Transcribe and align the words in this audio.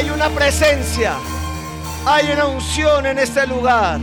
hay 0.00 0.08
una 0.08 0.30
presencia, 0.30 1.14
hay 2.06 2.32
una 2.32 2.46
unción 2.46 3.04
en 3.04 3.18
este 3.18 3.46
lugar. 3.46 4.00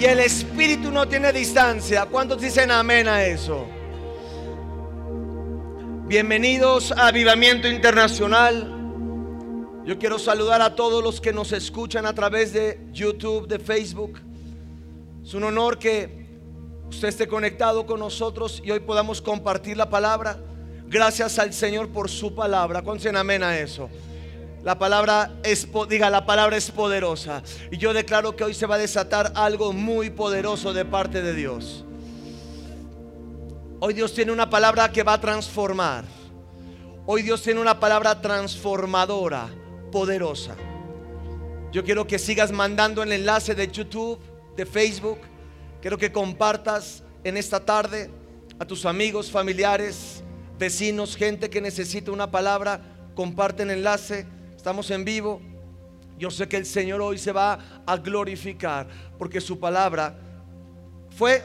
Y 0.00 0.06
el 0.06 0.20
Espíritu 0.20 0.90
no 0.90 1.06
tiene 1.06 1.30
distancia. 1.30 2.06
¿Cuántos 2.06 2.40
dicen 2.40 2.70
amén 2.70 3.06
a 3.06 3.22
eso? 3.22 3.66
Bienvenidos 6.06 6.90
a 6.90 7.08
Avivamiento 7.08 7.68
Internacional. 7.68 8.72
Yo 9.84 9.98
quiero 9.98 10.18
saludar 10.18 10.62
a 10.62 10.74
todos 10.74 11.04
los 11.04 11.20
que 11.20 11.34
nos 11.34 11.52
escuchan 11.52 12.06
a 12.06 12.14
través 12.14 12.54
de 12.54 12.80
YouTube, 12.92 13.46
de 13.46 13.58
Facebook. 13.58 14.18
Es 15.22 15.34
un 15.34 15.44
honor 15.44 15.78
que 15.78 16.28
usted 16.88 17.08
esté 17.08 17.28
conectado 17.28 17.84
con 17.84 18.00
nosotros 18.00 18.62
y 18.64 18.70
hoy 18.70 18.80
podamos 18.80 19.20
compartir 19.20 19.76
la 19.76 19.90
palabra. 19.90 20.38
Gracias 20.88 21.38
al 21.38 21.52
Señor 21.52 21.90
por 21.90 22.08
su 22.08 22.34
palabra. 22.34 22.80
¿Cuántos 22.80 23.14
amén 23.14 23.42
a 23.42 23.58
eso? 23.58 23.90
La 24.62 24.78
palabra 24.78 25.30
es, 25.44 25.68
diga, 25.88 26.10
la 26.10 26.26
palabra 26.26 26.56
es 26.56 26.70
poderosa. 26.70 27.42
Y 27.70 27.76
yo 27.76 27.92
declaro 27.92 28.34
que 28.34 28.44
hoy 28.44 28.54
se 28.54 28.66
va 28.66 28.74
a 28.74 28.78
desatar 28.78 29.32
algo 29.34 29.72
muy 29.72 30.10
poderoso 30.10 30.72
de 30.72 30.84
parte 30.84 31.22
de 31.22 31.34
Dios. 31.34 31.84
Hoy 33.78 33.94
Dios 33.94 34.14
tiene 34.14 34.32
una 34.32 34.50
palabra 34.50 34.90
que 34.90 35.02
va 35.02 35.14
a 35.14 35.20
transformar. 35.20 36.04
Hoy 37.04 37.22
Dios 37.22 37.42
tiene 37.42 37.60
una 37.60 37.78
palabra 37.78 38.20
transformadora, 38.20 39.48
poderosa. 39.92 40.56
Yo 41.70 41.84
quiero 41.84 42.06
que 42.06 42.18
sigas 42.18 42.50
mandando 42.50 43.02
el 43.02 43.12
enlace 43.12 43.54
de 43.54 43.68
YouTube, 43.68 44.18
de 44.56 44.66
Facebook. 44.66 45.18
Quiero 45.80 45.98
que 45.98 46.10
compartas 46.10 47.04
en 47.22 47.36
esta 47.36 47.60
tarde 47.60 48.10
a 48.58 48.64
tus 48.64 48.86
amigos, 48.86 49.30
familiares, 49.30 50.24
vecinos, 50.58 51.14
gente 51.14 51.50
que 51.50 51.60
necesita 51.60 52.10
una 52.10 52.30
palabra. 52.30 52.80
Comparte 53.14 53.62
el 53.62 53.70
enlace 53.70 54.26
Estamos 54.66 54.90
en 54.90 55.04
vivo. 55.04 55.40
Yo 56.18 56.28
sé 56.28 56.48
que 56.48 56.56
el 56.56 56.66
Señor 56.66 57.00
hoy 57.00 57.18
se 57.18 57.30
va 57.30 57.56
a 57.86 57.96
glorificar 57.98 58.88
porque 59.16 59.40
su 59.40 59.60
palabra 59.60 60.18
fue, 61.16 61.44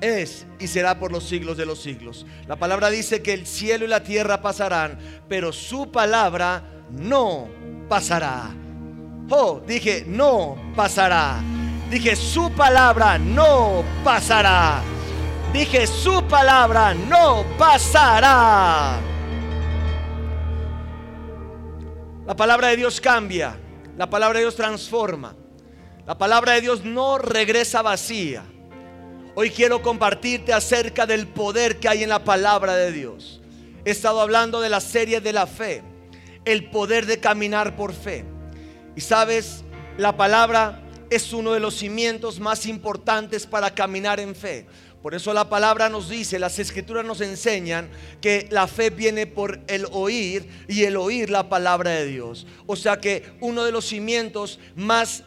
es 0.00 0.44
y 0.58 0.66
será 0.66 0.98
por 0.98 1.12
los 1.12 1.22
siglos 1.22 1.56
de 1.56 1.66
los 1.66 1.80
siglos. 1.80 2.26
La 2.48 2.56
palabra 2.56 2.90
dice 2.90 3.22
que 3.22 3.32
el 3.32 3.46
cielo 3.46 3.84
y 3.84 3.88
la 3.88 4.02
tierra 4.02 4.42
pasarán, 4.42 4.98
pero 5.28 5.52
su 5.52 5.92
palabra 5.92 6.64
no 6.90 7.46
pasará. 7.88 8.50
Oh, 9.30 9.62
dije, 9.64 10.02
no 10.04 10.72
pasará. 10.74 11.40
Dije, 11.88 12.16
su 12.16 12.50
palabra 12.50 13.18
no 13.20 13.84
pasará. 14.02 14.82
Dije, 15.52 15.86
su 15.86 16.24
palabra 16.24 16.92
no 16.92 17.44
pasará. 17.56 19.11
La 22.32 22.36
palabra 22.36 22.68
de 22.68 22.78
Dios 22.78 22.98
cambia, 22.98 23.58
la 23.98 24.08
palabra 24.08 24.38
de 24.38 24.44
Dios 24.46 24.56
transforma, 24.56 25.36
la 26.06 26.16
palabra 26.16 26.54
de 26.54 26.62
Dios 26.62 26.82
no 26.82 27.18
regresa 27.18 27.82
vacía. 27.82 28.42
Hoy 29.34 29.50
quiero 29.50 29.82
compartirte 29.82 30.54
acerca 30.54 31.04
del 31.04 31.26
poder 31.26 31.78
que 31.78 31.90
hay 31.90 32.04
en 32.04 32.08
la 32.08 32.24
palabra 32.24 32.74
de 32.74 32.90
Dios. 32.90 33.42
He 33.84 33.90
estado 33.90 34.22
hablando 34.22 34.62
de 34.62 34.70
la 34.70 34.80
serie 34.80 35.20
de 35.20 35.34
la 35.34 35.46
fe, 35.46 35.82
el 36.46 36.70
poder 36.70 37.04
de 37.04 37.20
caminar 37.20 37.76
por 37.76 37.92
fe. 37.92 38.24
Y 38.96 39.02
sabes, 39.02 39.62
la 39.98 40.16
palabra 40.16 40.80
es 41.10 41.34
uno 41.34 41.52
de 41.52 41.60
los 41.60 41.74
cimientos 41.74 42.40
más 42.40 42.64
importantes 42.64 43.46
para 43.46 43.74
caminar 43.74 44.20
en 44.20 44.34
fe. 44.34 44.66
Por 45.02 45.14
eso 45.14 45.32
la 45.34 45.48
palabra 45.48 45.88
nos 45.88 46.08
dice, 46.08 46.38
las 46.38 46.60
escrituras 46.60 47.04
nos 47.04 47.20
enseñan 47.20 47.88
que 48.20 48.46
la 48.50 48.68
fe 48.68 48.90
viene 48.90 49.26
por 49.26 49.58
el 49.66 49.86
oír 49.90 50.46
y 50.68 50.84
el 50.84 50.96
oír 50.96 51.28
la 51.28 51.48
palabra 51.48 51.90
de 51.90 52.06
Dios. 52.06 52.46
O 52.66 52.76
sea 52.76 53.00
que 53.00 53.24
uno 53.40 53.64
de 53.64 53.72
los 53.72 53.86
cimientos 53.86 54.60
más 54.76 55.24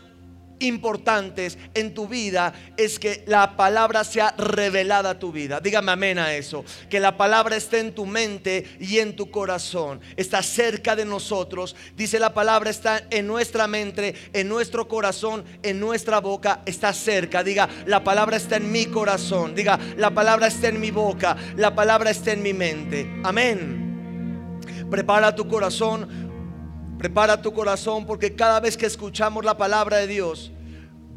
importantes 0.60 1.58
en 1.74 1.94
tu 1.94 2.08
vida 2.08 2.54
es 2.78 3.00
que 3.00 3.24
la 3.28 3.56
palabra 3.56 4.04
sea 4.04 4.34
revelada 4.38 5.12
a 5.12 5.20
tu 5.20 5.32
vida. 5.32 5.60
Dígame 5.60 5.92
amén 5.92 6.20
a 6.20 6.34
eso. 6.34 6.64
Que 6.90 7.00
la 7.00 7.18
palabra 7.18 7.56
esté 7.56 7.80
en 7.80 7.94
tu 7.94 8.06
mente 8.06 8.78
y 8.80 9.00
en 9.00 9.16
tu 9.16 9.30
corazón. 9.32 10.02
Está 10.16 10.42
cerca 10.44 10.96
de 10.96 11.06
nosotros. 11.06 11.76
Dice 11.96 12.20
la 12.20 12.34
palabra 12.34 12.70
está 12.70 13.04
en 13.10 13.28
nuestra 13.28 13.68
mente, 13.68 14.16
en 14.34 14.48
nuestro 14.48 14.88
corazón, 14.88 15.44
en 15.64 15.80
nuestra 15.80 16.20
boca. 16.20 16.62
Está 16.66 16.94
cerca. 16.94 17.44
Diga, 17.44 17.70
la 17.86 18.04
palabra 18.04 18.38
está 18.38 18.58
en 18.58 18.72
mi 18.72 18.86
corazón. 18.86 19.56
Diga, 19.56 19.80
la 19.98 20.12
palabra 20.12 20.48
está 20.48 20.70
en 20.70 20.80
mi 20.80 20.92
boca. 20.92 21.36
La 21.56 21.76
palabra 21.76 22.12
está 22.12 22.32
en 22.32 22.44
mi 22.44 22.54
mente. 22.54 23.22
Amén. 23.24 23.86
Prepara 24.90 25.34
tu 25.34 25.48
corazón 25.48 26.25
Prepara 27.06 27.40
tu 27.40 27.54
corazón 27.54 28.04
porque 28.04 28.34
cada 28.34 28.60
vez 28.60 28.76
que 28.76 28.88
escuchamos 28.88 29.46
la 29.46 29.56
palabra 29.56 29.98
de 29.98 30.08
Dios, 30.08 30.52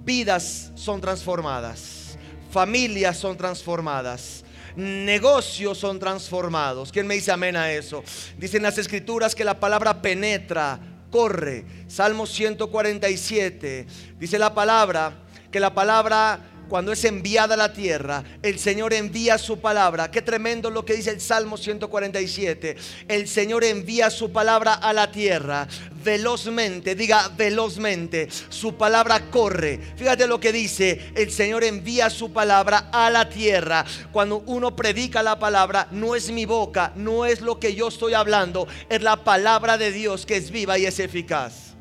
vidas 0.04 0.70
son 0.74 1.00
transformadas, 1.00 2.18
familias 2.50 3.16
son 3.16 3.38
transformadas, 3.38 4.44
negocios 4.76 5.78
son 5.78 5.98
transformados. 5.98 6.92
¿Quién 6.92 7.06
me 7.06 7.14
dice 7.14 7.32
amén 7.32 7.56
a 7.56 7.72
eso? 7.72 8.04
Dicen 8.36 8.64
las 8.64 8.76
escrituras 8.76 9.34
que 9.34 9.46
la 9.46 9.58
palabra 9.58 10.02
penetra, 10.02 10.78
corre. 11.10 11.64
Salmo 11.86 12.26
147. 12.26 13.86
Dice 14.18 14.38
la 14.38 14.52
palabra 14.52 15.14
que 15.50 15.58
la 15.58 15.72
palabra 15.72 16.38
cuando 16.68 16.92
es 16.92 17.04
enviada 17.04 17.54
a 17.54 17.56
la 17.56 17.72
tierra, 17.72 18.24
el 18.42 18.58
Señor 18.58 18.92
envía 18.92 19.38
su 19.38 19.60
palabra. 19.60 20.10
Qué 20.10 20.22
tremendo 20.22 20.70
lo 20.70 20.84
que 20.84 20.94
dice 20.94 21.10
el 21.10 21.20
Salmo 21.20 21.56
147. 21.56 22.76
El 23.08 23.28
Señor 23.28 23.64
envía 23.64 24.10
su 24.10 24.32
palabra 24.32 24.74
a 24.74 24.92
la 24.92 25.10
tierra 25.10 25.66
velozmente, 26.04 26.94
diga 26.94 27.28
velozmente. 27.36 28.28
Su 28.48 28.76
palabra 28.76 29.30
corre. 29.30 29.78
Fíjate 29.96 30.26
lo 30.26 30.40
que 30.40 30.52
dice, 30.52 31.12
el 31.14 31.30
Señor 31.30 31.64
envía 31.64 32.10
su 32.10 32.32
palabra 32.32 32.88
a 32.92 33.10
la 33.10 33.28
tierra. 33.28 33.84
Cuando 34.12 34.42
uno 34.46 34.74
predica 34.74 35.22
la 35.22 35.38
palabra, 35.38 35.88
no 35.90 36.14
es 36.14 36.30
mi 36.30 36.46
boca, 36.46 36.92
no 36.96 37.26
es 37.26 37.40
lo 37.40 37.58
que 37.58 37.74
yo 37.74 37.88
estoy 37.88 38.14
hablando, 38.14 38.66
es 38.88 39.02
la 39.02 39.24
palabra 39.24 39.78
de 39.78 39.92
Dios 39.92 40.26
que 40.26 40.36
es 40.36 40.50
viva 40.50 40.78
y 40.78 40.86
es 40.86 40.98
eficaz. 40.98 41.74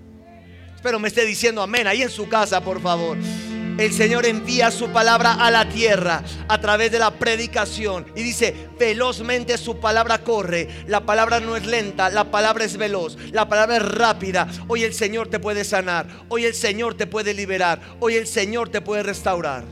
Espero 0.75 0.99
me 0.99 1.07
esté 1.07 1.25
diciendo 1.25 1.61
amén 1.61 1.87
ahí 1.87 2.01
en 2.01 2.09
su 2.09 2.29
casa, 2.29 2.61
por 2.61 2.81
favor. 2.81 3.17
El 3.77 3.93
Señor 3.93 4.25
envía 4.25 4.71
su 4.71 4.89
palabra 4.89 5.33
a 5.33 5.51
la 5.51 5.69
tierra 5.69 6.23
a 6.47 6.59
través 6.59 6.91
de 6.91 6.97
la 6.97 7.11
predicación. 7.11 8.07
Y 8.15 8.23
dice, 8.23 8.69
velozmente 8.79 9.55
su 9.57 9.79
palabra 9.79 10.23
corre. 10.23 10.67
La 10.87 11.05
palabra 11.05 11.39
no 11.39 11.55
es 11.55 11.65
lenta, 11.65 12.09
la 12.09 12.31
palabra 12.31 12.65
es 12.65 12.75
veloz, 12.75 13.17
la 13.31 13.47
palabra 13.47 13.77
es 13.77 13.83
rápida. 13.83 14.47
Hoy 14.67 14.83
el 14.83 14.95
Señor 14.95 15.29
te 15.29 15.39
puede 15.39 15.63
sanar, 15.63 16.07
hoy 16.27 16.45
el 16.45 16.55
Señor 16.55 16.95
te 16.95 17.05
puede 17.05 17.35
liberar, 17.35 17.79
hoy 17.99 18.15
el 18.15 18.25
Señor 18.25 18.69
te 18.69 18.81
puede 18.81 19.03
restaurar. 19.03 19.63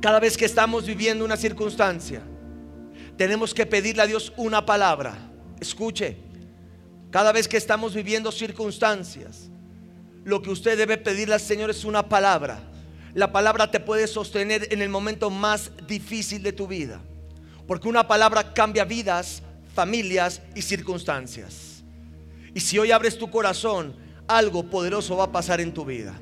Cada 0.00 0.20
vez 0.20 0.36
que 0.36 0.44
estamos 0.44 0.86
viviendo 0.86 1.24
una 1.24 1.36
circunstancia, 1.36 2.22
tenemos 3.16 3.52
que 3.52 3.66
pedirle 3.66 4.02
a 4.02 4.06
Dios 4.06 4.32
una 4.36 4.64
palabra. 4.64 5.16
Escuche, 5.60 6.18
cada 7.10 7.32
vez 7.32 7.48
que 7.48 7.56
estamos 7.56 7.94
viviendo 7.94 8.30
circunstancias, 8.30 9.50
lo 10.24 10.42
que 10.42 10.50
usted 10.50 10.76
debe 10.76 10.96
pedirle 10.96 11.34
al 11.34 11.40
Señor 11.40 11.70
es 11.70 11.84
una 11.84 12.08
palabra. 12.08 12.60
La 13.14 13.30
palabra 13.32 13.70
te 13.70 13.80
puede 13.80 14.06
sostener 14.06 14.68
en 14.72 14.82
el 14.82 14.88
momento 14.88 15.30
más 15.30 15.70
difícil 15.86 16.42
de 16.42 16.52
tu 16.52 16.66
vida. 16.66 17.00
Porque 17.66 17.88
una 17.88 18.08
palabra 18.08 18.52
cambia 18.52 18.84
vidas, 18.84 19.42
familias 19.74 20.42
y 20.54 20.62
circunstancias. 20.62 21.84
Y 22.54 22.60
si 22.60 22.78
hoy 22.78 22.90
abres 22.90 23.18
tu 23.18 23.30
corazón, 23.30 23.94
algo 24.26 24.64
poderoso 24.64 25.16
va 25.16 25.24
a 25.24 25.32
pasar 25.32 25.60
en 25.60 25.72
tu 25.72 25.84
vida 25.84 26.18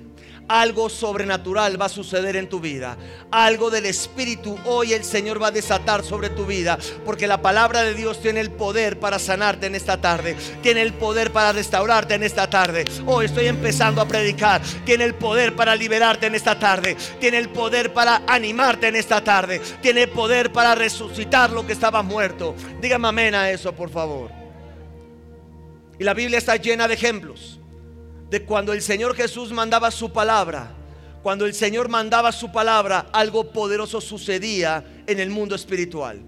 algo 0.49 0.89
sobrenatural 0.89 1.81
va 1.81 1.87
a 1.87 1.89
suceder 1.89 2.37
en 2.37 2.49
tu 2.49 2.61
vida. 2.61 2.97
Algo 3.31 3.71
del 3.71 3.87
Espíritu 3.87 4.59
hoy 4.65 4.93
el 4.93 5.05
Señor 5.05 5.43
va 5.43 5.49
a 5.49 5.53
desatar 5.53 6.05
sobre 6.05 6.31
tu 6.31 6.47
vida. 6.47 6.79
Porque 7.05 7.27
la 7.27 7.41
palabra 7.41 7.83
de 7.83 7.95
Dios 7.95 8.21
tiene 8.21 8.41
el 8.41 8.51
poder 8.51 9.01
para 9.01 9.19
sanarte 9.19 9.67
en 9.67 9.75
esta 9.75 10.01
tarde. 10.01 10.37
Tiene 10.63 10.83
el 10.83 10.93
poder 10.93 11.33
para 11.33 11.53
restaurarte 11.53 12.15
en 12.15 12.23
esta 12.23 12.49
tarde. 12.51 12.85
Hoy 13.07 13.27
estoy 13.27 13.47
empezando 13.47 14.01
a 14.01 14.09
predicar. 14.09 14.61
Tiene 14.85 15.05
el 15.05 15.15
poder 15.15 15.57
para 15.57 15.75
liberarte 15.75 16.27
en 16.27 16.35
esta 16.35 16.59
tarde. 16.59 16.97
Tiene 17.21 17.39
el 17.39 17.49
poder 17.49 17.93
para 17.93 18.23
animarte 18.27 18.89
en 18.89 18.97
esta 18.97 19.23
tarde. 19.23 19.61
Tiene 19.81 20.07
poder 20.07 20.53
para 20.53 20.75
resucitar 20.75 21.51
lo 21.51 21.67
que 21.67 21.73
estaba 21.73 22.03
muerto. 22.03 22.55
Dígame 22.81 23.09
amén 23.09 23.35
a 23.35 23.51
eso, 23.51 23.73
por 23.73 23.91
favor. 23.91 24.31
Y 25.99 26.05
la 26.05 26.15
Biblia 26.15 26.39
está 26.39 26.57
llena 26.57 26.89
de 26.89 26.95
ejemplos 26.95 27.62
de 28.33 28.47
cuando 28.47 28.73
el 28.73 28.81
Señor 28.81 29.15
Jesús 29.15 29.53
mandaba 29.53 29.91
su 29.91 30.11
palabra. 30.11 30.73
Cuando 31.23 31.45
el 31.45 31.53
Señor 31.53 31.91
mandaba 31.91 32.33
su 32.33 32.51
palabra, 32.51 33.11
algo 33.13 33.53
poderoso 33.53 34.01
sucedía 34.01 34.83
en 35.07 35.21
el 35.21 35.29
mundo 35.29 35.55
espiritual. 35.55 36.23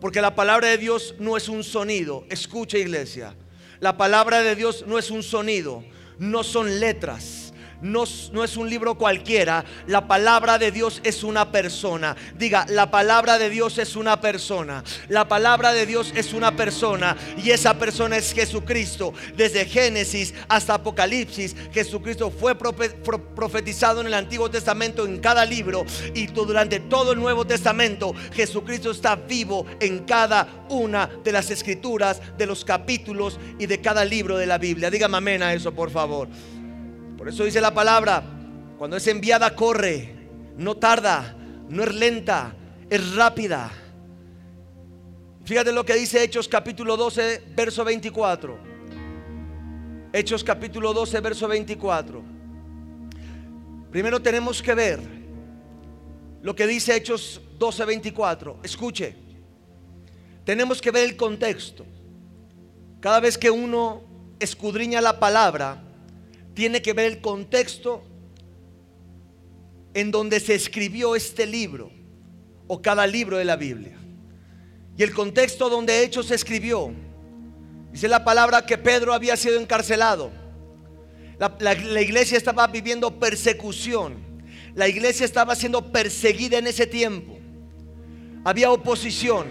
Porque 0.00 0.20
la 0.20 0.36
palabra 0.36 0.68
de 0.68 0.78
Dios 0.78 1.16
no 1.18 1.36
es 1.36 1.48
un 1.48 1.64
sonido. 1.64 2.24
Escucha 2.30 2.78
iglesia. 2.78 3.34
La 3.80 3.96
palabra 3.96 4.40
de 4.40 4.54
Dios 4.54 4.84
no 4.86 5.00
es 5.00 5.10
un 5.10 5.24
sonido. 5.24 5.82
No 6.16 6.44
son 6.44 6.78
letras 6.78 7.41
no, 7.82 8.04
es 8.04 8.56
un 8.56 8.70
libro 8.70 8.96
cualquiera. 8.96 9.64
La 9.86 10.06
palabra 10.06 10.58
de 10.58 10.70
Dios 10.70 11.00
es 11.04 11.24
una 11.24 11.50
persona. 11.50 12.16
Diga, 12.38 12.64
la 12.68 12.90
palabra 12.90 13.38
de 13.38 13.50
Dios 13.50 13.78
es 13.78 13.96
una 13.96 14.20
persona. 14.20 14.84
La 15.08 15.28
palabra 15.28 15.72
de 15.72 15.84
Dios 15.84 16.12
es 16.14 16.32
una 16.32 16.56
persona. 16.56 17.16
Y 17.42 17.50
esa 17.50 17.78
persona 17.78 18.16
es 18.16 18.32
Jesucristo. 18.32 19.12
Desde 19.36 19.64
Génesis 19.64 20.32
hasta 20.48 20.74
Apocalipsis, 20.74 21.56
Jesucristo 21.72 22.30
fue 22.30 22.54
profetizado 22.56 24.00
en 24.00 24.06
el 24.06 24.14
Antiguo 24.14 24.50
Testamento 24.50 25.04
en 25.04 25.18
cada 25.18 25.44
libro. 25.44 25.84
Y 26.14 26.26
durante 26.26 26.80
todo 26.80 27.12
el 27.12 27.18
Nuevo 27.18 27.44
Testamento, 27.44 28.14
Jesucristo 28.32 28.90
está 28.92 29.16
vivo 29.16 29.66
en 29.80 30.04
cada 30.04 30.66
una 30.68 31.10
de 31.22 31.32
las 31.32 31.50
escrituras, 31.50 32.20
de 32.38 32.46
los 32.46 32.64
capítulos 32.64 33.38
y 33.58 33.66
de 33.66 33.80
cada 33.80 34.04
libro 34.04 34.38
de 34.38 34.46
la 34.46 34.58
Biblia. 34.58 34.90
Dígame 34.90 35.16
amén 35.16 35.42
a 35.42 35.52
eso, 35.52 35.72
por 35.72 35.90
favor. 35.90 36.28
Por 37.22 37.28
eso 37.28 37.44
dice 37.44 37.60
la 37.60 37.72
palabra, 37.72 38.20
cuando 38.76 38.96
es 38.96 39.06
enviada 39.06 39.54
corre, 39.54 40.12
no 40.56 40.76
tarda, 40.76 41.36
no 41.68 41.84
es 41.84 41.94
lenta, 41.94 42.52
es 42.90 43.14
rápida. 43.14 43.70
Fíjate 45.44 45.70
lo 45.70 45.84
que 45.84 45.94
dice 45.94 46.24
Hechos 46.24 46.48
capítulo 46.48 46.96
12, 46.96 47.44
verso 47.54 47.84
24. 47.84 48.58
Hechos 50.12 50.42
capítulo 50.42 50.92
12, 50.92 51.20
verso 51.20 51.46
24. 51.46 52.24
Primero 53.92 54.20
tenemos 54.20 54.60
que 54.60 54.74
ver 54.74 54.98
lo 56.42 56.56
que 56.56 56.66
dice 56.66 56.96
Hechos 56.96 57.40
12, 57.56 57.84
24. 57.84 58.58
Escuche, 58.64 59.14
tenemos 60.44 60.82
que 60.82 60.90
ver 60.90 61.04
el 61.04 61.16
contexto. 61.16 61.86
Cada 62.98 63.20
vez 63.20 63.38
que 63.38 63.48
uno 63.48 64.02
escudriña 64.40 65.00
la 65.00 65.20
palabra, 65.20 65.84
tiene 66.54 66.82
que 66.82 66.92
ver 66.92 67.06
el 67.06 67.20
contexto 67.20 68.02
en 69.94 70.10
donde 70.10 70.40
se 70.40 70.54
escribió 70.54 71.14
este 71.16 71.46
libro 71.46 71.90
o 72.66 72.80
cada 72.80 73.06
libro 73.06 73.38
de 73.38 73.44
la 73.44 73.56
Biblia. 73.56 73.98
Y 74.96 75.02
el 75.02 75.12
contexto 75.12 75.68
donde 75.68 76.02
Hechos 76.02 76.26
se 76.26 76.34
escribió, 76.34 76.92
dice 77.90 78.08
la 78.08 78.24
palabra 78.24 78.66
que 78.66 78.78
Pedro 78.78 79.14
había 79.14 79.36
sido 79.36 79.58
encarcelado. 79.58 80.30
La, 81.58 81.72
iglesia 82.00 82.36
estaba 82.36 82.66
viviendo 82.68 83.18
persecución. 83.18 84.14
La 84.74 84.88
iglesia 84.88 85.24
estaba 85.24 85.56
siendo 85.56 85.90
perseguida 85.90 86.58
en 86.58 86.66
ese 86.68 86.86
tiempo. 86.86 87.36
Había 88.44 88.70
oposición, 88.70 89.46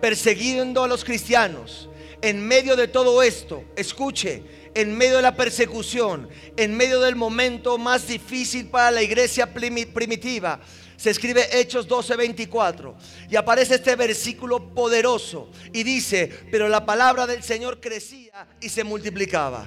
persiguiendo 0.00 0.82
a 0.82 0.88
los 0.88 1.04
cristianos. 1.04 1.88
En 2.22 2.44
medio 2.44 2.74
de 2.76 2.88
todo 2.88 3.22
esto, 3.22 3.62
escuche, 3.76 4.42
en 4.76 4.96
medio 4.96 5.16
de 5.16 5.22
la 5.22 5.34
persecución, 5.34 6.28
en 6.56 6.76
medio 6.76 7.00
del 7.00 7.16
momento 7.16 7.78
más 7.78 8.06
difícil 8.06 8.66
para 8.66 8.90
la 8.90 9.02
iglesia 9.02 9.52
primitiva, 9.52 10.60
se 10.96 11.10
escribe 11.10 11.48
Hechos 11.50 11.88
12:24 11.88 12.94
y 13.30 13.36
aparece 13.36 13.76
este 13.76 13.96
versículo 13.96 14.74
poderoso 14.74 15.50
y 15.72 15.82
dice, 15.82 16.30
pero 16.50 16.68
la 16.68 16.84
palabra 16.84 17.26
del 17.26 17.42
Señor 17.42 17.80
crecía 17.80 18.46
y 18.60 18.68
se 18.68 18.84
multiplicaba. 18.84 19.66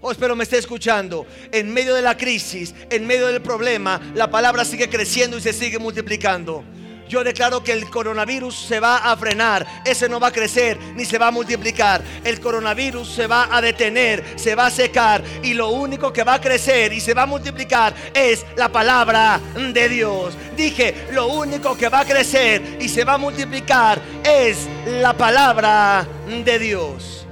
Oh, 0.00 0.10
espero 0.10 0.36
me 0.36 0.44
esté 0.44 0.58
escuchando. 0.58 1.26
En 1.52 1.72
medio 1.72 1.94
de 1.94 2.02
la 2.02 2.16
crisis, 2.16 2.74
en 2.90 3.06
medio 3.06 3.26
del 3.26 3.42
problema, 3.42 4.00
la 4.14 4.30
palabra 4.30 4.64
sigue 4.64 4.88
creciendo 4.88 5.36
y 5.36 5.42
se 5.42 5.52
sigue 5.52 5.78
multiplicando. 5.78 6.64
Yo 7.08 7.22
declaro 7.22 7.62
que 7.62 7.72
el 7.72 7.90
coronavirus 7.90 8.54
se 8.54 8.80
va 8.80 8.98
a 8.98 9.16
frenar. 9.16 9.66
Ese 9.84 10.08
no 10.08 10.18
va 10.18 10.28
a 10.28 10.32
crecer 10.32 10.78
ni 10.94 11.04
se 11.04 11.18
va 11.18 11.28
a 11.28 11.30
multiplicar. 11.30 12.02
El 12.24 12.40
coronavirus 12.40 13.08
se 13.08 13.26
va 13.26 13.54
a 13.54 13.60
detener, 13.60 14.24
se 14.36 14.54
va 14.54 14.66
a 14.66 14.70
secar. 14.70 15.22
Y 15.42 15.54
lo 15.54 15.68
único 15.68 16.12
que 16.12 16.24
va 16.24 16.34
a 16.34 16.40
crecer 16.40 16.92
y 16.92 17.00
se 17.00 17.14
va 17.14 17.22
a 17.22 17.26
multiplicar 17.26 17.94
es 18.14 18.44
la 18.56 18.70
palabra 18.70 19.40
de 19.72 19.88
Dios. 19.88 20.34
Dije, 20.56 21.08
lo 21.12 21.26
único 21.26 21.76
que 21.76 21.88
va 21.88 22.00
a 22.00 22.04
crecer 22.04 22.78
y 22.80 22.88
se 22.88 23.04
va 23.04 23.14
a 23.14 23.18
multiplicar 23.18 24.00
es 24.24 24.68
la 24.86 25.12
palabra 25.12 26.06
de 26.44 26.58
Dios. 26.58 27.26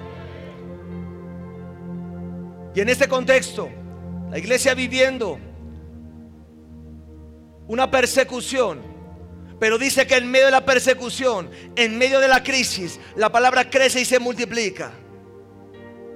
Y 2.74 2.80
en 2.80 2.88
este 2.88 3.06
contexto, 3.08 3.70
la 4.30 4.38
iglesia 4.38 4.74
viviendo 4.74 5.38
una 7.68 7.90
persecución 7.90 8.91
pero 9.62 9.78
dice 9.78 10.08
que 10.08 10.16
en 10.16 10.28
medio 10.28 10.46
de 10.46 10.50
la 10.50 10.64
persecución, 10.64 11.48
en 11.76 11.96
medio 11.96 12.18
de 12.18 12.26
la 12.26 12.42
crisis, 12.42 12.98
la 13.14 13.30
palabra 13.30 13.70
crece 13.70 14.00
y 14.00 14.04
se 14.04 14.18
multiplica. 14.18 14.90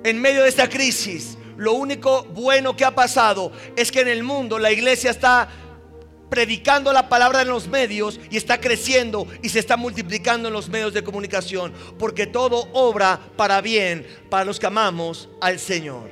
En 0.02 0.20
medio 0.20 0.42
de 0.42 0.48
esta 0.48 0.68
crisis, 0.68 1.38
lo 1.56 1.74
único 1.74 2.24
bueno 2.24 2.76
que 2.76 2.84
ha 2.84 2.92
pasado 2.92 3.52
es 3.76 3.92
que 3.92 4.00
en 4.00 4.08
el 4.08 4.24
mundo 4.24 4.58
la 4.58 4.72
iglesia 4.72 5.12
está 5.12 5.48
predicando 6.28 6.92
la 6.92 7.08
palabra 7.08 7.42
en 7.42 7.48
los 7.48 7.68
medios 7.68 8.18
y 8.32 8.36
está 8.36 8.60
creciendo 8.60 9.28
y 9.44 9.48
se 9.48 9.60
está 9.60 9.76
multiplicando 9.76 10.48
en 10.48 10.52
los 10.52 10.68
medios 10.68 10.92
de 10.92 11.04
comunicación, 11.04 11.72
porque 12.00 12.26
todo 12.26 12.68
obra 12.72 13.20
para 13.36 13.60
bien 13.60 14.04
para 14.28 14.44
los 14.44 14.58
que 14.58 14.66
amamos 14.66 15.28
al 15.40 15.60
Señor. 15.60 16.10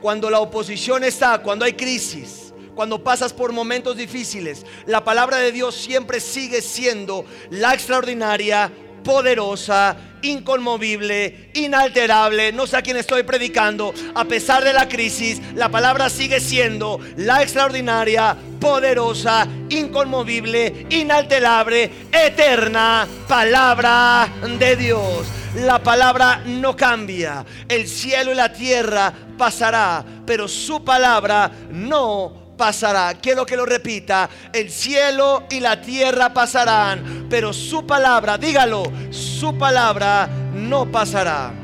Cuando 0.00 0.30
la 0.30 0.40
oposición 0.40 1.04
está, 1.04 1.42
cuando 1.42 1.66
hay 1.66 1.74
crisis, 1.74 2.49
cuando 2.80 3.04
pasas 3.04 3.34
por 3.34 3.52
momentos 3.52 3.94
difíciles, 3.94 4.64
la 4.86 5.04
palabra 5.04 5.36
de 5.36 5.52
Dios 5.52 5.74
siempre 5.74 6.18
sigue 6.18 6.62
siendo 6.62 7.26
la 7.50 7.74
extraordinaria, 7.74 8.72
poderosa, 9.04 9.94
inconmovible, 10.22 11.50
inalterable. 11.52 12.52
No 12.52 12.66
sé 12.66 12.78
a 12.78 12.82
quién 12.82 12.96
estoy 12.96 13.22
predicando. 13.22 13.92
A 14.14 14.24
pesar 14.24 14.64
de 14.64 14.72
la 14.72 14.88
crisis, 14.88 15.42
la 15.54 15.68
palabra 15.68 16.08
sigue 16.08 16.40
siendo 16.40 16.98
la 17.18 17.42
extraordinaria, 17.42 18.34
poderosa, 18.58 19.46
inconmovible, 19.68 20.86
inalterable, 20.88 21.90
eterna 22.10 23.06
palabra 23.28 24.26
de 24.58 24.76
Dios. 24.76 25.26
La 25.56 25.82
palabra 25.82 26.44
no 26.46 26.74
cambia. 26.74 27.44
El 27.68 27.86
cielo 27.86 28.32
y 28.32 28.36
la 28.36 28.50
tierra 28.50 29.12
pasará, 29.36 30.02
pero 30.24 30.48
su 30.48 30.82
palabra 30.82 31.50
no 31.68 32.39
pasará. 32.60 33.14
Quiero 33.14 33.46
que 33.46 33.56
lo 33.56 33.64
repita. 33.64 34.28
El 34.52 34.70
cielo 34.70 35.44
y 35.48 35.60
la 35.60 35.80
tierra 35.80 36.34
pasarán, 36.34 37.26
pero 37.30 37.54
su 37.54 37.86
palabra, 37.86 38.36
dígalo, 38.36 38.82
su 39.08 39.56
palabra 39.56 40.28
no 40.52 40.92
pasará. 40.92 41.54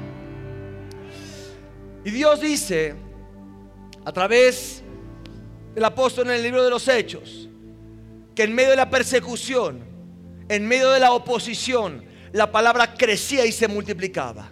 Y 2.02 2.10
Dios 2.10 2.40
dice, 2.40 2.94
a 4.06 4.10
través 4.10 4.82
del 5.74 5.84
apóstol 5.84 6.28
en 6.28 6.36
el 6.36 6.42
libro 6.42 6.64
de 6.64 6.70
los 6.70 6.88
Hechos, 6.88 7.50
que 8.34 8.44
en 8.44 8.54
medio 8.54 8.70
de 8.70 8.76
la 8.76 8.88
persecución, 8.88 9.84
en 10.48 10.66
medio 10.66 10.92
de 10.92 11.00
la 11.00 11.12
oposición, 11.12 12.06
la 12.32 12.50
palabra 12.50 12.94
crecía 12.94 13.44
y 13.44 13.52
se 13.52 13.68
multiplicaba. 13.68 14.50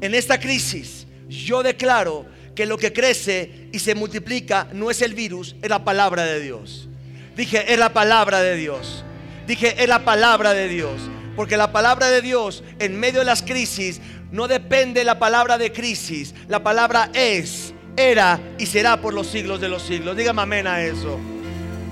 En 0.00 0.12
esta 0.12 0.40
crisis, 0.40 1.06
yo 1.28 1.62
declaro 1.62 2.26
que 2.58 2.66
lo 2.66 2.76
que 2.76 2.92
crece 2.92 3.68
y 3.70 3.78
se 3.78 3.94
multiplica 3.94 4.66
no 4.72 4.90
es 4.90 5.00
el 5.00 5.14
virus, 5.14 5.54
es 5.62 5.70
la 5.70 5.84
palabra 5.84 6.24
de 6.24 6.40
Dios. 6.40 6.88
Dije, 7.36 7.72
es 7.72 7.78
la 7.78 7.92
palabra 7.92 8.40
de 8.42 8.56
Dios. 8.56 9.04
Dije, 9.46 9.80
es 9.80 9.88
la 9.88 10.04
palabra 10.04 10.54
de 10.54 10.66
Dios. 10.66 11.00
Porque 11.36 11.56
la 11.56 11.70
palabra 11.70 12.08
de 12.10 12.20
Dios 12.20 12.64
en 12.80 12.98
medio 12.98 13.20
de 13.20 13.26
las 13.26 13.42
crisis 13.42 14.00
no 14.32 14.48
depende 14.48 15.02
de 15.02 15.04
la 15.04 15.20
palabra 15.20 15.56
de 15.56 15.70
crisis. 15.70 16.34
La 16.48 16.60
palabra 16.64 17.10
es, 17.14 17.72
era 17.96 18.40
y 18.58 18.66
será 18.66 19.00
por 19.00 19.14
los 19.14 19.28
siglos 19.28 19.60
de 19.60 19.68
los 19.68 19.82
siglos. 19.82 20.16
Dígame 20.16 20.42
amén 20.42 20.66
a 20.66 20.82
eso. 20.82 21.16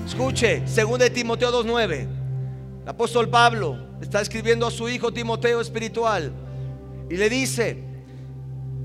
Escuche, 0.05 0.63
según 0.67 0.99
de 0.99 1.09
Timoteo 1.09 1.63
2.9. 1.63 2.07
El 2.83 2.89
apóstol 2.89 3.29
Pablo 3.29 3.77
está 4.01 4.19
escribiendo 4.19 4.67
a 4.67 4.71
su 4.71 4.89
hijo 4.89 5.13
Timoteo 5.13 5.61
espiritual 5.61 6.33
y 7.09 7.15
le 7.15 7.29
dice, 7.29 7.87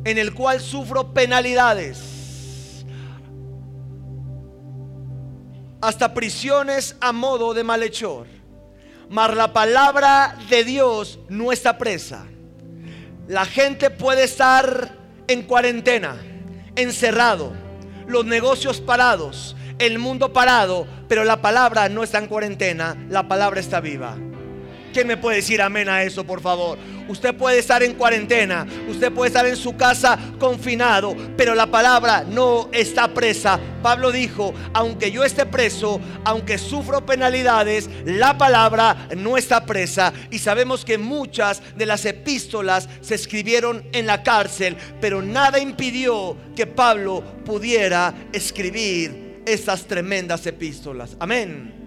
en 0.05 0.19
el 0.19 0.35
cual 0.35 0.61
sufro 0.61 1.13
penalidades, 1.13 2.85
hasta 5.81 6.15
prisiones 6.15 6.97
a 7.01 7.13
modo 7.13 7.55
de 7.55 7.65
malhechor. 7.65 8.27
Mas 9.09 9.35
la 9.35 9.53
palabra 9.53 10.37
de 10.49 10.65
Dios 10.65 11.19
no 11.29 11.53
está 11.53 11.77
presa. 11.77 12.25
La 13.29 13.45
gente 13.45 13.91
puede 13.91 14.25
estar 14.25 14.97
en 15.29 15.43
cuarentena, 15.43 16.17
encerrado, 16.77 17.53
los 18.07 18.25
negocios 18.25 18.81
parados, 18.81 19.57
el 19.79 19.99
mundo 19.99 20.33
parado, 20.33 20.87
pero 21.09 21.25
la 21.25 21.43
palabra 21.43 21.89
no 21.89 22.03
está 22.03 22.19
en 22.19 22.27
cuarentena, 22.27 22.97
la 23.09 23.29
palabra 23.29 23.61
está 23.61 23.81
viva. 23.81 24.17
¿Quién 24.93 25.07
me 25.07 25.17
puede 25.17 25.37
decir 25.37 25.63
amén 25.63 25.89
a 25.89 26.03
eso, 26.03 26.25
por 26.25 26.41
favor? 26.41 26.79
Usted 27.09 27.35
puede 27.35 27.59
estar 27.59 27.83
en 27.83 27.95
cuarentena, 27.95 28.67
usted 28.89 29.11
puede 29.11 29.29
estar 29.29 29.47
en 29.47 29.57
su 29.57 29.77
casa 29.77 30.19
confinado, 30.39 31.17
pero 31.37 31.55
la 31.55 31.67
palabra 31.67 32.25
no 32.29 32.69
está 32.73 33.13
presa. 33.13 33.59
Pablo 33.83 34.13
dijo, 34.13 34.55
aunque 34.73 35.11
yo 35.11 35.25
esté 35.25 35.47
preso, 35.47 36.01
aunque 36.25 36.59
sufro 36.59 37.05
penalidades, 37.05 37.89
la 38.05 38.37
palabra 38.39 39.09
no 39.17 39.37
está 39.37 39.65
presa. 39.65 40.13
Y 40.31 40.39
sabemos 40.39 40.85
que 40.85 40.99
muchas 40.99 41.63
de 41.77 41.87
las 41.87 42.05
epístolas 42.05 42.89
se 43.01 43.15
escribieron 43.15 43.85
en 43.93 44.07
la 44.07 44.23
cárcel, 44.23 44.77
pero 45.01 45.23
nada 45.23 45.59
impidió 45.59 46.37
que 46.55 46.67
Pablo 46.67 47.23
pudiera 47.45 48.15
escribir 48.33 49.43
estas 49.47 49.87
tremendas 49.87 50.47
epístolas. 50.47 51.17
Amén. 51.19 51.82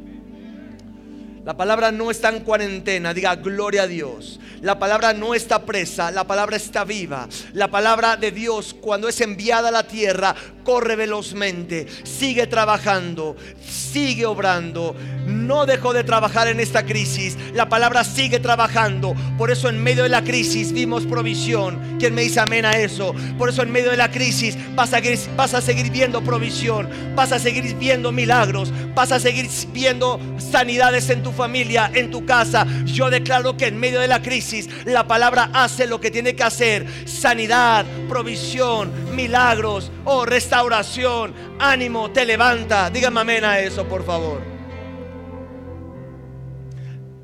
La 1.46 1.56
palabra 1.56 1.92
no 1.92 2.10
está 2.10 2.30
en 2.30 2.40
cuarentena, 2.40 3.14
diga 3.14 3.36
gloria 3.36 3.84
a 3.84 3.88
Dios. 3.88 4.40
La 4.64 4.80
palabra 4.80 5.14
no 5.14 5.36
está 5.36 5.64
presa, 5.64 6.10
la 6.10 6.24
palabra 6.24 6.58
está 6.58 6.84
viva. 6.84 7.30
La 7.54 7.70
palabra 7.70 8.18
de 8.18 8.32
Dios 8.32 8.76
cuando 8.82 9.08
es 9.08 9.22
enviada 9.22 9.68
a 9.68 9.72
la 9.72 9.84
tierra 9.84 10.36
corre 10.64 10.96
velozmente, 10.96 11.86
sigue 12.04 12.48
trabajando, 12.48 13.36
sigue 13.62 14.26
obrando. 14.26 14.96
No 15.28 15.68
dejó 15.68 15.94
de 15.94 16.04
trabajar 16.04 16.48
en 16.48 16.60
esta 16.60 16.84
crisis. 16.84 17.38
La 17.54 17.70
palabra 17.70 18.04
sigue 18.04 18.40
trabajando. 18.40 19.16
Por 19.38 19.52
eso 19.52 19.70
en 19.70 19.84
medio 19.84 20.02
de 20.02 20.10
la 20.10 20.24
crisis 20.24 20.72
vimos 20.72 21.06
provisión. 21.06 21.98
¿Quién 22.00 22.16
me 22.16 22.24
dice 22.24 22.40
amén 22.40 22.66
a 22.66 22.72
eso? 22.72 23.14
Por 23.38 23.50
eso 23.50 23.62
en 23.62 23.72
medio 23.72 23.92
de 23.92 23.98
la 23.98 24.10
crisis 24.10 24.58
vas 24.74 24.94
a, 24.94 25.02
vas 25.36 25.54
a 25.54 25.62
seguir 25.62 25.92
viendo 25.92 26.24
provisión, 26.24 26.90
vas 27.16 27.32
a 27.32 27.38
seguir 27.38 27.76
viendo 27.76 28.12
milagros, 28.12 28.74
vas 28.96 29.12
a 29.12 29.20
seguir 29.20 29.48
viendo 29.72 30.20
sanidades 30.40 31.10
en 31.12 31.22
tu 31.22 31.35
familia, 31.36 31.92
en 31.94 32.10
tu 32.10 32.26
casa. 32.26 32.66
Yo 32.86 33.10
declaro 33.10 33.56
que 33.56 33.68
en 33.68 33.80
medio 33.80 34.00
de 34.00 34.08
la 34.08 34.22
crisis 34.22 34.68
la 34.86 35.06
palabra 35.08 35.52
hace 35.54 35.86
lo 35.86 36.02
que 36.02 36.10
tiene 36.10 36.36
que 36.36 36.44
hacer. 36.44 36.88
Sanidad, 37.08 37.86
provisión, 38.10 38.92
milagros, 39.16 39.92
oh, 40.06 40.26
restauración, 40.26 41.34
ánimo, 41.60 42.12
te 42.12 42.26
levanta. 42.26 42.90
Dígame 42.90 43.20
amén 43.20 43.46
a 43.46 43.60
eso, 43.60 43.88
por 43.88 44.04
favor. 44.04 44.42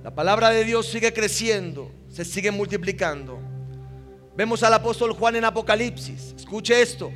La 0.03 0.13
palabra 0.13 0.49
de 0.49 0.65
Dios 0.65 0.87
sigue 0.87 1.13
creciendo, 1.13 1.91
se 2.09 2.25
sigue 2.25 2.51
multiplicando. 2.51 3.39
Vemos 4.35 4.63
al 4.63 4.73
apóstol 4.73 5.13
Juan 5.13 5.35
en 5.35 5.45
Apocalipsis. 5.45 6.33
Escuche 6.35 6.81
esto. 6.81 7.11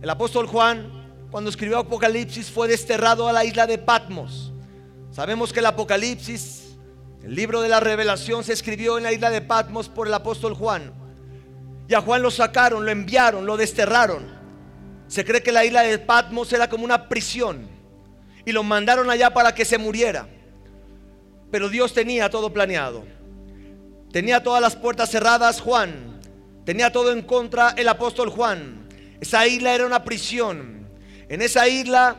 El 0.00 0.08
apóstol 0.08 0.46
Juan, 0.46 1.28
cuando 1.30 1.50
escribió 1.50 1.78
Apocalipsis, 1.78 2.50
fue 2.50 2.68
desterrado 2.68 3.28
a 3.28 3.32
la 3.32 3.44
isla 3.44 3.66
de 3.66 3.78
Patmos. 3.78 4.53
Sabemos 5.14 5.52
que 5.52 5.60
el 5.60 5.66
Apocalipsis, 5.66 6.74
el 7.22 7.36
libro 7.36 7.62
de 7.62 7.68
la 7.68 7.78
revelación, 7.78 8.42
se 8.42 8.52
escribió 8.52 8.98
en 8.98 9.04
la 9.04 9.12
isla 9.12 9.30
de 9.30 9.42
Patmos 9.42 9.88
por 9.88 10.08
el 10.08 10.14
apóstol 10.14 10.54
Juan. 10.54 10.92
Y 11.86 11.94
a 11.94 12.00
Juan 12.00 12.20
lo 12.20 12.32
sacaron, 12.32 12.84
lo 12.84 12.90
enviaron, 12.90 13.46
lo 13.46 13.56
desterraron. 13.56 14.26
Se 15.06 15.24
cree 15.24 15.40
que 15.40 15.52
la 15.52 15.64
isla 15.64 15.82
de 15.82 16.00
Patmos 16.00 16.52
era 16.52 16.68
como 16.68 16.84
una 16.84 17.08
prisión. 17.08 17.68
Y 18.44 18.50
lo 18.50 18.64
mandaron 18.64 19.08
allá 19.08 19.32
para 19.32 19.54
que 19.54 19.64
se 19.64 19.78
muriera. 19.78 20.26
Pero 21.48 21.68
Dios 21.68 21.94
tenía 21.94 22.28
todo 22.28 22.52
planeado. 22.52 23.04
Tenía 24.10 24.42
todas 24.42 24.60
las 24.60 24.74
puertas 24.74 25.10
cerradas 25.10 25.60
Juan. 25.60 26.18
Tenía 26.64 26.90
todo 26.90 27.12
en 27.12 27.22
contra 27.22 27.70
el 27.76 27.86
apóstol 27.86 28.30
Juan. 28.30 28.88
Esa 29.20 29.46
isla 29.46 29.76
era 29.76 29.86
una 29.86 30.02
prisión. 30.02 30.88
En 31.28 31.40
esa 31.40 31.68
isla 31.68 32.16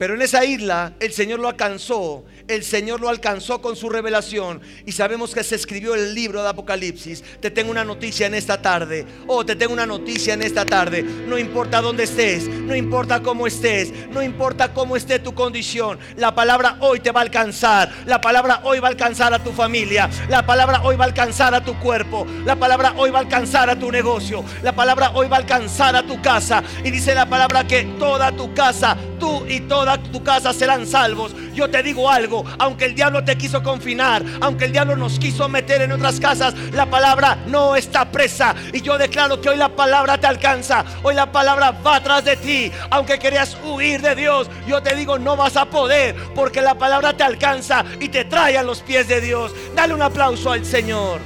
pero 0.00 0.14
en 0.14 0.22
esa 0.22 0.46
isla 0.46 0.94
el 0.98 1.12
Señor 1.12 1.40
lo 1.40 1.48
alcanzó, 1.48 2.24
el 2.48 2.64
Señor 2.64 3.02
lo 3.02 3.10
alcanzó 3.10 3.60
con 3.60 3.76
su 3.76 3.90
revelación 3.90 4.62
y 4.86 4.92
sabemos 4.92 5.34
que 5.34 5.44
se 5.44 5.56
escribió 5.56 5.94
el 5.94 6.14
libro 6.14 6.42
de 6.42 6.48
Apocalipsis. 6.48 7.22
Te 7.38 7.50
tengo 7.50 7.70
una 7.70 7.84
noticia 7.84 8.26
en 8.26 8.32
esta 8.32 8.62
tarde. 8.62 9.04
Oh, 9.26 9.44
te 9.44 9.56
tengo 9.56 9.74
una 9.74 9.84
noticia 9.84 10.32
en 10.32 10.40
esta 10.40 10.64
tarde. 10.64 11.02
No 11.02 11.36
importa 11.36 11.82
dónde 11.82 12.04
estés, 12.04 12.48
no 12.48 12.74
importa 12.74 13.20
cómo 13.20 13.46
estés, 13.46 13.92
no 14.08 14.22
importa 14.22 14.72
cómo 14.72 14.96
esté 14.96 15.18
tu 15.18 15.34
condición. 15.34 15.98
La 16.16 16.34
palabra 16.34 16.78
hoy 16.80 17.00
te 17.00 17.12
va 17.12 17.20
a 17.20 17.24
alcanzar. 17.24 17.92
La 18.06 18.22
palabra 18.22 18.62
hoy 18.64 18.78
va 18.78 18.88
a 18.88 18.92
alcanzar 18.92 19.34
a 19.34 19.44
tu 19.44 19.52
familia. 19.52 20.08
La 20.30 20.46
palabra 20.46 20.80
hoy 20.82 20.96
va 20.96 21.04
a 21.04 21.08
alcanzar 21.08 21.54
a 21.54 21.62
tu 21.62 21.78
cuerpo. 21.78 22.26
La 22.46 22.56
palabra 22.56 22.94
hoy 22.96 23.10
va 23.10 23.18
a 23.18 23.22
alcanzar 23.22 23.68
a 23.68 23.78
tu 23.78 23.92
negocio. 23.92 24.42
La 24.62 24.74
palabra 24.74 25.10
hoy 25.10 25.28
va 25.28 25.36
a 25.36 25.40
alcanzar 25.40 25.94
a 25.94 26.06
tu 26.06 26.22
casa. 26.22 26.62
Y 26.82 26.90
dice 26.90 27.14
la 27.14 27.28
palabra 27.28 27.66
que 27.66 27.82
toda 27.98 28.32
tu 28.32 28.54
casa, 28.54 28.96
tú 29.20 29.46
y 29.46 29.60
toda 29.60 29.98
tu 29.98 30.24
casa 30.24 30.52
serán 30.52 30.86
salvos. 30.86 31.32
Yo 31.54 31.70
te 31.70 31.82
digo 31.82 32.10
algo, 32.10 32.44
aunque 32.58 32.86
el 32.86 32.94
diablo 32.94 33.22
te 33.22 33.36
quiso 33.36 33.62
confinar, 33.62 34.24
aunque 34.40 34.64
el 34.64 34.72
diablo 34.72 34.96
nos 34.96 35.18
quiso 35.18 35.48
meter 35.48 35.82
en 35.82 35.92
otras 35.92 36.18
casas, 36.18 36.54
la 36.72 36.86
palabra 36.86 37.38
no 37.46 37.76
está 37.76 38.10
presa. 38.10 38.54
Y 38.72 38.80
yo 38.80 38.98
declaro 38.98 39.40
que 39.40 39.50
hoy 39.50 39.56
la 39.56 39.68
palabra 39.68 40.18
te 40.18 40.26
alcanza, 40.26 40.84
hoy 41.02 41.14
la 41.14 41.30
palabra 41.30 41.70
va 41.70 41.96
atrás 41.96 42.24
de 42.24 42.36
ti. 42.36 42.72
Aunque 42.90 43.18
querías 43.18 43.56
huir 43.64 44.00
de 44.00 44.14
Dios, 44.16 44.48
yo 44.66 44.82
te 44.82 44.96
digo 44.96 45.18
no 45.18 45.36
vas 45.36 45.56
a 45.56 45.66
poder, 45.66 46.16
porque 46.34 46.62
la 46.62 46.74
palabra 46.74 47.16
te 47.16 47.22
alcanza 47.22 47.84
y 48.00 48.08
te 48.08 48.24
trae 48.24 48.56
a 48.56 48.62
los 48.62 48.80
pies 48.80 49.06
de 49.06 49.20
Dios. 49.20 49.52
Dale 49.76 49.94
un 49.94 50.02
aplauso 50.02 50.50
al 50.50 50.64
Señor. 50.64 51.20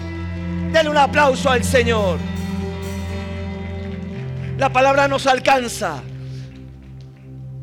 Dale 0.73 0.91
un 0.91 0.97
aplauso 0.97 1.51
al 1.51 1.63
Señor. 1.63 2.19
La 4.59 4.73
palabra 4.73 5.09
nos 5.09 5.27
alcanza. 5.27 6.03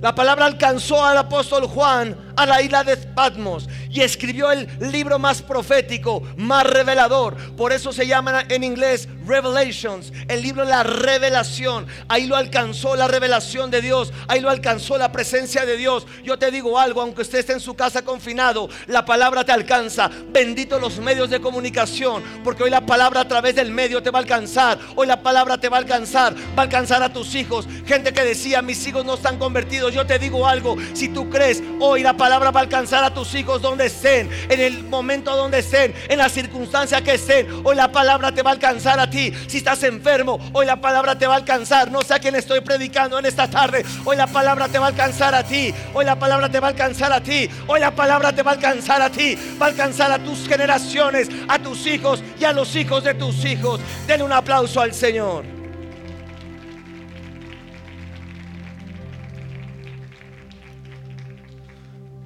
La 0.01 0.15
palabra 0.15 0.47
alcanzó 0.47 1.05
al 1.05 1.15
apóstol 1.15 1.67
Juan 1.67 2.30
a 2.35 2.45
la 2.45 2.61
isla 2.61 2.83
de 2.83 2.97
Patmos 2.97 3.67
y 3.89 4.01
escribió 4.01 4.51
el 4.51 4.67
libro 4.91 5.19
más 5.19 5.41
profético, 5.41 6.23
más 6.37 6.65
revelador. 6.65 7.35
Por 7.55 7.71
eso 7.71 7.91
se 7.91 8.07
llama 8.07 8.45
en 8.49 8.63
inglés 8.63 9.07
Revelations, 9.25 10.11
el 10.27 10.41
libro 10.41 10.63
de 10.63 10.71
la 10.71 10.83
revelación. 10.83 11.87
Ahí 12.07 12.27
lo 12.27 12.35
alcanzó 12.35 12.95
la 12.95 13.07
revelación 13.07 13.71
de 13.71 13.81
Dios, 13.81 14.11
ahí 14.27 14.39
lo 14.39 14.49
alcanzó 14.49 14.97
la 14.97 15.11
presencia 15.11 15.65
de 15.65 15.77
Dios. 15.77 16.05
Yo 16.23 16.37
te 16.37 16.51
digo 16.51 16.79
algo, 16.79 17.01
aunque 17.01 17.21
usted 17.21 17.39
esté 17.39 17.53
en 17.53 17.59
su 17.59 17.75
casa 17.75 18.03
confinado, 18.03 18.69
la 18.87 19.05
palabra 19.05 19.43
te 19.43 19.51
alcanza. 19.51 20.09
Bendito 20.29 20.79
los 20.79 20.99
medios 20.99 21.29
de 21.29 21.41
comunicación, 21.41 22.23
porque 22.43 22.63
hoy 22.63 22.69
la 22.69 22.85
palabra 22.85 23.21
a 23.21 23.27
través 23.27 23.55
del 23.55 23.71
medio 23.71 24.01
te 24.01 24.09
va 24.09 24.19
a 24.19 24.21
alcanzar. 24.21 24.79
Hoy 24.95 25.07
la 25.07 25.21
palabra 25.21 25.57
te 25.57 25.69
va 25.69 25.77
a 25.77 25.81
alcanzar, 25.81 26.35
va 26.35 26.61
a 26.61 26.61
alcanzar 26.63 27.03
a 27.03 27.13
tus 27.13 27.35
hijos. 27.35 27.67
Gente 27.85 28.13
que 28.13 28.23
decía, 28.23 28.61
mis 28.61 28.85
hijos 28.87 29.05
no 29.05 29.15
están 29.15 29.37
convertidos. 29.37 29.93
Yo 29.93 30.05
te 30.05 30.19
digo 30.19 30.47
algo, 30.47 30.77
si 30.93 31.09
tú 31.09 31.29
crees, 31.29 31.61
hoy 31.79 32.03
la 32.03 32.15
palabra 32.21 32.51
va 32.51 32.59
a 32.59 32.63
alcanzar 32.63 33.03
a 33.03 33.11
tus 33.11 33.33
hijos 33.33 33.63
donde 33.63 33.87
estén, 33.87 34.29
en 34.47 34.59
el 34.59 34.83
momento 34.83 35.35
donde 35.35 35.57
estén, 35.57 35.91
en 36.07 36.19
la 36.19 36.29
circunstancia 36.29 37.01
que 37.01 37.15
estén. 37.15 37.47
Hoy 37.63 37.75
la 37.75 37.91
palabra 37.91 38.31
te 38.31 38.43
va 38.43 38.51
a 38.51 38.53
alcanzar 38.53 38.99
a 38.99 39.09
ti. 39.09 39.33
Si 39.47 39.57
estás 39.57 39.81
enfermo, 39.81 40.39
hoy 40.53 40.67
la 40.67 40.79
palabra 40.79 41.17
te 41.17 41.25
va 41.25 41.33
a 41.33 41.37
alcanzar. 41.37 41.89
No 41.89 42.03
sé 42.03 42.13
a 42.13 42.19
quién 42.19 42.35
estoy 42.35 42.61
predicando 42.61 43.17
en 43.17 43.25
esta 43.25 43.49
tarde. 43.49 43.83
Hoy 44.05 44.17
la 44.17 44.27
palabra 44.27 44.67
te 44.67 44.77
va 44.77 44.85
a 44.85 44.89
alcanzar 44.89 45.33
a 45.33 45.43
ti. 45.43 45.73
Hoy 45.95 46.05
la 46.05 46.15
palabra 46.15 46.47
te 46.47 46.59
va 46.59 46.67
a 46.67 46.69
alcanzar 46.69 47.11
a 47.11 47.23
ti. 47.23 47.49
Hoy 47.65 47.79
la 47.79 47.89
palabra 47.89 48.31
te 48.31 48.43
va 48.43 48.51
a 48.51 48.53
alcanzar 48.53 49.01
a 49.01 49.09
ti. 49.09 49.35
Va 49.59 49.65
a 49.65 49.69
alcanzar 49.69 50.11
a 50.11 50.19
tus 50.19 50.47
generaciones, 50.47 51.27
a 51.47 51.57
tus 51.57 51.87
hijos 51.87 52.23
y 52.39 52.43
a 52.43 52.53
los 52.53 52.75
hijos 52.75 53.03
de 53.03 53.15
tus 53.15 53.43
hijos. 53.45 53.81
Den 54.05 54.21
un 54.21 54.31
aplauso 54.31 54.79
al 54.79 54.93
Señor. 54.93 55.60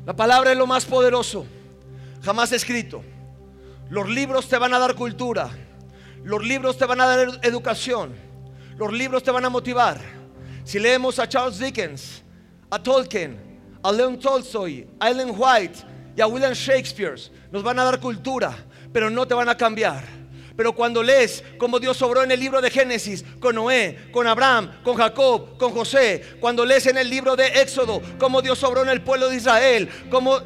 La 0.05 0.15
palabra 0.15 0.51
es 0.51 0.57
lo 0.57 0.67
más 0.67 0.85
poderoso 0.85 1.45
jamás 2.25 2.51
escrito. 2.51 3.03
Los 3.89 4.09
libros 4.09 4.49
te 4.49 4.57
van 4.57 4.73
a 4.73 4.79
dar 4.79 4.95
cultura. 4.95 5.49
Los 6.23 6.43
libros 6.43 6.75
te 6.75 6.85
van 6.85 6.99
a 6.99 7.05
dar 7.05 7.39
educación. 7.43 8.15
Los 8.77 8.91
libros 8.91 9.21
te 9.21 9.29
van 9.29 9.45
a 9.45 9.49
motivar. 9.49 10.01
Si 10.63 10.79
leemos 10.79 11.19
a 11.19 11.29
Charles 11.29 11.59
Dickens, 11.59 12.23
a 12.71 12.81
Tolkien, 12.81 13.37
a 13.83 13.91
Leon 13.91 14.19
Tolstoy, 14.19 14.89
a 14.99 15.11
Ellen 15.11 15.35
White 15.37 15.83
y 16.17 16.21
a 16.21 16.25
William 16.25 16.53
Shakespeare, 16.53 17.15
nos 17.51 17.61
van 17.61 17.77
a 17.77 17.83
dar 17.83 17.99
cultura, 17.99 18.57
pero 18.91 19.11
no 19.11 19.27
te 19.27 19.35
van 19.35 19.47
a 19.47 19.55
cambiar. 19.55 20.03
Pero 20.55 20.73
cuando 20.73 21.03
lees 21.03 21.43
cómo 21.57 21.79
Dios 21.79 21.97
sobró 21.97 22.23
en 22.23 22.31
el 22.31 22.39
libro 22.39 22.61
de 22.61 22.71
Génesis, 22.71 23.25
con 23.39 23.55
Noé, 23.55 24.07
con 24.11 24.25
Abraham, 24.25 24.71
con 24.83 24.95
Jacob, 24.95 25.57
con 25.57 25.71
José, 25.71 26.21
cuando 26.39 26.65
lees 26.65 26.85
en 26.87 26.97
el 26.97 27.09
libro 27.09 27.35
de 27.35 27.47
Éxodo, 27.47 28.01
cómo 28.17 28.41
Dios 28.41 28.59
sobró 28.59 28.83
en 28.83 28.89
el 28.89 29.01
pueblo 29.01 29.29
de 29.29 29.35
Israel, 29.35 29.89
cómo 30.09 30.39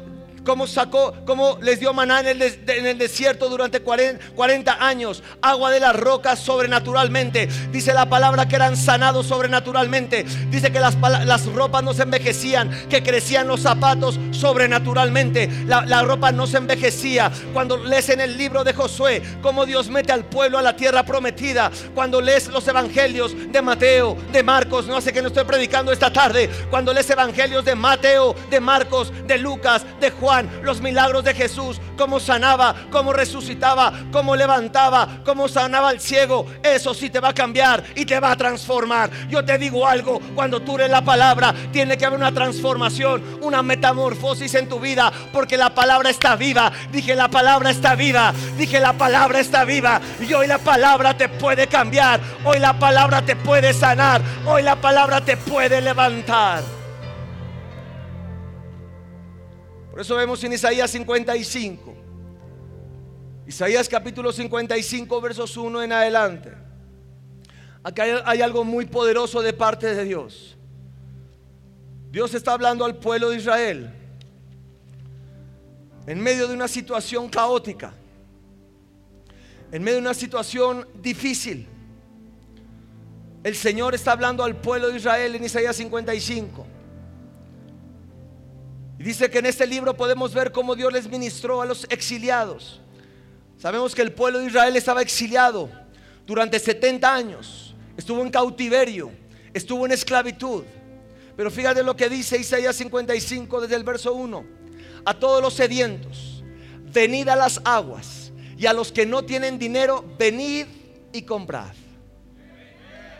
cómo 0.44 0.66
sacó, 0.66 1.14
cómo 1.26 1.58
les 1.60 1.80
dio 1.80 1.92
maná 1.92 2.20
en 2.20 2.40
el, 2.40 2.98
desierto 2.98 3.48
durante 3.48 3.80
40, 3.80 4.76
años, 4.80 5.22
agua 5.40 5.70
de 5.70 5.80
las 5.80 5.96
rocas 5.96 6.38
sobrenaturalmente. 6.38 7.48
Dice 7.70 7.92
la 7.92 8.08
palabra 8.08 8.48
que 8.48 8.56
eran 8.56 8.76
sanados 8.76 9.26
sobrenaturalmente. 9.26 10.24
Dice 10.50 10.72
que 10.72 10.80
las, 10.80 11.46
ropas 11.46 11.82
no 11.82 11.94
se 11.94 12.02
envejecían, 12.02 12.88
que 12.88 13.02
crecían 13.02 13.46
los 13.46 13.60
zapatos 13.60 14.18
sobrenaturalmente. 14.30 15.48
La, 15.66 16.02
ropa 16.02 16.32
no 16.32 16.46
se 16.46 16.56
envejecía. 16.56 17.30
Cuando 17.52 17.76
lees 17.76 18.08
en 18.08 18.20
el 18.20 18.36
libro 18.36 18.64
de 18.64 18.72
Josué, 18.72 19.22
cómo 19.42 19.66
Dios 19.66 19.88
mete 19.88 20.12
al 20.12 20.24
pueblo 20.24 20.58
a 20.58 20.62
la 20.62 20.76
tierra 20.76 21.04
prometida. 21.04 21.70
Cuando 21.94 22.20
lees 22.20 22.48
los 22.48 22.66
evangelios 22.66 23.34
de 23.52 23.62
Mateo, 23.62 24.16
de 24.32 24.42
Marcos, 24.42 24.86
no 24.86 25.00
sé 25.00 25.12
qué 25.12 25.22
no 25.22 25.28
estoy 25.28 25.44
predicando 25.44 25.92
esta 25.92 26.12
tarde. 26.12 26.48
Cuando 26.70 26.92
lees 26.92 27.08
evangelios 27.10 27.64
de 27.64 27.74
Mateo, 27.74 28.34
de 28.50 28.60
Marcos, 28.60 29.12
de 29.26 29.38
Lucas, 29.38 29.84
de 30.00 30.10
Juan 30.10 30.29
Los 30.62 30.80
milagros 30.80 31.24
de 31.24 31.34
Jesús, 31.34 31.80
cómo 31.96 32.20
sanaba, 32.20 32.74
cómo 32.90 33.12
resucitaba, 33.12 33.92
cómo 34.12 34.36
levantaba, 34.36 35.20
cómo 35.24 35.48
sanaba 35.48 35.88
al 35.88 36.00
ciego. 36.00 36.46
Eso 36.62 36.94
sí 36.94 37.10
te 37.10 37.18
va 37.18 37.30
a 37.30 37.34
cambiar 37.34 37.82
y 37.96 38.04
te 38.04 38.20
va 38.20 38.30
a 38.30 38.36
transformar. 38.36 39.10
Yo 39.28 39.44
te 39.44 39.58
digo 39.58 39.86
algo, 39.86 40.20
cuando 40.34 40.60
tú 40.60 40.76
eres 40.76 40.90
la 40.90 41.02
palabra, 41.02 41.52
tiene 41.72 41.98
que 41.98 42.06
haber 42.06 42.18
una 42.18 42.32
transformación, 42.32 43.40
una 43.42 43.62
metamorfosis 43.62 44.54
en 44.54 44.68
tu 44.68 44.78
vida, 44.78 45.12
porque 45.32 45.56
la 45.56 45.74
palabra 45.74 46.10
está 46.10 46.36
viva. 46.36 46.70
Dije, 46.92 47.16
la 47.16 47.28
palabra 47.28 47.70
está 47.70 47.96
viva. 47.96 48.32
Dije, 48.56 48.78
la 48.78 48.92
palabra 48.92 49.40
está 49.40 49.64
viva. 49.64 50.00
Y 50.20 50.32
hoy 50.32 50.46
la 50.46 50.58
palabra 50.58 51.16
te 51.16 51.28
puede 51.28 51.66
cambiar. 51.66 52.20
Hoy 52.44 52.60
la 52.60 52.78
palabra 52.78 53.22
te 53.22 53.34
puede 53.34 53.72
sanar. 53.72 54.22
Hoy 54.46 54.62
la 54.62 54.76
palabra 54.76 55.20
te 55.20 55.36
puede 55.36 55.80
levantar. 55.80 56.79
Por 59.90 60.00
eso 60.00 60.14
vemos 60.16 60.42
en 60.44 60.52
Isaías 60.52 60.90
55. 60.90 61.94
Isaías 63.46 63.88
capítulo 63.88 64.32
55, 64.32 65.20
versos 65.20 65.56
1 65.56 65.82
en 65.82 65.92
adelante. 65.92 66.52
Acá 67.82 68.04
hay, 68.04 68.12
hay, 68.24 68.42
algo 68.42 68.62
muy 68.62 68.86
poderoso 68.86 69.42
de 69.42 69.52
parte 69.52 69.92
de 69.94 70.04
Dios. 70.04 70.56
Dios 72.12 72.34
está 72.34 72.52
hablando 72.52 72.84
al 72.84 72.96
pueblo 72.96 73.30
de 73.30 73.36
Israel 73.36 73.94
en 76.06 76.20
medio 76.20 76.48
de 76.48 76.54
una 76.54 76.68
situación 76.68 77.28
caótica, 77.28 77.92
en 79.72 79.82
medio 79.82 79.96
de 79.96 80.02
una 80.02 80.14
situación 80.14 80.86
difícil. 80.94 81.66
El 83.42 83.56
Señor 83.56 83.94
está 83.94 84.12
hablando 84.12 84.44
al 84.44 84.56
pueblo 84.56 84.88
de 84.88 84.96
Israel 84.96 85.34
en 85.34 85.44
Isaías 85.44 85.76
55. 85.76 86.66
Y 89.00 89.02
dice 89.02 89.30
que 89.30 89.38
en 89.38 89.46
este 89.46 89.66
libro 89.66 89.96
podemos 89.96 90.34
ver 90.34 90.52
cómo 90.52 90.76
Dios 90.76 90.92
les 90.92 91.08
ministró 91.08 91.62
a 91.62 91.64
los 91.64 91.86
exiliados. 91.88 92.82
Sabemos 93.56 93.94
que 93.94 94.02
el 94.02 94.12
pueblo 94.12 94.40
de 94.40 94.48
Israel 94.48 94.76
estaba 94.76 95.00
exiliado 95.00 95.70
durante 96.26 96.58
70 96.58 97.14
años. 97.14 97.74
Estuvo 97.96 98.20
en 98.20 98.28
cautiverio, 98.28 99.10
estuvo 99.54 99.86
en 99.86 99.92
esclavitud. 99.92 100.64
Pero 101.34 101.50
fíjate 101.50 101.82
lo 101.82 101.96
que 101.96 102.10
dice 102.10 102.36
Isaías 102.36 102.76
55 102.76 103.62
desde 103.62 103.76
el 103.76 103.84
verso 103.84 104.12
1. 104.12 104.44
A 105.06 105.14
todos 105.14 105.40
los 105.40 105.54
sedientos, 105.54 106.44
venid 106.92 107.28
a 107.28 107.36
las 107.36 107.58
aguas. 107.64 108.32
Y 108.58 108.66
a 108.66 108.74
los 108.74 108.92
que 108.92 109.06
no 109.06 109.24
tienen 109.24 109.58
dinero, 109.58 110.04
venid 110.18 110.66
y 111.14 111.22
comprad. 111.22 111.72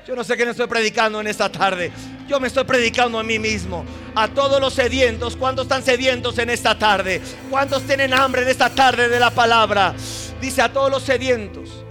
Yo 0.07 0.15
no 0.15 0.25
sé 0.25 0.37
qué 0.37 0.45
me 0.45 0.51
estoy 0.51 0.67
predicando 0.67 1.23
en 1.23 1.27
esta 1.27 1.51
tarde. 1.51 1.91
Yo 2.29 2.39
me 2.39 2.49
estoy 2.49 2.65
predicando 2.65 3.19
a 3.19 3.23
mí 3.23 3.39
mismo. 3.39 3.83
A 4.15 4.29
todos 4.29 4.61
los 4.61 4.75
sedientos. 4.75 5.37
¿Cuántos 5.37 5.65
están 5.65 5.83
sedientos 5.83 6.39
en 6.39 6.51
esta 6.51 6.79
tarde? 6.79 7.21
¿Cuántos 7.49 7.83
tienen 7.85 8.13
hambre 8.13 8.43
en 8.43 8.49
esta 8.49 8.71
tarde 8.71 9.09
de 9.09 9.21
la 9.21 9.31
palabra? 9.31 9.95
Dice 10.41 10.63
a 10.63 10.73
todos 10.73 10.91
los 10.91 11.03
sedientos. 11.03 11.85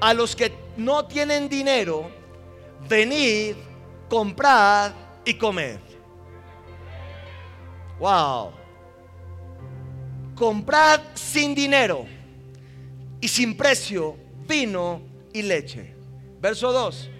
A 0.00 0.14
los 0.14 0.34
que 0.34 0.52
no 0.76 1.06
tienen 1.06 1.48
dinero, 1.48 2.10
venid, 2.88 3.56
comprad 4.08 4.92
y 5.24 5.34
comed. 5.34 5.78
Wow. 7.98 8.52
Comprad 10.34 11.00
sin 11.14 11.54
dinero 11.54 12.06
y 13.20 13.28
sin 13.28 13.56
precio 13.56 14.16
vino 14.46 15.00
y 15.32 15.42
leche. 15.42 15.94
Verso 16.40 16.72
2. 16.72 17.10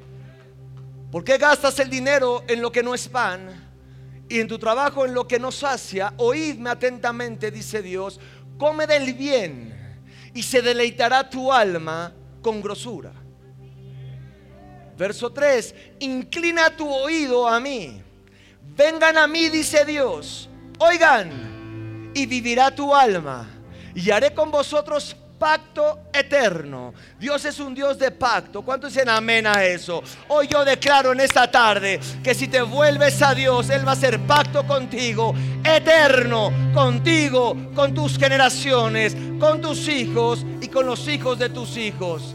¿Por 1.10 1.24
qué 1.24 1.38
gastas 1.38 1.78
el 1.78 1.88
dinero 1.88 2.42
en 2.48 2.60
lo 2.60 2.72
que 2.72 2.82
no 2.82 2.94
es 2.94 3.08
pan 3.08 3.63
y 4.28 4.40
en 4.40 4.48
tu 4.48 4.58
trabajo 4.58 5.04
en 5.04 5.14
lo 5.14 5.26
que 5.26 5.38
no 5.38 5.52
sacia? 5.52 6.14
Oídme 6.16 6.70
atentamente, 6.70 7.50
dice 7.50 7.82
Dios, 7.82 8.20
come 8.58 8.86
del 8.86 9.14
bien 9.14 9.74
y 10.34 10.42
se 10.42 10.62
deleitará 10.62 11.28
tu 11.28 11.52
alma 11.52 12.12
con 12.42 12.60
grosura. 12.60 13.12
Verso 14.96 15.32
3, 15.32 15.74
inclina 16.00 16.76
tu 16.76 16.88
oído 16.88 17.48
a 17.48 17.58
mí. 17.58 18.00
Vengan 18.76 19.18
a 19.18 19.26
mí, 19.26 19.48
dice 19.48 19.84
Dios. 19.84 20.48
Oigan, 20.78 22.10
y 22.14 22.26
vivirá 22.26 22.74
tu 22.74 22.94
alma. 22.94 23.48
Y 23.94 24.10
haré 24.10 24.34
con 24.34 24.50
vosotros 24.50 25.16
pacto 25.44 26.04
eterno. 26.10 26.94
Dios 27.20 27.44
es 27.44 27.60
un 27.60 27.74
Dios 27.74 27.98
de 27.98 28.10
pacto. 28.10 28.62
¿Cuántos 28.62 28.94
dicen 28.94 29.10
amén 29.10 29.46
a 29.46 29.62
eso? 29.62 30.02
Hoy 30.28 30.48
yo 30.48 30.64
declaro 30.64 31.12
en 31.12 31.20
esta 31.20 31.50
tarde 31.50 32.00
que 32.22 32.34
si 32.34 32.48
te 32.48 32.62
vuelves 32.62 33.20
a 33.20 33.34
Dios, 33.34 33.68
Él 33.68 33.86
va 33.86 33.90
a 33.90 33.92
hacer 33.92 34.20
pacto 34.20 34.66
contigo, 34.66 35.34
eterno, 35.62 36.50
contigo, 36.72 37.54
con 37.74 37.92
tus 37.92 38.16
generaciones, 38.16 39.14
con 39.38 39.60
tus 39.60 39.86
hijos 39.86 40.46
y 40.62 40.68
con 40.68 40.86
los 40.86 41.06
hijos 41.08 41.38
de 41.38 41.50
tus 41.50 41.76
hijos. 41.76 42.34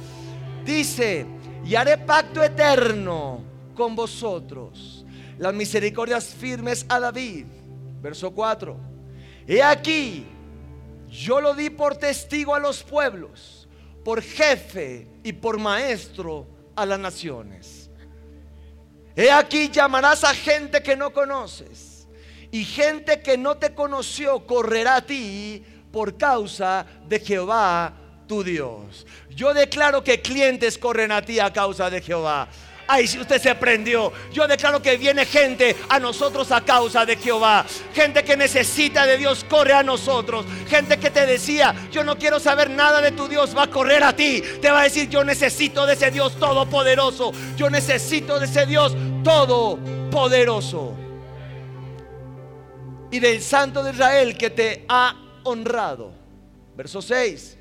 Dice, 0.63 1.25
y 1.65 1.73
haré 1.73 1.97
pacto 1.97 2.43
eterno 2.43 3.41
con 3.74 3.95
vosotros. 3.95 5.03
Las 5.39 5.55
misericordias 5.55 6.25
firmes 6.25 6.85
a 6.87 7.00
David. 7.00 7.48
Verso 8.03 8.29
4. 8.29 8.77
He 9.48 9.63
aquí 9.63 10.27
yo 11.09 11.41
lo 11.41 11.53
di 11.53 11.69
por 11.69 11.98
testigo 11.98 12.55
a 12.55 12.59
los 12.59 12.83
pueblos, 12.83 13.67
por 14.03 14.22
jefe 14.22 15.07
y 15.24 15.33
por 15.33 15.57
maestro 15.57 16.48
a 16.75 16.85
las 16.85 17.00
naciones. 17.00 17.89
He 19.15 19.31
aquí 19.31 19.69
llamarás 19.69 20.24
a 20.24 20.33
gente 20.33 20.81
que 20.81 20.95
no 20.95 21.11
conoces 21.11 22.07
y 22.51 22.63
gente 22.63 23.22
que 23.22 23.37
no 23.37 23.57
te 23.57 23.74
conoció 23.74 24.45
correrá 24.45 24.98
a 24.98 25.05
ti 25.05 25.63
por 25.91 26.17
causa 26.17 26.85
de 27.07 27.19
Jehová 27.19 27.93
tu 28.27 28.43
Dios. 28.43 29.05
Yo 29.29 29.53
declaro 29.53 30.03
que 30.03 30.22
clientes 30.22 30.77
corren 30.77 31.11
a 31.11 31.22
ti 31.22 31.39
a 31.39 31.51
causa 31.51 31.89
de 31.89 32.01
Jehová. 32.01 32.48
Ay, 32.91 33.05
si 33.05 33.19
usted 33.19 33.39
se 33.39 33.53
prendió. 33.53 34.11
Yo 34.33 34.47
declaro 34.47 34.81
que 34.81 34.97
viene 34.97 35.23
gente 35.23 35.75
a 35.89 35.99
nosotros 35.99 36.51
a 36.51 36.65
causa 36.65 37.05
de 37.05 37.17
Jehová. 37.17 37.63
Gente 37.93 38.23
que 38.23 38.35
necesita 38.35 39.05
de 39.05 39.15
Dios 39.15 39.45
corre 39.47 39.73
a 39.73 39.83
nosotros. 39.83 40.43
Gente 40.67 40.97
que 40.97 41.11
te 41.11 41.27
decía, 41.27 41.75
yo 41.91 42.03
no 42.03 42.17
quiero 42.17 42.39
saber 42.39 42.67
nada 42.71 42.99
de 42.99 43.11
tu 43.11 43.27
Dios, 43.27 43.55
va 43.55 43.65
a 43.65 43.69
correr 43.69 44.03
a 44.03 44.15
ti. 44.15 44.41
Te 44.59 44.71
va 44.71 44.79
a 44.79 44.83
decir, 44.85 45.07
yo 45.07 45.23
necesito 45.23 45.85
de 45.85 45.93
ese 45.93 46.09
Dios 46.09 46.39
todopoderoso. 46.39 47.31
Yo 47.55 47.69
necesito 47.69 48.39
de 48.39 48.47
ese 48.47 48.65
Dios 48.65 48.97
todopoderoso. 49.23 50.95
Y 53.11 53.19
del 53.19 53.43
Santo 53.43 53.83
de 53.83 53.91
Israel 53.91 54.35
que 54.35 54.49
te 54.49 54.85
ha 54.89 55.15
honrado. 55.43 56.11
Verso 56.75 57.03
6. 57.03 57.58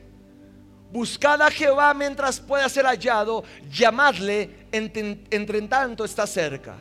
Buscad 0.91 1.43
a 1.43 1.51
Jehová 1.51 1.93
mientras 1.93 2.41
pueda 2.41 2.67
ser 2.69 2.87
hallado, 2.87 3.45
llamadle 3.71 4.69
entre, 4.73 5.63
tanto 5.63 6.05
está 6.05 6.27
cerca. 6.27 6.77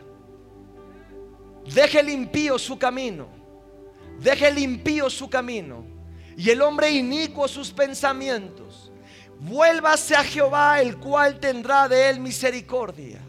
Deje 1.66 2.02
limpio 2.02 2.58
su 2.58 2.80
camino, 2.80 3.28
deje 4.20 4.50
limpio 4.52 5.10
su 5.10 5.30
camino, 5.30 5.84
y 6.38 6.50
el 6.50 6.62
hombre 6.62 6.90
inicuo 6.90 7.50
sus 7.50 7.72
pensamientos. 7.72 8.92
Vuélvase 9.42 10.16
a 10.16 10.24
Jehová, 10.24 10.82
el 10.82 10.98
cual 10.98 11.40
tendrá 11.40 11.90
de 11.90 12.10
él 12.10 12.22
misericordia. 12.22 13.20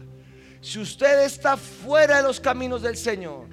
Si 0.61 0.79
usted 0.79 1.25
está 1.25 1.57
fuera 1.57 2.17
de 2.17 2.23
los 2.23 2.39
caminos 2.39 2.81
del 2.81 2.95
Señor, 2.95 3.47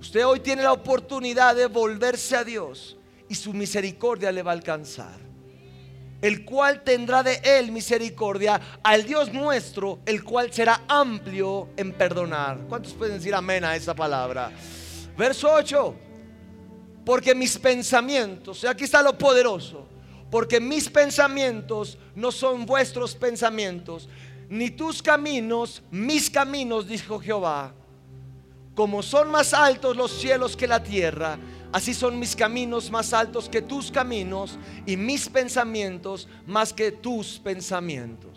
usted 0.00 0.26
hoy 0.26 0.40
tiene 0.40 0.62
la 0.62 0.72
oportunidad 0.72 1.54
de 1.54 1.66
volverse 1.66 2.36
a 2.36 2.42
Dios 2.42 2.96
y 3.28 3.34
su 3.34 3.52
misericordia 3.52 4.32
le 4.32 4.42
va 4.42 4.52
a 4.52 4.54
alcanzar 4.54 5.25
el 6.22 6.44
cual 6.44 6.82
tendrá 6.82 7.22
de 7.22 7.40
él 7.44 7.70
misericordia, 7.70 8.60
al 8.82 9.04
Dios 9.04 9.32
nuestro, 9.32 10.00
el 10.06 10.24
cual 10.24 10.52
será 10.52 10.82
amplio 10.88 11.68
en 11.76 11.92
perdonar. 11.92 12.58
¿Cuántos 12.68 12.92
pueden 12.94 13.18
decir 13.18 13.34
amén 13.34 13.64
a 13.64 13.76
esa 13.76 13.94
palabra? 13.94 14.50
Verso 15.16 15.50
8, 15.52 15.94
porque 17.04 17.34
mis 17.34 17.58
pensamientos, 17.58 18.64
aquí 18.64 18.84
está 18.84 19.02
lo 19.02 19.16
poderoso, 19.16 19.86
porque 20.30 20.60
mis 20.60 20.88
pensamientos 20.88 21.98
no 22.14 22.32
son 22.32 22.66
vuestros 22.66 23.14
pensamientos, 23.14 24.08
ni 24.48 24.70
tus 24.70 25.02
caminos, 25.02 25.82
mis 25.90 26.30
caminos, 26.30 26.86
dijo 26.86 27.18
Jehová. 27.18 27.72
Como 28.74 29.02
son 29.02 29.30
más 29.30 29.54
altos 29.54 29.96
los 29.96 30.10
cielos 30.12 30.56
que 30.56 30.66
la 30.66 30.82
tierra, 30.82 31.38
Así 31.76 31.92
son 31.92 32.18
mis 32.18 32.34
caminos 32.34 32.90
más 32.90 33.12
altos 33.12 33.50
que 33.50 33.60
tus 33.60 33.90
caminos 33.90 34.58
y 34.86 34.96
mis 34.96 35.28
pensamientos 35.28 36.26
más 36.46 36.72
que 36.72 36.90
tus 36.90 37.38
pensamientos. 37.38 38.35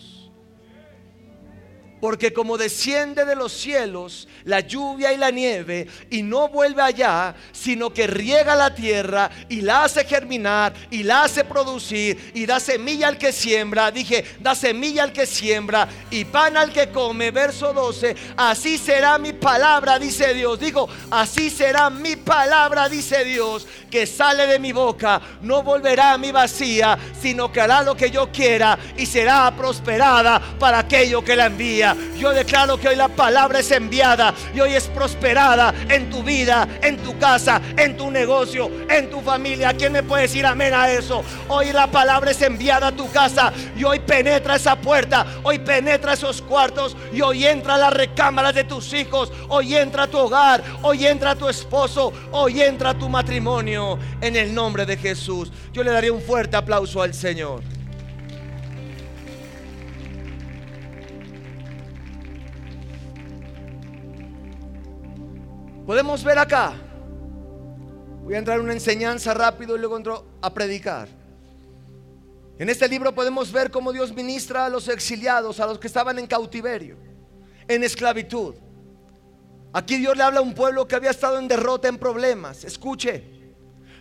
Porque 2.02 2.32
como 2.32 2.58
desciende 2.58 3.26
de 3.26 3.36
los 3.36 3.52
cielos 3.52 4.28
la 4.46 4.62
lluvia 4.62 5.12
y 5.14 5.18
la 5.18 5.32
nieve 5.32 5.88
y 6.10 6.24
no 6.24 6.48
vuelve 6.48 6.82
allá, 6.82 7.36
sino 7.52 7.92
que 7.92 8.08
riega 8.08 8.56
la 8.56 8.74
tierra 8.74 9.30
y 9.50 9.62
la 9.62 9.84
hace 9.84 10.06
germinar 10.06 10.74
y 10.90 11.04
la 11.04 11.24
hace 11.24 11.44
producir 11.44 12.32
y 12.34 12.46
da 12.46 12.60
semilla 12.60 13.08
al 13.08 13.18
que 13.18 13.32
siembra, 13.32 13.92
dije, 13.92 14.24
da 14.40 14.56
semilla 14.56 15.04
al 15.04 15.14
que 15.14 15.26
siembra 15.26 15.88
y 16.10 16.26
pan 16.26 16.58
al 16.58 16.72
que 16.72 16.90
come, 16.90 17.32
verso 17.32 17.74
12, 17.74 18.16
así 18.38 18.78
será 18.78 19.18
mi 19.18 19.34
palabra, 19.34 20.00
dice 20.00 20.34
Dios. 20.34 20.60
Digo, 20.60 20.88
así 21.12 21.50
será 21.50 21.90
mi 21.90 22.16
palabra, 22.16 22.90
dice 22.90 23.24
Dios, 23.26 23.68
que 23.90 24.06
sale 24.06 24.48
de 24.48 24.60
mi 24.60 24.72
boca, 24.72 25.22
no 25.42 25.64
volverá 25.64 26.14
a 26.14 26.18
mi 26.18 26.32
vacía, 26.32 26.98
sino 27.22 27.52
que 27.52 27.62
hará 27.62 27.82
lo 27.82 27.96
que 27.96 28.12
yo 28.12 28.32
quiera 28.32 28.78
y 28.98 29.06
será 29.06 29.54
prosperada 29.56 30.42
para 30.60 30.80
aquello 30.80 31.24
que 31.24 31.36
la 31.36 31.48
envía. 31.48 31.88
Yo 32.17 32.32
declaro 32.32 32.78
que 32.78 32.89
hoy 32.89 32.95
la 32.95 33.08
palabra 33.08 33.60
es 33.60 33.71
enviada 33.71 34.34
y 34.54 34.60
hoy 34.60 34.73
es 34.73 34.88
prosperada 34.88 35.73
en 35.89 36.10
tu 36.10 36.23
vida, 36.23 36.67
en 36.82 36.97
tu 36.97 37.17
casa, 37.17 37.62
en 37.78 37.97
tu 37.97 38.12
negocio, 38.12 38.69
en 38.89 39.10
tu 39.10 39.21
familia. 39.21 39.73
¿Quién 39.73 39.93
me 39.93 40.04
puede 40.04 40.23
decir 40.23 40.45
amén 40.45 40.73
a 40.73 40.89
eso? 40.91 41.23
Hoy 41.47 41.71
la 41.71 41.88
palabra 41.88 42.32
es 42.32 42.41
enviada 42.41 42.88
a 42.88 42.91
tu 42.91 43.10
casa 43.12 43.54
y 43.75 43.84
hoy 43.84 43.99
penetra 43.99 44.56
esa 44.56 44.75
puerta, 44.75 45.25
hoy 45.43 45.60
penetra 45.60 46.13
esos 46.13 46.41
cuartos 46.41 46.95
y 47.13 47.21
hoy 47.21 47.45
entra 47.45 47.75
a 47.75 47.78
las 47.78 47.93
recámaras 47.93 48.56
de 48.56 48.63
tus 48.63 48.93
hijos, 48.93 49.32
hoy 49.47 49.75
entra 49.75 50.04
a 50.04 50.08
tu 50.08 50.17
hogar, 50.17 50.63
hoy 50.82 51.06
entra 51.06 51.32
a 51.32 51.36
tu 51.36 51.47
esposo, 51.47 52.13
hoy 52.32 52.62
entra 52.62 52.91
a 52.91 52.97
tu 52.97 53.10
matrimonio 53.10 53.97
en 54.21 54.36
el 54.36 54.54
nombre 54.54 54.86
de 54.86 54.97
Jesús. 54.97 55.52
Yo 55.73 55.84
le 55.84 55.91
daría 55.91 56.13
un 56.13 56.21
fuerte 56.21 56.58
aplauso 56.58 57.02
al 57.02 57.13
Señor. 57.13 57.79
Podemos 65.89 66.23
ver 66.23 66.38
acá. 66.38 66.73
Voy 68.21 68.36
a 68.36 68.38
entrar 68.38 68.60
en 68.60 68.65
una 68.65 68.73
enseñanza 68.73 69.34
rápido 69.34 69.75
y 69.75 69.80
luego 69.80 69.97
entro 69.97 70.23
a 70.39 70.54
predicar. 70.54 71.08
En 72.60 72.69
este 72.69 72.88
libro 72.88 73.15
podemos 73.15 73.52
ver 73.52 73.71
cómo 73.71 73.91
Dios 73.91 74.13
ministra 74.13 74.65
a 74.65 74.69
los 74.69 74.88
exiliados, 74.88 75.60
a 75.60 75.65
los 75.65 75.80
que 75.80 75.88
estaban 75.88 76.19
en 76.19 76.28
cautiverio, 76.28 76.95
en 77.67 77.84
esclavitud. 77.84 78.54
Aquí 79.73 79.97
Dios 79.97 80.15
le 80.15 80.21
habla 80.21 80.41
a 80.41 80.43
un 80.43 80.54
pueblo 80.54 80.88
que 80.88 80.95
había 80.95 81.10
estado 81.10 81.39
en 81.39 81.47
derrota, 81.47 81.88
en 81.88 81.97
problemas. 81.97 82.63
Escuche, 82.65 83.38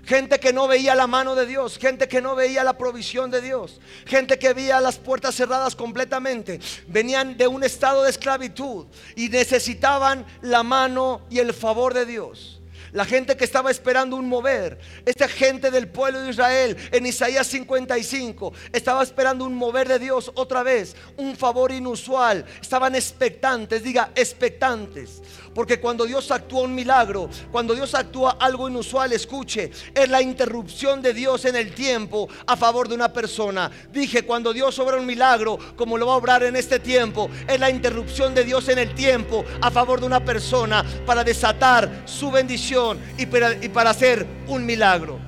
Gente 0.08 0.40
que 0.40 0.54
no 0.54 0.66
veía 0.66 0.94
la 0.94 1.06
mano 1.06 1.34
de 1.34 1.44
Dios, 1.44 1.76
gente 1.76 2.08
que 2.08 2.22
no 2.22 2.34
veía 2.34 2.64
la 2.64 2.78
provisión 2.78 3.30
de 3.30 3.42
Dios, 3.42 3.78
gente 4.06 4.38
que 4.38 4.54
veía 4.54 4.80
las 4.80 4.96
puertas 4.96 5.34
cerradas 5.34 5.76
completamente. 5.76 6.60
Venían 6.86 7.36
de 7.36 7.46
un 7.46 7.62
estado 7.62 8.04
de 8.04 8.08
esclavitud 8.08 8.86
y 9.16 9.28
necesitaban 9.28 10.24
la 10.40 10.62
mano 10.62 11.26
y 11.28 11.40
el 11.40 11.52
favor 11.52 11.92
de 11.92 12.06
Dios 12.06 12.58
la 12.92 13.04
gente 13.04 13.36
que 13.36 13.44
estaba 13.44 13.70
esperando 13.70 14.16
un 14.16 14.28
mover, 14.28 14.78
esta 15.04 15.28
gente 15.28 15.70
del 15.70 15.88
pueblo 15.88 16.20
de 16.20 16.30
Israel 16.30 16.76
en 16.92 17.06
Isaías 17.06 17.46
55 17.46 18.52
estaba 18.72 19.02
esperando 19.02 19.44
un 19.44 19.54
mover 19.54 19.88
de 19.88 19.98
Dios 19.98 20.30
otra 20.34 20.62
vez, 20.62 20.96
un 21.16 21.36
favor 21.36 21.72
inusual, 21.72 22.44
estaban 22.60 22.94
expectantes, 22.94 23.82
diga 23.82 24.10
expectantes, 24.14 25.22
porque 25.58 25.80
cuando 25.80 26.06
Dios 26.06 26.30
actúa 26.30 26.62
un 26.62 26.72
milagro, 26.72 27.28
cuando 27.50 27.74
Dios 27.74 27.92
actúa 27.96 28.36
algo 28.38 28.68
inusual, 28.68 29.12
escuche, 29.12 29.72
es 29.92 30.08
la 30.08 30.22
interrupción 30.22 31.02
de 31.02 31.12
Dios 31.12 31.46
en 31.46 31.56
el 31.56 31.74
tiempo 31.74 32.28
a 32.46 32.56
favor 32.56 32.88
de 32.88 32.94
una 32.94 33.12
persona. 33.12 33.68
Dije, 33.90 34.24
cuando 34.24 34.52
Dios 34.52 34.78
obra 34.78 34.98
un 34.98 35.04
milagro, 35.04 35.58
como 35.74 35.98
lo 35.98 36.06
va 36.06 36.12
a 36.12 36.16
obrar 36.18 36.44
en 36.44 36.54
este 36.54 36.78
tiempo, 36.78 37.28
es 37.48 37.58
la 37.58 37.70
interrupción 37.70 38.36
de 38.36 38.44
Dios 38.44 38.68
en 38.68 38.78
el 38.78 38.94
tiempo 38.94 39.44
a 39.60 39.68
favor 39.72 39.98
de 39.98 40.06
una 40.06 40.24
persona 40.24 40.84
para 41.04 41.24
desatar 41.24 42.02
su 42.04 42.30
bendición 42.30 43.00
y 43.18 43.26
para, 43.26 43.90
hacer 43.90 44.28
un 44.46 44.64
milagro. 44.64 45.18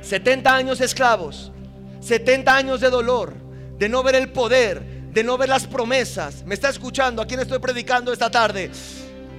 70 0.00 0.56
años 0.56 0.80
esclavos, 0.80 1.52
70 2.00 2.56
años 2.56 2.80
de 2.80 2.88
dolor, 2.88 3.34
de 3.76 3.90
no 3.90 4.02
ver 4.02 4.14
el 4.14 4.32
poder, 4.32 4.80
de 5.12 5.22
no 5.22 5.36
ver 5.36 5.50
las 5.50 5.66
promesas. 5.66 6.44
¿Me 6.46 6.54
está 6.54 6.70
escuchando? 6.70 7.20
¿A 7.20 7.26
quién 7.26 7.40
estoy 7.40 7.58
predicando 7.58 8.10
esta 8.10 8.30
tarde? 8.30 8.70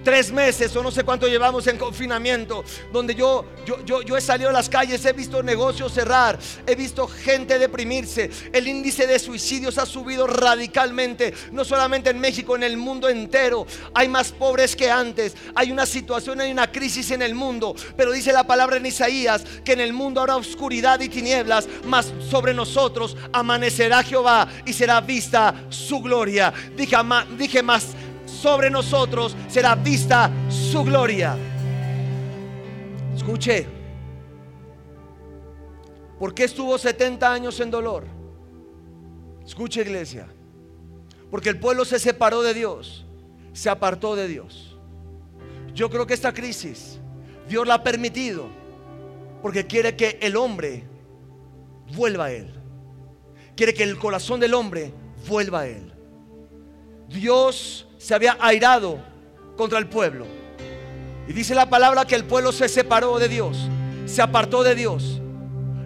Tres 0.05 0.31
meses 0.31 0.73
o 0.75 0.83
no 0.83 0.91
sé 0.91 1.03
cuánto 1.03 1.27
llevamos 1.27 1.65
en 1.67 1.77
confinamiento, 1.77 2.63
donde 2.93 3.15
yo, 3.15 3.43
yo, 3.65 3.83
yo, 3.83 4.03
yo 4.03 4.15
he 4.15 4.21
salido 4.21 4.51
a 4.51 4.53
las 4.53 4.69
calles, 4.69 5.03
he 5.03 5.11
visto 5.11 5.41
negocios 5.41 5.91
cerrar, 5.91 6.37
he 6.65 6.75
visto 6.75 7.07
gente 7.07 7.57
deprimirse, 7.57 8.29
el 8.53 8.67
índice 8.67 9.07
de 9.07 9.17
suicidios 9.17 9.79
ha 9.79 9.85
subido 9.85 10.27
radicalmente, 10.27 11.33
no 11.51 11.65
solamente 11.65 12.11
en 12.11 12.19
México, 12.19 12.55
en 12.55 12.63
el 12.63 12.77
mundo 12.77 13.09
entero. 13.09 13.65
Hay 13.95 14.07
más 14.07 14.31
pobres 14.31 14.75
que 14.75 14.91
antes, 14.91 15.35
hay 15.55 15.71
una 15.71 15.87
situación, 15.87 16.39
hay 16.39 16.51
una 16.51 16.71
crisis 16.71 17.09
en 17.09 17.23
el 17.23 17.33
mundo, 17.33 17.75
pero 17.97 18.11
dice 18.11 18.31
la 18.31 18.45
palabra 18.45 18.77
en 18.77 18.85
Isaías 18.85 19.43
que 19.65 19.73
en 19.73 19.79
el 19.79 19.91
mundo 19.91 20.21
habrá 20.21 20.35
oscuridad 20.35 20.99
y 20.99 21.09
tinieblas, 21.09 21.67
mas 21.83 22.13
sobre 22.29 22.53
nosotros 22.53 23.17
amanecerá 23.33 24.03
Jehová 24.03 24.47
y 24.65 24.73
será 24.73 25.01
vista 25.01 25.65
su 25.69 25.99
gloria. 25.99 26.53
Dije, 26.77 26.95
dije 27.37 27.63
más 27.63 27.87
sobre 28.45 28.69
nosotros 28.69 29.35
será 29.47 29.73
vista 29.73 30.29
su 30.49 30.83
gloria. 30.83 31.35
Escuche, 33.15 33.65
¿por 36.19 36.31
qué 36.35 36.43
estuvo 36.43 36.77
70 36.77 37.33
años 37.33 37.59
en 37.59 37.71
dolor? 37.71 38.05
Escuche 39.43 39.81
iglesia, 39.81 40.27
porque 41.31 41.49
el 41.49 41.59
pueblo 41.59 41.85
se 41.85 41.97
separó 41.97 42.43
de 42.43 42.53
Dios, 42.53 43.07
se 43.51 43.67
apartó 43.67 44.15
de 44.15 44.27
Dios. 44.27 44.77
Yo 45.73 45.89
creo 45.89 46.05
que 46.05 46.13
esta 46.13 46.31
crisis 46.31 46.99
Dios 47.49 47.65
la 47.65 47.73
ha 47.73 47.83
permitido 47.83 48.45
porque 49.41 49.65
quiere 49.65 49.95
que 49.95 50.19
el 50.21 50.35
hombre 50.35 50.83
vuelva 51.95 52.25
a 52.25 52.31
Él. 52.31 52.53
Quiere 53.55 53.73
que 53.73 53.81
el 53.81 53.97
corazón 53.97 54.39
del 54.39 54.53
hombre 54.53 54.93
vuelva 55.27 55.61
a 55.61 55.67
Él. 55.67 55.91
Dios 57.09 57.87
se 58.05 58.13
había 58.13 58.37
airado 58.39 58.99
contra 59.57 59.79
el 59.79 59.87
pueblo. 59.87 60.27
Y 61.27 61.33
dice 61.33 61.55
la 61.55 61.71
palabra 61.71 62.05
que 62.05 62.13
el 62.13 62.23
pueblo 62.23 62.51
se 62.51 62.69
separó 62.69 63.17
de 63.17 63.27
Dios, 63.27 63.67
se 64.05 64.21
apartó 64.21 64.61
de 64.61 64.75
Dios. 64.75 65.19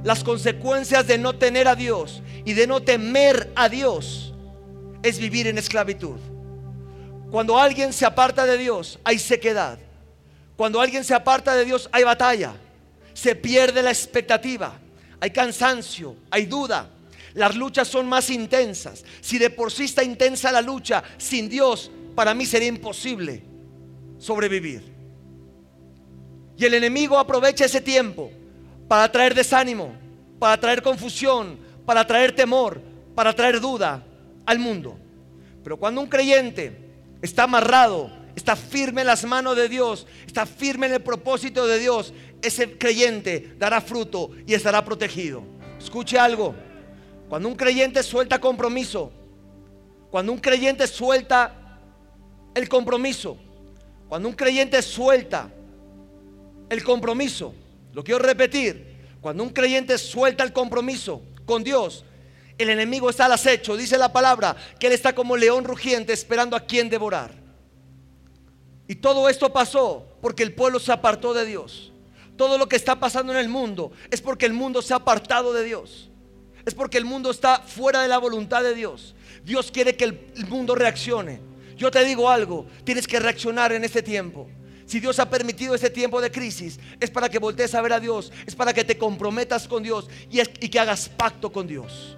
Las 0.03 0.21
consecuencias 0.25 1.07
de 1.07 1.17
no 1.17 1.35
tener 1.35 1.69
a 1.69 1.75
Dios 1.75 2.21
y 2.43 2.51
de 2.51 2.67
no 2.67 2.81
temer 2.81 3.53
a 3.55 3.69
Dios 3.69 4.33
es 5.01 5.17
vivir 5.17 5.47
en 5.47 5.57
esclavitud. 5.57 6.17
Cuando 7.31 7.57
alguien 7.57 7.93
se 7.93 8.05
aparta 8.05 8.45
de 8.45 8.57
Dios, 8.57 8.99
hay 9.05 9.17
sequedad. 9.17 9.79
Cuando 10.57 10.81
alguien 10.81 11.05
se 11.05 11.13
aparta 11.13 11.55
de 11.55 11.63
Dios, 11.63 11.87
hay 11.89 12.03
batalla. 12.03 12.51
Se 13.13 13.33
pierde 13.33 13.81
la 13.81 13.91
expectativa. 13.91 14.73
Hay 15.21 15.31
cansancio, 15.31 16.17
hay 16.29 16.47
duda. 16.47 16.89
Las 17.33 17.55
luchas 17.55 17.87
son 17.87 18.09
más 18.09 18.29
intensas. 18.29 19.05
Si 19.21 19.37
de 19.37 19.49
por 19.49 19.71
sí 19.71 19.85
está 19.85 20.03
intensa 20.03 20.51
la 20.51 20.61
lucha, 20.61 21.01
sin 21.17 21.47
Dios 21.47 21.91
para 22.19 22.33
mí 22.33 22.45
sería 22.45 22.67
imposible 22.67 23.41
sobrevivir. 24.17 24.83
Y 26.57 26.65
el 26.65 26.73
enemigo 26.73 27.17
aprovecha 27.17 27.63
ese 27.63 27.79
tiempo 27.79 28.29
para 28.89 29.09
traer 29.09 29.33
desánimo, 29.33 29.93
para 30.37 30.59
traer 30.59 30.81
confusión, 30.81 31.57
para 31.85 32.05
traer 32.05 32.35
temor, 32.35 32.81
para 33.15 33.31
traer 33.31 33.61
duda 33.61 34.03
al 34.45 34.59
mundo. 34.59 34.99
Pero 35.63 35.77
cuando 35.77 36.01
un 36.01 36.09
creyente 36.09 36.77
está 37.21 37.43
amarrado, 37.43 38.11
está 38.35 38.57
firme 38.57 38.99
en 38.99 39.07
las 39.07 39.23
manos 39.23 39.55
de 39.55 39.69
Dios, 39.69 40.05
está 40.27 40.45
firme 40.45 40.87
en 40.87 40.95
el 40.95 41.01
propósito 41.01 41.67
de 41.67 41.79
Dios, 41.79 42.13
ese 42.41 42.77
creyente 42.77 43.55
dará 43.57 43.79
fruto 43.79 44.31
y 44.45 44.55
estará 44.55 44.83
protegido. 44.83 45.41
Escuche 45.79 46.19
algo, 46.19 46.53
cuando 47.29 47.47
un 47.47 47.55
creyente 47.55 48.03
suelta 48.03 48.41
compromiso, 48.41 49.09
cuando 50.11 50.33
un 50.33 50.39
creyente 50.39 50.85
suelta 50.85 51.58
el 52.55 52.69
compromiso. 52.69 53.37
Cuando 54.07 54.27
un 54.27 54.35
creyente 54.35 54.81
suelta 54.81 55.51
el 56.69 56.83
compromiso, 56.83 57.53
lo 57.93 58.03
quiero 58.03 58.19
repetir, 58.19 58.89
cuando 59.21 59.43
un 59.43 59.49
creyente 59.49 59.97
suelta 59.97 60.43
el 60.43 60.53
compromiso 60.53 61.21
con 61.45 61.63
Dios, 61.63 62.05
el 62.57 62.69
enemigo 62.69 63.09
está 63.09 63.25
al 63.25 63.33
acecho, 63.33 63.77
dice 63.77 63.97
la 63.97 64.11
palabra, 64.11 64.55
que 64.79 64.87
él 64.87 64.93
está 64.93 65.13
como 65.13 65.37
león 65.37 65.63
rugiente 65.63 66.13
esperando 66.13 66.55
a 66.55 66.61
quien 66.61 66.89
devorar. 66.89 67.33
Y 68.87 68.95
todo 68.95 69.29
esto 69.29 69.53
pasó 69.53 70.05
porque 70.21 70.43
el 70.43 70.53
pueblo 70.53 70.79
se 70.79 70.91
apartó 70.91 71.33
de 71.33 71.45
Dios. 71.45 71.93
Todo 72.35 72.57
lo 72.57 72.67
que 72.67 72.75
está 72.75 72.99
pasando 72.99 73.31
en 73.33 73.39
el 73.39 73.49
mundo 73.49 73.91
es 74.09 74.21
porque 74.21 74.45
el 74.45 74.53
mundo 74.53 74.81
se 74.81 74.93
ha 74.93 74.97
apartado 74.97 75.53
de 75.53 75.63
Dios. 75.63 76.09
Es 76.65 76.73
porque 76.73 76.97
el 76.97 77.05
mundo 77.05 77.31
está 77.31 77.59
fuera 77.59 78.01
de 78.01 78.07
la 78.07 78.17
voluntad 78.17 78.63
de 78.63 78.73
Dios. 78.73 79.15
Dios 79.43 79.71
quiere 79.71 79.95
que 79.95 80.05
el 80.05 80.47
mundo 80.47 80.75
reaccione. 80.75 81.48
Yo 81.79 81.89
te 81.89 82.03
digo 82.03 82.29
algo, 82.29 82.67
tienes 82.83 83.07
que 83.07 83.19
reaccionar 83.21 83.71
en 83.71 83.85
este 83.85 84.03
tiempo. 84.03 84.49
Si 84.85 84.99
Dios 84.99 85.17
ha 85.19 85.29
permitido 85.29 85.73
este 85.73 85.89
tiempo 85.89 86.19
de 86.19 86.29
crisis, 86.29 86.77
es 86.99 87.09
para 87.09 87.29
que 87.29 87.39
voltees 87.39 87.73
a 87.73 87.81
ver 87.81 87.93
a 87.93 88.01
Dios, 88.01 88.33
es 88.45 88.53
para 88.53 88.73
que 88.73 88.83
te 88.83 88.97
comprometas 88.97 89.65
con 89.65 89.81
Dios 89.81 90.09
y, 90.29 90.43
que 90.43 90.79
hagas 90.79 91.07
pacto 91.07 91.53
con 91.53 91.67
Dios. 91.67 92.17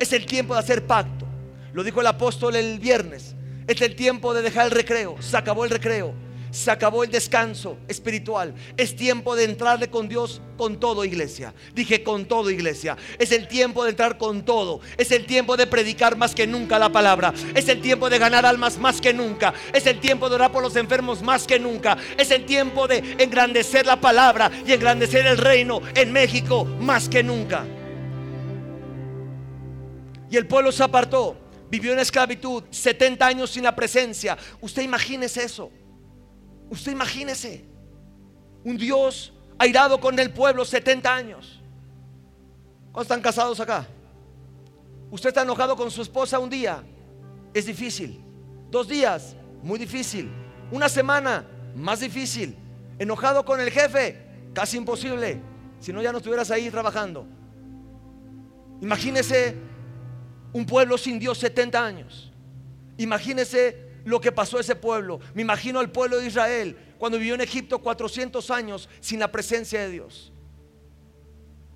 Es 0.00 0.14
el 0.14 0.24
tiempo 0.24 0.54
de 0.54 0.60
hacer 0.60 0.86
pacto. 0.86 1.26
Lo 1.74 1.84
dijo 1.84 2.00
el 2.00 2.06
apóstol 2.06 2.56
el 2.56 2.78
viernes. 2.78 3.34
Es 3.66 3.82
el 3.82 3.94
tiempo 3.96 4.32
de 4.32 4.40
dejar 4.40 4.64
el 4.64 4.70
recreo. 4.70 5.20
Se 5.20 5.36
acabó 5.36 5.64
el 5.64 5.70
recreo. 5.70 6.14
Se 6.52 6.70
acabó 6.70 7.02
el 7.02 7.10
descanso 7.10 7.78
espiritual. 7.88 8.54
Es 8.76 8.94
tiempo 8.94 9.34
de 9.34 9.44
entrarle 9.44 9.88
con 9.88 10.06
Dios 10.06 10.42
con 10.58 10.78
todo, 10.78 11.02
iglesia. 11.02 11.54
Dije 11.74 12.02
con 12.02 12.26
todo, 12.26 12.50
iglesia. 12.50 12.94
Es 13.18 13.32
el 13.32 13.48
tiempo 13.48 13.84
de 13.84 13.90
entrar 13.90 14.18
con 14.18 14.44
todo. 14.44 14.80
Es 14.98 15.10
el 15.12 15.24
tiempo 15.24 15.56
de 15.56 15.66
predicar 15.66 16.14
más 16.14 16.34
que 16.34 16.46
nunca 16.46 16.78
la 16.78 16.92
palabra. 16.92 17.32
Es 17.54 17.70
el 17.70 17.80
tiempo 17.80 18.10
de 18.10 18.18
ganar 18.18 18.44
almas 18.44 18.76
más 18.76 19.00
que 19.00 19.14
nunca. 19.14 19.54
Es 19.72 19.86
el 19.86 19.98
tiempo 19.98 20.28
de 20.28 20.34
orar 20.34 20.52
por 20.52 20.62
los 20.62 20.76
enfermos 20.76 21.22
más 21.22 21.46
que 21.46 21.58
nunca. 21.58 21.96
Es 22.18 22.30
el 22.30 22.44
tiempo 22.44 22.86
de 22.86 22.98
engrandecer 23.18 23.86
la 23.86 23.98
palabra 23.98 24.50
y 24.66 24.74
engrandecer 24.74 25.24
el 25.24 25.38
reino 25.38 25.80
en 25.94 26.12
México 26.12 26.66
más 26.66 27.08
que 27.08 27.22
nunca. 27.22 27.64
Y 30.30 30.36
el 30.36 30.46
pueblo 30.46 30.70
se 30.70 30.82
apartó. 30.82 31.34
Vivió 31.70 31.94
en 31.94 32.00
esclavitud 32.00 32.64
70 32.68 33.26
años 33.26 33.48
sin 33.48 33.62
la 33.62 33.74
presencia. 33.74 34.36
Usted 34.60 34.82
imagínese 34.82 35.44
eso. 35.44 35.72
Usted 36.72 36.92
imagínese 36.92 37.66
un 38.64 38.78
Dios 38.78 39.30
airado 39.58 40.00
con 40.00 40.18
el 40.18 40.32
pueblo 40.32 40.64
70 40.64 41.14
años. 41.14 41.60
¿Cuántos 42.84 43.02
están 43.02 43.20
casados 43.20 43.60
acá? 43.60 43.86
Usted 45.10 45.28
está 45.28 45.42
enojado 45.42 45.76
con 45.76 45.90
su 45.90 46.00
esposa 46.00 46.38
un 46.38 46.48
día, 46.48 46.82
es 47.52 47.66
difícil. 47.66 48.24
Dos 48.70 48.88
días, 48.88 49.36
muy 49.62 49.78
difícil. 49.78 50.30
Una 50.70 50.88
semana, 50.88 51.44
más 51.76 52.00
difícil. 52.00 52.56
Enojado 52.98 53.44
con 53.44 53.60
el 53.60 53.70
jefe, 53.70 54.22
casi 54.54 54.78
imposible. 54.78 55.42
Si 55.78 55.92
no, 55.92 56.00
ya 56.00 56.10
no 56.10 56.18
estuvieras 56.18 56.50
ahí 56.50 56.70
trabajando. 56.70 57.26
Imagínese 58.80 59.56
un 60.54 60.64
pueblo 60.64 60.96
sin 60.96 61.18
Dios 61.18 61.36
70 61.36 61.84
años. 61.84 62.32
Imagínese 62.96 63.91
lo 64.04 64.20
que 64.20 64.32
pasó 64.32 64.58
a 64.58 64.60
ese 64.60 64.74
pueblo. 64.74 65.20
Me 65.34 65.42
imagino 65.42 65.80
al 65.80 65.90
pueblo 65.90 66.18
de 66.18 66.26
Israel 66.26 66.76
cuando 66.98 67.18
vivió 67.18 67.34
en 67.34 67.40
Egipto 67.40 67.78
400 67.78 68.50
años 68.50 68.88
sin 69.00 69.20
la 69.20 69.30
presencia 69.30 69.80
de 69.80 69.90
Dios. 69.90 70.32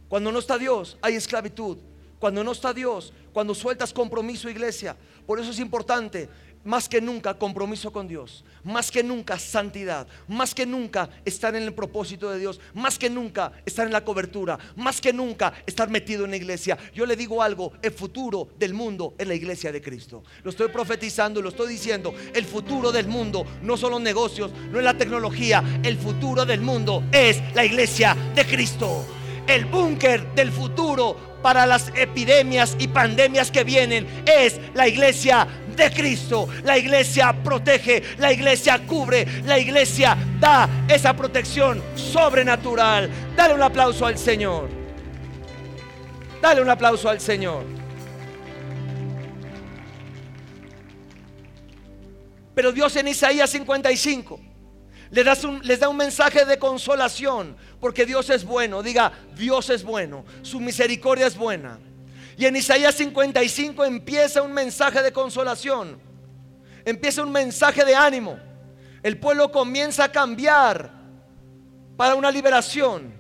Cuando 0.09 0.31
no 0.31 0.39
está 0.39 0.59
Dios, 0.59 0.97
hay 1.03 1.15
esclavitud. 1.15 1.79
Cuando 2.19 2.43
no 2.43 2.53
está 2.53 2.73
Dios, 2.73 3.13
cuando 3.33 3.55
sueltas 3.55 3.93
compromiso, 3.93 4.49
iglesia. 4.49 4.97
Por 5.27 5.39
eso 5.39 5.51
es 5.51 5.59
importante 5.59 6.29
más 6.67 6.89
que 6.89 7.01
nunca 7.01 7.35
compromiso 7.35 7.93
con 7.93 8.07
Dios, 8.07 8.45
más 8.65 8.91
que 8.91 9.03
nunca 9.03 9.39
santidad, 9.39 10.07
más 10.29 10.55
que 10.55 10.67
nunca 10.67 11.09
estar 11.25 11.55
en 11.55 11.63
el 11.63 11.73
propósito 11.73 12.31
de 12.31 12.39
Dios, 12.39 12.61
más 12.75 12.99
que 12.99 13.09
nunca 13.09 13.53
estar 13.65 13.87
en 13.87 13.93
la 13.93 14.05
cobertura, 14.05 14.59
más 14.77 15.01
que 15.01 15.13
nunca 15.13 15.53
estar 15.65 15.89
metido 15.89 16.25
en 16.25 16.33
la 16.33 16.37
iglesia. 16.37 16.77
Yo 16.95 17.07
le 17.07 17.17
digo 17.17 17.43
algo, 17.43 17.73
el 17.81 17.93
futuro 17.93 18.49
del 18.59 18.75
mundo 18.75 19.15
es 19.17 19.27
la 19.27 19.35
iglesia 19.35 19.73
de 19.73 19.81
Cristo. 19.81 20.23
Lo 20.43 20.51
estoy 20.51 20.69
profetizando, 20.69 21.41
lo 21.41 21.51
estoy 21.51 21.69
diciendo, 21.69 22.15
el 22.35 22.45
futuro 22.45 22.93
del 22.93 23.07
mundo 23.07 23.47
no 23.63 23.77
son 23.77 23.93
los 23.93 24.01
negocios, 24.01 24.51
no 24.71 24.79
es 24.79 24.85
la 24.85 24.99
tecnología, 24.99 25.63
el 25.83 25.97
futuro 25.97 26.45
del 26.45 26.61
mundo 26.61 27.05
es 27.13 27.41
la 27.55 27.65
iglesia 27.65 28.17
de 28.35 28.45
Cristo. 28.45 29.07
El 29.47 29.67
búnker 29.67 30.35
del 30.35 30.51
futuro 30.51 31.37
para 31.41 31.65
las 31.65 31.93
epidemias 31.95 32.77
y 32.81 32.89
pandemias 32.89 33.53
que 33.53 33.63
vienen 33.63 34.05
es 34.27 34.59
la 34.75 34.89
iglesia 34.89 35.47
de 35.47 35.66
Cristo. 35.95 36.49
La 36.65 36.77
iglesia 36.79 37.33
protege, 37.33 38.03
la 38.19 38.33
iglesia 38.33 38.81
cubre, 38.87 39.27
la 39.45 39.59
iglesia 39.59 40.17
da 40.41 40.69
esa 40.89 41.15
protección 41.15 41.83
sobrenatural. 41.95 43.11
Dale 43.37 43.55
un 43.55 43.63
aplauso 43.63 44.07
al 44.07 44.19
Señor. 44.19 44.69
Dale 46.41 46.61
un 46.61 46.71
aplauso 46.71 47.09
al 47.09 47.21
Señor. 47.21 47.65
Pero 52.55 52.73
Dios 52.73 52.97
en 52.97 53.09
Isaías 53.09 53.51
55 53.51 54.41
les 55.11 55.25
da, 55.25 55.37
les 55.63 55.79
da 55.79 55.89
un 55.89 55.97
mensaje 55.97 56.45
de 56.45 56.59
consolación, 56.59 57.57
porque 57.81 58.07
Dios 58.07 58.31
es 58.31 58.45
bueno. 58.45 58.83
Diga, 58.83 59.13
Dios 59.37 59.71
es 59.71 59.85
bueno, 59.85 60.25
su 60.43 60.61
misericordia 60.61 61.27
es 61.27 61.37
buena. 61.37 61.79
Y 62.37 62.45
en 62.45 62.57
Isaías 62.57 62.95
55 62.95 63.85
empieza 63.85 64.43
un 64.43 64.53
mensaje 64.53 65.03
de 65.03 65.13
consolación, 65.13 65.99
empieza 66.85 67.23
un 67.23 67.33
mensaje 67.33 67.85
de 67.85 67.95
ánimo. 67.95 68.39
El 69.03 69.19
pueblo 69.19 69.51
comienza 69.51 70.05
a 70.05 70.13
cambiar 70.13 70.91
para 71.97 72.15
una 72.15 72.31
liberación. 72.31 73.15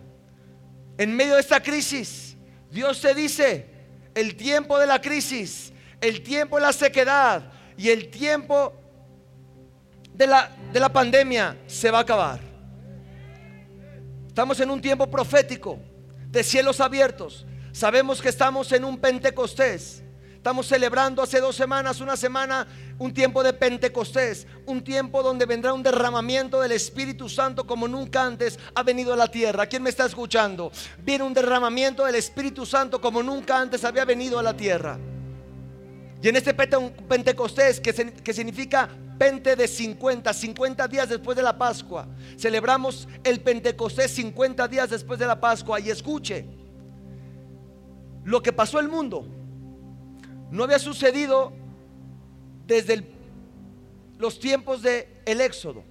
En 0.98 1.14
medio 1.14 1.34
de 1.34 1.40
esta 1.40 1.62
crisis, 1.62 2.36
Dios 2.70 3.00
te 3.00 3.14
dice, 3.14 3.66
el 4.14 4.36
tiempo 4.36 4.78
de 4.78 4.86
la 4.86 5.00
crisis, 5.00 5.72
el 6.00 6.22
tiempo 6.22 6.56
de 6.56 6.62
la 6.62 6.72
sequedad 6.72 7.52
y 7.76 7.88
el 7.90 8.08
tiempo 8.08 8.74
de 10.12 10.26
la, 10.26 10.50
de 10.72 10.80
la 10.80 10.90
pandemia 10.90 11.56
se 11.66 11.90
va 11.90 11.98
a 11.98 12.02
acabar. 12.02 12.40
Estamos 14.26 14.60
en 14.60 14.70
un 14.70 14.80
tiempo 14.80 15.06
profético 15.06 15.78
de 16.28 16.42
cielos 16.42 16.80
abiertos. 16.80 17.46
Sabemos 17.76 18.22
que 18.22 18.30
estamos 18.30 18.72
en 18.72 18.86
un 18.86 18.96
Pentecostés. 18.96 20.02
Estamos 20.34 20.66
celebrando 20.66 21.20
hace 21.20 21.40
dos 21.40 21.54
semanas, 21.54 22.00
una 22.00 22.16
semana, 22.16 22.66
un 22.98 23.12
tiempo 23.12 23.42
de 23.42 23.52
Pentecostés, 23.52 24.46
un 24.64 24.82
tiempo 24.82 25.22
donde 25.22 25.44
vendrá 25.44 25.74
un 25.74 25.82
derramamiento 25.82 26.58
del 26.62 26.72
Espíritu 26.72 27.28
Santo 27.28 27.66
como 27.66 27.86
nunca 27.86 28.24
antes 28.24 28.58
ha 28.74 28.82
venido 28.82 29.12
a 29.12 29.16
la 29.16 29.28
tierra. 29.28 29.66
¿Quién 29.66 29.82
me 29.82 29.90
está 29.90 30.06
escuchando? 30.06 30.72
Viene 31.04 31.24
un 31.24 31.34
derramamiento 31.34 32.06
del 32.06 32.14
Espíritu 32.14 32.64
Santo 32.64 32.98
como 32.98 33.22
nunca 33.22 33.60
antes 33.60 33.84
había 33.84 34.06
venido 34.06 34.38
a 34.38 34.42
la 34.42 34.56
tierra. 34.56 34.98
Y 36.22 36.28
en 36.28 36.36
este 36.36 36.54
Pentecostés, 36.54 37.78
que, 37.78 37.92
que 37.92 38.32
significa 38.32 38.88
Pente 39.18 39.54
de 39.54 39.68
50, 39.68 40.32
50 40.32 40.88
días 40.88 41.10
después 41.10 41.36
de 41.36 41.42
la 41.42 41.58
Pascua. 41.58 42.08
Celebramos 42.38 43.06
el 43.22 43.40
Pentecostés 43.40 44.12
50 44.12 44.66
días 44.66 44.88
después 44.88 45.18
de 45.18 45.26
la 45.26 45.38
Pascua. 45.38 45.78
Y 45.78 45.90
escuche, 45.90 46.55
lo 48.26 48.42
que 48.42 48.52
pasó 48.52 48.78
el 48.78 48.88
mundo 48.88 49.26
no 50.50 50.64
había 50.64 50.78
sucedido 50.78 51.54
desde 52.66 53.08
los 54.18 54.38
tiempos 54.38 54.82
del 54.82 55.06
el 55.24 55.40
Éxodo. 55.40 55.82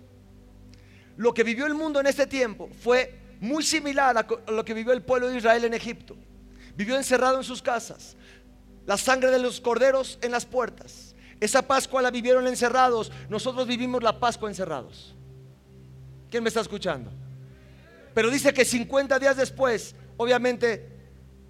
Lo 1.17 1.33
que 1.33 1.43
vivió 1.43 1.65
el 1.65 1.73
mundo 1.73 1.99
en 1.99 2.05
este 2.05 2.27
tiempo 2.27 2.69
fue 2.79 3.19
muy 3.39 3.63
similar 3.63 4.17
a 4.17 4.51
lo 4.51 4.63
que 4.63 4.73
vivió 4.75 4.93
el 4.93 5.01
pueblo 5.01 5.29
de 5.29 5.37
Israel 5.37 5.65
en 5.65 5.73
Egipto. 5.73 6.15
Vivió 6.75 6.95
encerrado 6.95 7.37
en 7.37 7.43
sus 7.43 7.61
casas, 7.61 8.15
la 8.85 8.97
sangre 8.97 9.31
de 9.31 9.39
los 9.39 9.59
corderos 9.59 10.19
en 10.21 10.31
las 10.31 10.45
puertas 10.45 11.15
esa 11.39 11.61
Pascua 11.61 12.01
la 12.01 12.11
vivieron 12.11 12.47
encerrados. 12.47 13.11
Nosotros 13.29 13.67
vivimos 13.67 14.01
la 14.01 14.19
Pascua 14.19 14.49
encerrados. 14.49 15.15
¿Quién 16.29 16.43
me 16.43 16.49
está 16.49 16.61
escuchando? 16.61 17.11
Pero 18.13 18.29
dice 18.29 18.53
que 18.53 18.63
50 18.63 19.19
días 19.19 19.37
después, 19.37 19.95
obviamente 20.17 20.94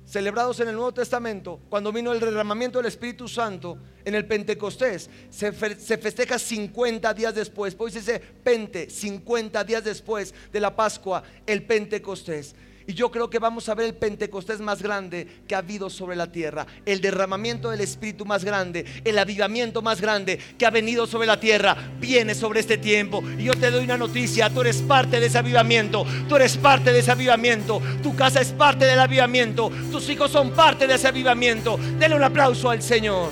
celebrados 0.06 0.60
en 0.60 0.70
el 0.70 0.76
Nuevo 0.76 0.94
Testamento, 0.94 1.60
cuando 1.70 1.92
vino 1.92 2.14
el 2.14 2.20
derramamiento 2.20 2.80
del 2.80 2.88
Espíritu 2.88 3.28
Santo 3.28 3.78
en 4.04 4.16
el 4.16 4.26
Pentecostés, 4.26 5.10
se, 5.30 5.52
festeja 5.52 6.38
50 6.38 7.14
días 7.14 7.34
después. 7.34 7.76
Pues 7.76 7.96
dice 7.96 8.20
Pente, 8.20 8.90
50 8.90 9.64
días 9.64 9.84
después 9.84 10.34
de 10.52 10.60
la 10.60 10.76
Pascua, 10.76 11.24
el 11.46 11.64
Pentecostés. 11.64 12.56
Y 12.88 12.94
yo 12.94 13.10
creo 13.10 13.30
que 13.30 13.40
vamos 13.40 13.68
a 13.68 13.74
ver 13.74 13.88
el 13.88 13.96
Pentecostés 13.96 14.60
más 14.60 14.82
grande 14.82 15.28
que 15.48 15.56
ha 15.56 15.60
habido 15.60 15.90
sobre 15.90 16.16
la 16.16 16.32
tierra. 16.32 16.68
El 16.86 17.02
derramamiento 17.02 17.72
del 17.72 17.82
Espíritu 17.82 18.26
más 18.26 18.46
grande. 18.46 18.86
El 19.04 19.18
avivamiento 19.18 19.82
más 19.82 20.00
grande 20.00 20.40
que 20.58 20.68
ha 20.68 20.70
venido 20.70 21.08
sobre 21.08 21.26
la 21.26 21.40
tierra. 21.40 21.76
Viene 22.00 22.36
sobre 22.36 22.60
este 22.60 22.78
tiempo. 22.78 23.24
Y 23.40 23.46
yo 23.46 23.56
te 23.56 23.72
doy 23.72 23.86
una 23.86 23.98
noticia. 23.98 24.52
Tú 24.52 24.62
eres 24.62 24.84
parte 24.84 25.20
de 25.20 25.26
ese 25.26 25.40
avivamiento. 25.40 26.06
Tú 26.30 26.36
eres 26.36 26.58
parte 26.58 26.94
de 26.94 27.00
ese 27.00 27.12
avivamiento. 27.12 27.82
Tu 28.04 28.16
casa 28.16 28.40
es 28.40 28.52
parte 28.52 28.86
del 28.86 29.00
avivamiento. 29.00 29.72
Tus 29.92 30.08
hijos 30.10 30.30
son 30.30 30.52
parte 30.52 30.86
de 30.86 30.94
ese 30.94 31.08
avivamiento. 31.08 31.78
Dele 31.98 32.16
un 32.16 32.24
aplauso 32.24 32.70
al 32.70 32.84
Señor. 32.84 33.32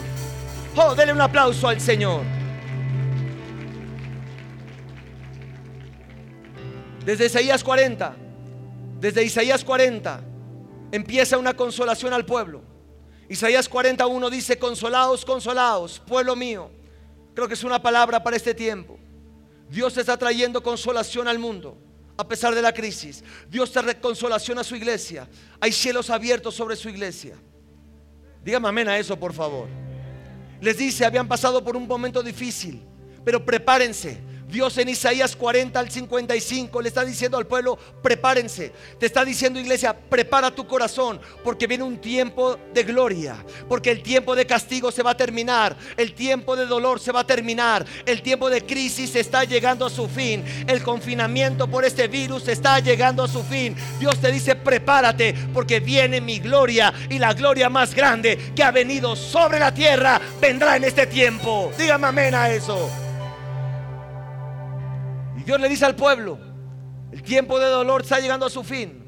Oh, 0.76 0.96
dele 0.96 1.14
un 1.14 1.22
aplauso 1.22 1.68
al 1.68 1.80
Señor. 1.80 2.24
Desde 7.06 7.26
Isaías 7.26 7.64
40 7.64 8.23
desde 9.04 9.22
Isaías 9.22 9.66
40 9.66 10.22
empieza 10.94 11.38
una 11.38 11.54
consolación 11.54 12.14
al 12.14 12.26
pueblo. 12.26 12.62
Isaías 13.28 13.68
41 13.68 14.30
dice, 14.30 14.58
consolados, 14.58 15.26
consolados, 15.26 16.00
pueblo 16.08 16.38
mío. 16.38 16.72
Creo 17.34 17.50
que 17.50 17.56
es 17.56 17.66
una 17.66 17.82
palabra 17.82 18.24
para 18.24 18.38
este 18.38 18.54
tiempo. 18.54 18.98
Dios 19.70 19.98
está 19.98 20.16
trayendo 20.16 20.64
consolación 20.64 21.28
al 21.28 21.38
mundo 21.38 21.78
a 22.16 22.26
pesar 22.26 22.56
de 22.56 22.62
la 22.62 22.72
crisis. 22.72 23.26
Dios 23.50 23.74
trae 23.74 24.00
consolación 24.00 24.58
a 24.58 24.64
su 24.64 24.74
iglesia. 24.74 25.28
Hay 25.60 25.74
cielos 25.74 26.10
abiertos 26.10 26.56
sobre 26.56 26.78
su 26.78 26.88
iglesia. 26.88 27.36
Dígame 28.42 28.70
amén 28.70 28.88
a 28.88 28.98
eso, 28.98 29.20
por 29.20 29.34
favor. 29.34 29.68
Les 30.62 30.78
dice, 30.78 31.04
habían 31.04 31.28
pasado 31.28 31.62
por 31.62 31.76
un 31.76 31.90
momento 31.90 32.24
difícil, 32.24 32.82
pero 33.26 33.44
prepárense 33.44 34.22
Dios 34.54 34.78
en 34.78 34.88
Isaías 34.88 35.36
40 35.36 35.80
al 35.80 35.90
55 35.90 36.80
le 36.80 36.88
está 36.88 37.04
diciendo 37.04 37.40
al 37.40 37.48
pueblo, 37.48 37.76
prepárense. 38.04 38.72
Te 39.00 39.08
está 39.08 39.26
diciendo 39.26 39.60
iglesia, 39.60 39.98
prepara 39.98 40.52
tu 40.52 40.68
corazón 40.68 41.20
porque 41.44 41.66
viene 41.66 41.84
un 41.84 41.98
tiempo 41.98 42.60
de 42.72 42.84
gloria, 42.84 43.36
porque 43.68 43.90
el 43.90 44.04
tiempo 44.04 44.36
de 44.36 44.46
castigo 44.46 44.92
se 44.92 45.02
va 45.02 45.12
a 45.12 45.18
terminar, 45.18 45.76
el 45.98 46.14
tiempo 46.14 46.56
de 46.56 46.68
dolor 46.68 47.00
se 47.00 47.12
va 47.12 47.22
a 47.22 47.26
terminar, 47.26 47.84
el 48.06 48.22
tiempo 48.22 48.48
de 48.48 48.64
crisis 48.64 49.16
está 49.16 49.44
llegando 49.44 49.88
a 49.88 49.90
su 49.90 50.08
fin, 50.08 50.46
el 50.68 50.84
confinamiento 50.84 51.68
por 51.68 51.84
este 51.84 52.08
virus 52.08 52.48
está 52.48 52.80
llegando 52.80 53.24
a 53.24 53.28
su 53.28 53.42
fin. 53.44 53.76
Dios 54.00 54.20
te 54.22 54.32
dice, 54.32 54.56
prepárate 54.56 55.34
porque 55.52 55.80
viene 55.80 56.22
mi 56.22 56.38
gloria 56.38 56.94
y 57.10 57.18
la 57.18 57.34
gloria 57.34 57.72
más 57.72 57.96
grande 57.96 58.52
que 58.56 58.62
ha 58.62 58.70
venido 58.70 59.16
sobre 59.16 59.58
la 59.58 59.74
tierra 59.74 60.22
vendrá 60.40 60.76
en 60.76 60.84
este 60.84 61.08
tiempo. 61.08 61.72
Dígame 61.76 62.06
amén 62.06 62.36
a 62.36 62.52
eso. 62.52 63.13
Dios 65.46 65.60
le 65.60 65.70
dice 65.70 65.86
al 65.86 65.96
pueblo, 65.96 66.38
el 67.12 67.22
tiempo 67.22 67.60
de 67.60 67.68
dolor 67.68 68.02
está 68.02 68.20
llegando 68.20 68.46
a 68.46 68.50
su 68.50 68.64
fin. 68.64 69.04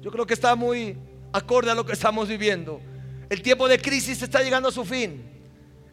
Yo 0.00 0.10
creo 0.10 0.26
que 0.26 0.34
está 0.34 0.54
muy 0.54 0.96
acorde 1.32 1.70
a 1.70 1.74
lo 1.74 1.84
que 1.86 1.92
estamos 1.92 2.28
viviendo. 2.28 2.80
El 3.28 3.42
tiempo 3.42 3.68
de 3.68 3.80
crisis 3.80 4.22
está 4.22 4.42
llegando 4.42 4.68
a 4.68 4.72
su 4.72 4.84
fin. 4.84 5.24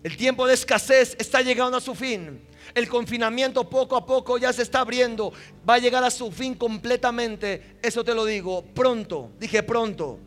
El 0.04 0.18
tiempo 0.18 0.46
de 0.46 0.54
escasez 0.54 1.16
está 1.18 1.42
llegando 1.42 1.78
a 1.78 1.82
su 1.82 1.96
fin. 1.96 2.46
El 2.76 2.90
confinamiento 2.90 3.70
poco 3.70 3.96
a 3.96 4.06
poco 4.06 4.38
ya 4.38 4.52
se 4.52 4.62
está 4.62 4.82
abriendo. 4.82 5.32
Va 5.68 5.76
a 5.76 5.80
llegar 5.80 6.04
a 6.04 6.12
su 6.12 6.32
fin 6.32 6.56
completamente. 6.56 7.78
Eso 7.82 8.04
te 8.04 8.14
lo 8.14 8.26
digo. 8.26 8.64
Pronto. 8.74 9.32
Dije 9.40 9.64
pronto. 9.64 10.20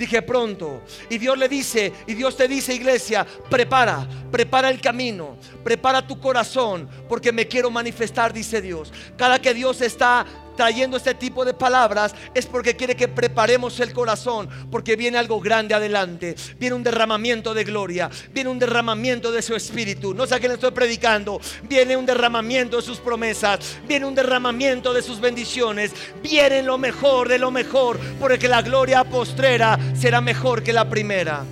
Dije 0.00 0.22
pronto. 0.22 0.80
Y 1.10 1.18
Dios 1.18 1.36
le 1.36 1.46
dice, 1.46 1.92
y 2.06 2.14
Dios 2.14 2.34
te 2.34 2.48
dice, 2.48 2.74
iglesia, 2.74 3.26
prepara, 3.50 4.08
prepara 4.32 4.70
el 4.70 4.80
camino, 4.80 5.36
prepara 5.62 6.06
tu 6.06 6.18
corazón, 6.18 6.88
porque 7.06 7.32
me 7.32 7.46
quiero 7.46 7.70
manifestar, 7.70 8.32
dice 8.32 8.62
Dios. 8.62 8.90
Cada 9.18 9.38
que 9.38 9.52
Dios 9.52 9.82
está 9.82 10.24
trayendo 10.56 10.96
este 10.96 11.14
tipo 11.14 11.44
de 11.44 11.54
palabras 11.54 12.14
es 12.34 12.46
porque 12.46 12.76
quiere 12.76 12.96
que 12.96 13.08
preparemos 13.08 13.80
el 13.80 13.92
corazón, 13.92 14.48
porque 14.70 14.96
viene 14.96 15.18
algo 15.18 15.40
grande 15.40 15.74
adelante, 15.74 16.34
viene 16.58 16.76
un 16.76 16.82
derramamiento 16.82 17.54
de 17.54 17.64
gloria, 17.64 18.10
viene 18.32 18.50
un 18.50 18.58
derramamiento 18.58 19.32
de 19.32 19.42
su 19.42 19.54
espíritu. 19.54 20.14
No 20.14 20.26
sé 20.26 20.34
a 20.34 20.40
quién 20.40 20.52
estoy 20.52 20.70
predicando, 20.70 21.40
viene 21.62 21.96
un 21.96 22.06
derramamiento 22.06 22.76
de 22.76 22.82
sus 22.82 22.98
promesas, 22.98 23.78
viene 23.86 24.06
un 24.06 24.14
derramamiento 24.14 24.92
de 24.92 25.02
sus 25.02 25.20
bendiciones, 25.20 25.92
viene 26.22 26.62
lo 26.62 26.78
mejor 26.78 27.28
de 27.28 27.38
lo 27.38 27.50
mejor, 27.50 27.98
porque 28.18 28.48
la 28.48 28.62
gloria 28.62 29.04
postrera 29.04 29.78
será 29.94 30.20
mejor 30.20 30.62
que 30.62 30.72
la 30.72 30.88
primera. 30.88 31.44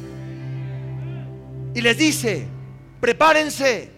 Y 1.75 1.81
les 1.81 1.97
dice, 1.97 2.47
prepárense. 3.01 3.91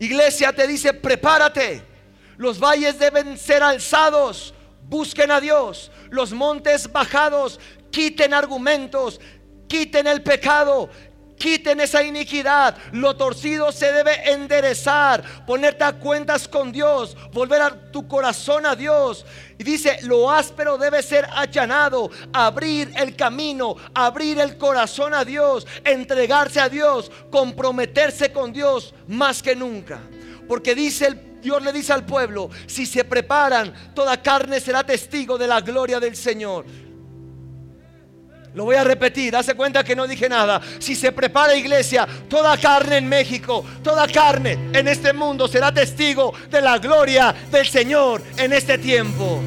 Iglesia 0.00 0.52
te 0.52 0.66
dice, 0.66 0.94
prepárate. 0.94 1.91
Los 2.36 2.58
valles 2.58 2.98
deben 2.98 3.38
ser 3.38 3.62
alzados. 3.62 4.54
Busquen 4.88 5.30
a 5.30 5.40
Dios. 5.40 5.90
Los 6.10 6.32
montes 6.32 6.90
bajados. 6.90 7.58
Quiten 7.90 8.34
argumentos. 8.34 9.20
Quiten 9.68 10.06
el 10.06 10.22
pecado. 10.22 10.90
Quiten 11.38 11.80
esa 11.80 12.02
iniquidad. 12.02 12.76
Lo 12.92 13.16
torcido 13.16 13.72
se 13.72 13.90
debe 13.90 14.30
enderezar. 14.30 15.24
Ponerte 15.46 15.84
a 15.84 15.94
cuentas 15.94 16.46
con 16.46 16.72
Dios. 16.72 17.16
Volver 17.32 17.62
a 17.62 17.90
tu 17.90 18.06
corazón 18.06 18.66
a 18.66 18.76
Dios. 18.76 19.24
Y 19.58 19.64
dice, 19.64 19.98
lo 20.02 20.30
áspero 20.30 20.78
debe 20.78 21.02
ser 21.02 21.26
allanado. 21.32 22.10
Abrir 22.32 22.92
el 22.96 23.16
camino. 23.16 23.76
Abrir 23.94 24.38
el 24.40 24.56
corazón 24.58 25.14
a 25.14 25.24
Dios. 25.24 25.66
Entregarse 25.84 26.60
a 26.60 26.68
Dios. 26.68 27.10
Comprometerse 27.30 28.32
con 28.32 28.52
Dios 28.52 28.94
más 29.08 29.42
que 29.42 29.56
nunca. 29.56 30.00
Porque 30.46 30.74
dice 30.74 31.06
el 31.06 31.31
Dios 31.42 31.60
le 31.62 31.72
dice 31.72 31.92
al 31.92 32.06
pueblo, 32.06 32.48
si 32.66 32.86
se 32.86 33.04
preparan, 33.04 33.92
toda 33.94 34.22
carne 34.22 34.60
será 34.60 34.84
testigo 34.84 35.36
de 35.36 35.48
la 35.48 35.60
gloria 35.60 35.98
del 35.98 36.16
Señor. 36.16 36.64
Lo 38.54 38.64
voy 38.64 38.76
a 38.76 38.84
repetir, 38.84 39.34
hace 39.34 39.54
cuenta 39.54 39.82
que 39.82 39.96
no 39.96 40.06
dije 40.06 40.28
nada. 40.28 40.60
Si 40.78 40.94
se 40.94 41.10
prepara 41.10 41.56
iglesia, 41.56 42.06
toda 42.28 42.56
carne 42.58 42.98
en 42.98 43.08
México, 43.08 43.64
toda 43.82 44.06
carne 44.06 44.70
en 44.72 44.86
este 44.88 45.12
mundo 45.12 45.48
será 45.48 45.72
testigo 45.72 46.32
de 46.50 46.60
la 46.60 46.78
gloria 46.78 47.34
del 47.50 47.66
Señor 47.66 48.22
en 48.36 48.52
este 48.52 48.78
tiempo. 48.78 49.40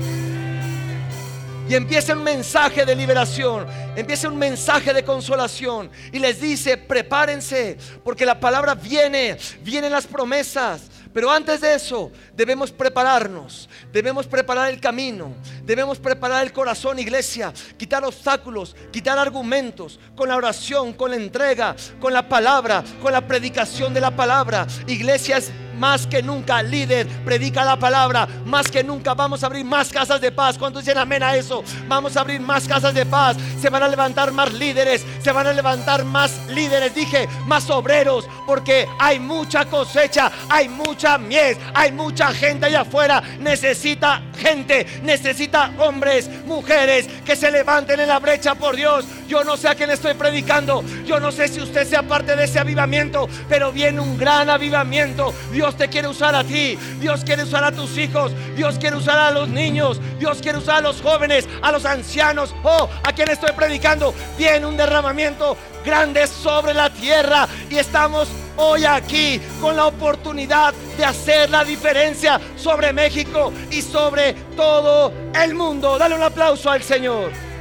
Y 1.70 1.74
empieza 1.74 2.14
un 2.14 2.24
mensaje 2.24 2.86
de 2.86 2.96
liberación, 2.96 3.66
empieza 3.96 4.28
un 4.28 4.38
mensaje 4.38 4.94
de 4.94 5.04
consolación. 5.04 5.90
Y 6.12 6.20
les 6.20 6.42
dice, 6.42 6.78
prepárense, 6.78 7.78
porque 8.04 8.26
la 8.26 8.40
palabra 8.40 8.76
viene, 8.76 9.38
vienen 9.62 9.92
las 9.92 10.06
promesas. 10.06 10.82
Pero 11.16 11.32
antes 11.32 11.62
de 11.62 11.74
eso, 11.74 12.12
debemos 12.36 12.74
prepararnos, 12.74 13.70
debemos 13.94 14.28
preparar 14.28 14.70
el 14.70 14.82
camino, 14.82 15.34
debemos 15.64 15.98
preparar 15.98 16.44
el 16.44 16.52
corazón, 16.52 17.00
iglesia, 17.00 17.54
quitar 17.78 18.04
obstáculos, 18.04 18.76
quitar 18.92 19.18
argumentos, 19.18 19.98
con 20.14 20.28
la 20.28 20.36
oración, 20.36 20.92
con 20.92 21.12
la 21.12 21.16
entrega, 21.16 21.74
con 22.02 22.12
la 22.12 22.28
palabra, 22.28 22.84
con 23.02 23.14
la 23.14 23.26
predicación 23.26 23.94
de 23.94 24.02
la 24.02 24.14
palabra. 24.14 24.68
Iglesia 24.88 25.38
es 25.38 25.54
más 25.78 26.08
que 26.08 26.22
nunca, 26.22 26.62
líder, 26.62 27.08
predica 27.24 27.64
la 27.64 27.78
palabra, 27.78 28.28
más 28.46 28.70
que 28.70 28.84
nunca 28.84 29.14
vamos 29.14 29.44
a 29.44 29.48
abrir 29.48 29.66
más 29.66 29.90
casas 29.90 30.22
de 30.22 30.32
paz. 30.32 30.58
¿Cuántos 30.58 30.84
dicen 30.84 30.98
amén 30.98 31.24
a 31.24 31.36
eso? 31.36 31.64
Vamos 31.88 32.16
a 32.18 32.22
abrir 32.22 32.40
más 32.40 32.68
casas 32.68 32.94
de 32.94 33.06
paz, 33.06 33.38
se 33.60 33.70
van 33.70 33.84
a 33.84 33.88
levantar 33.88 34.32
más 34.32 34.54
líderes, 34.54 35.06
se 35.22 35.32
van 35.32 35.48
a 35.48 35.54
levantar 35.54 36.04
más 36.06 36.48
líderes, 36.50 36.94
dije, 36.94 37.28
más 37.46 37.70
obreros, 37.70 38.26
porque 38.46 38.88
hay 39.00 39.20
mucha 39.20 39.66
cosecha, 39.66 40.32
hay 40.50 40.70
mucha 40.70 41.18
mies, 41.18 41.58
hay 41.74 41.92
mucha 41.92 42.34
gente 42.34 42.66
allá 42.66 42.82
afuera, 42.82 43.22
necesita 43.40 44.22
gente, 44.38 44.86
necesita 45.04 45.72
hombres, 45.80 46.30
mujeres 46.46 47.08
que 47.26 47.36
se 47.36 47.52
levanten 47.52 48.00
en 48.00 48.08
la 48.08 48.20
brecha 48.20 48.56
por 48.56 48.76
Dios. 48.76 49.06
Yo 49.28 49.44
no 49.44 49.58
sé 49.58 49.68
a 49.68 49.76
quién 49.76 49.90
estoy 49.90 50.14
predicando, 50.14 50.84
yo 51.06 51.20
no 51.20 51.32
sé 51.32 51.48
si 51.48 51.60
usted 51.60 51.88
sea 51.88 52.04
parte 52.04 52.36
de 52.36 52.44
ese 52.44 52.60
avivamiento, 52.60 53.28
pero 53.50 53.72
viene 53.72 54.00
un 54.00 54.18
gran 54.18 54.50
avivamiento. 54.50 55.34
Dios 55.52 55.76
te 55.76 55.90
quiere 55.90 56.08
usar 56.08 56.36
a 56.36 56.44
ti, 56.44 56.78
Dios 57.00 57.24
quiere 57.24 57.44
usar 57.44 57.64
a 57.64 57.72
tus 57.72 57.98
hijos, 57.98 58.32
Dios 58.56 58.78
quiere 58.78 58.96
usar 58.96 59.18
a 59.18 59.32
los 59.32 59.50
niños, 59.50 60.00
Dios 60.20 60.40
quiere 60.42 60.60
usar 60.60 60.78
a 60.78 60.82
los 60.82 61.02
jóvenes, 61.02 61.48
a 61.62 61.72
los 61.72 61.86
ancianos. 61.86 62.54
Oh, 62.64 62.88
a 63.04 63.14
quien 63.14 63.30
estoy 63.30 63.52
predicando, 63.54 64.14
viene 64.38 64.66
un 64.66 64.78
derramamiento 64.78 65.58
grande 65.84 66.28
sobre 66.28 66.74
la 66.74 66.90
tierra 66.90 67.48
y 67.70 67.78
estamos 67.78 68.28
hoy 68.58 68.86
aquí 68.86 69.40
con 69.62 69.76
la 69.76 69.88
oportunidad 69.88 70.74
de 70.98 71.06
hacer 71.06 71.50
la 71.50 71.64
diferencia 71.64 72.40
sobre 72.56 72.94
México 72.94 73.52
y 73.72 73.82
sobre 73.82 74.34
todo 74.56 75.12
el 75.34 75.54
mundo. 75.54 75.98
Dale 75.98 76.16
un 76.16 76.24
aplauso 76.24 76.70
al 76.70 76.84
Señor. 76.84 77.55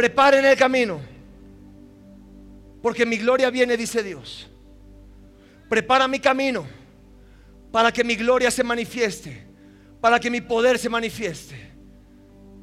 Preparen 0.00 0.46
el 0.46 0.56
camino, 0.56 0.98
porque 2.80 3.04
mi 3.04 3.18
gloria 3.18 3.50
viene, 3.50 3.76
dice 3.76 4.02
Dios. 4.02 4.48
Prepara 5.68 6.08
mi 6.08 6.18
camino 6.18 6.66
para 7.70 7.92
que 7.92 8.02
mi 8.02 8.16
gloria 8.16 8.50
se 8.50 8.64
manifieste, 8.64 9.44
para 10.00 10.18
que 10.18 10.30
mi 10.30 10.40
poder 10.40 10.78
se 10.78 10.88
manifieste. 10.88 11.54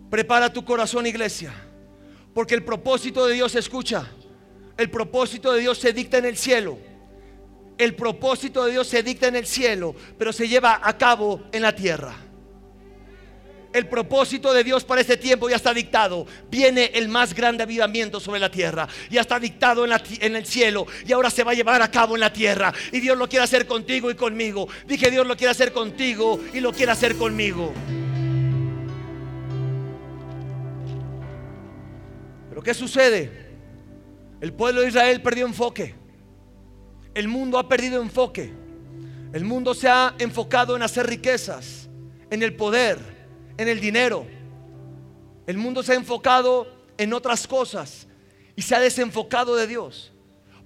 Prepara 0.09 0.51
tu 0.51 0.65
corazón, 0.65 1.05
iglesia, 1.05 1.53
porque 2.33 2.55
el 2.55 2.63
propósito 2.63 3.27
de 3.27 3.35
Dios 3.35 3.51
se 3.51 3.59
escucha. 3.59 4.09
El 4.75 4.89
propósito 4.89 5.53
de 5.53 5.61
Dios 5.61 5.77
se 5.77 5.93
dicta 5.93 6.17
en 6.17 6.25
el 6.25 6.37
cielo. 6.37 6.79
El 7.77 7.93
propósito 7.93 8.65
de 8.65 8.71
Dios 8.71 8.87
se 8.87 9.03
dicta 9.03 9.27
en 9.27 9.35
el 9.35 9.45
cielo, 9.45 9.93
pero 10.17 10.33
se 10.33 10.47
lleva 10.47 10.81
a 10.81 10.97
cabo 10.97 11.43
en 11.51 11.61
la 11.61 11.75
tierra. 11.75 12.15
El 13.77 13.85
propósito 13.85 14.53
de 14.53 14.63
Dios 14.63 14.83
para 14.83 15.01
este 15.01 15.17
tiempo 15.17 15.47
ya 15.47 15.57
está 15.57 15.71
dictado. 15.71 16.25
Viene 16.49 16.85
el 16.95 17.09
más 17.09 17.35
grande 17.35 17.61
avivamiento 17.61 18.19
sobre 18.19 18.39
la 18.39 18.49
tierra. 18.49 18.87
Ya 19.11 19.21
está 19.21 19.39
dictado 19.39 19.85
en, 19.85 19.91
en, 20.19 20.35
el 20.35 20.47
cielo. 20.47 20.87
Y 21.05 21.13
ahora 21.13 21.29
se 21.29 21.43
va 21.43 21.51
a 21.51 21.53
llevar 21.53 21.83
a 21.83 21.91
cabo 21.91 22.15
en 22.15 22.21
la 22.21 22.33
tierra. 22.33 22.73
Y 22.91 22.99
Dios 22.99 23.15
lo 23.15 23.29
quiere 23.29 23.43
hacer 23.43 23.67
contigo 23.67 24.09
y 24.09 24.15
conmigo. 24.15 24.67
Dije, 24.87 25.11
Dios 25.11 25.27
lo 25.27 25.37
quiere 25.37 25.51
hacer 25.51 25.73
contigo 25.73 26.39
y 26.55 26.59
lo 26.59 26.73
quiere 26.73 26.91
hacer 26.91 27.17
conmigo. 27.17 27.71
Pero 32.49 32.63
¿qué 32.63 32.73
sucede? 32.73 33.31
El 34.41 34.53
pueblo 34.53 34.81
de 34.81 34.87
Israel 34.87 35.21
perdió 35.21 35.45
enfoque. 35.45 35.93
El 37.13 37.27
mundo 37.27 37.59
ha 37.59 37.69
perdido 37.69 38.01
enfoque. 38.01 38.51
El 39.33 39.45
mundo 39.45 39.75
se 39.75 39.87
ha 39.87 40.15
enfocado 40.17 40.75
en 40.75 40.81
hacer 40.81 41.05
riquezas, 41.05 41.87
en 42.31 42.41
el 42.41 42.55
poder, 42.55 43.16
en 43.57 43.67
el 43.67 43.79
dinero. 43.79 44.25
El 45.45 45.57
mundo 45.57 45.83
se 45.83 45.93
ha 45.93 45.95
enfocado 45.95 46.67
en 46.97 47.13
otras 47.13 47.47
cosas 47.47 48.07
y 48.55 48.61
se 48.61 48.75
ha 48.75 48.79
desenfocado 48.79 49.55
de 49.55 49.67
Dios. 49.67 50.13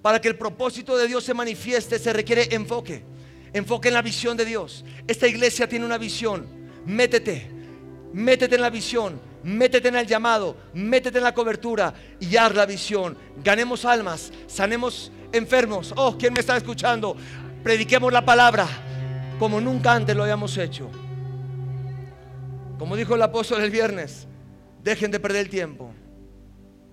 Para 0.01 0.19
que 0.19 0.27
el 0.27 0.37
propósito 0.37 0.97
de 0.97 1.07
Dios 1.07 1.23
se 1.23 1.33
manifieste 1.33 1.99
se 1.99 2.13
requiere 2.13 2.53
enfoque. 2.55 3.03
Enfoque 3.53 3.89
en 3.89 3.93
la 3.93 4.01
visión 4.01 4.35
de 4.35 4.45
Dios. 4.45 4.83
Esta 5.07 5.27
iglesia 5.27 5.67
tiene 5.67 5.85
una 5.85 5.97
visión. 5.97 6.47
Métete. 6.85 7.49
Métete 8.13 8.55
en 8.55 8.61
la 8.61 8.69
visión 8.69 9.31
métete 9.43 9.87
en 9.87 9.95
el 9.95 10.07
llamado, 10.07 10.55
métete 10.73 11.17
en 11.17 11.23
la 11.23 11.33
cobertura 11.33 11.93
y 12.19 12.35
haz 12.35 12.53
la 12.53 12.65
visión. 12.65 13.17
Ganemos 13.43 13.85
almas, 13.85 14.31
sanemos 14.47 15.11
enfermos. 15.31 15.93
Oh, 15.95 16.17
¿quién 16.17 16.33
me 16.33 16.39
está 16.39 16.57
escuchando? 16.57 17.15
Prediquemos 17.63 18.11
la 18.11 18.23
palabra 18.23 18.67
como 19.39 19.59
nunca 19.59 19.93
antes 19.93 20.15
lo 20.15 20.23
habíamos 20.23 20.57
hecho. 20.57 20.89
Como 22.81 22.95
dijo 22.95 23.13
el 23.13 23.21
apóstol 23.21 23.61
el 23.61 23.69
viernes, 23.69 24.27
dejen 24.81 25.11
de 25.11 25.19
perder 25.19 25.41
el 25.41 25.49
tiempo. 25.51 25.93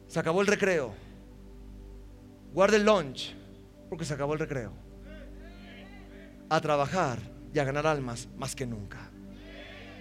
Se 0.07 0.20
acabó 0.20 0.42
el 0.42 0.46
recreo. 0.46 0.92
Guarde 2.53 2.77
el 2.77 2.85
lunch 2.85 3.35
porque 3.88 4.05
se 4.05 4.12
acabó 4.12 4.35
el 4.35 4.38
recreo. 4.38 4.74
A 6.51 6.61
trabajar 6.61 7.20
y 7.55 7.59
a 7.59 7.64
ganar 7.64 7.86
almas 7.86 8.28
más 8.36 8.55
que 8.55 8.66
nunca. 8.66 9.11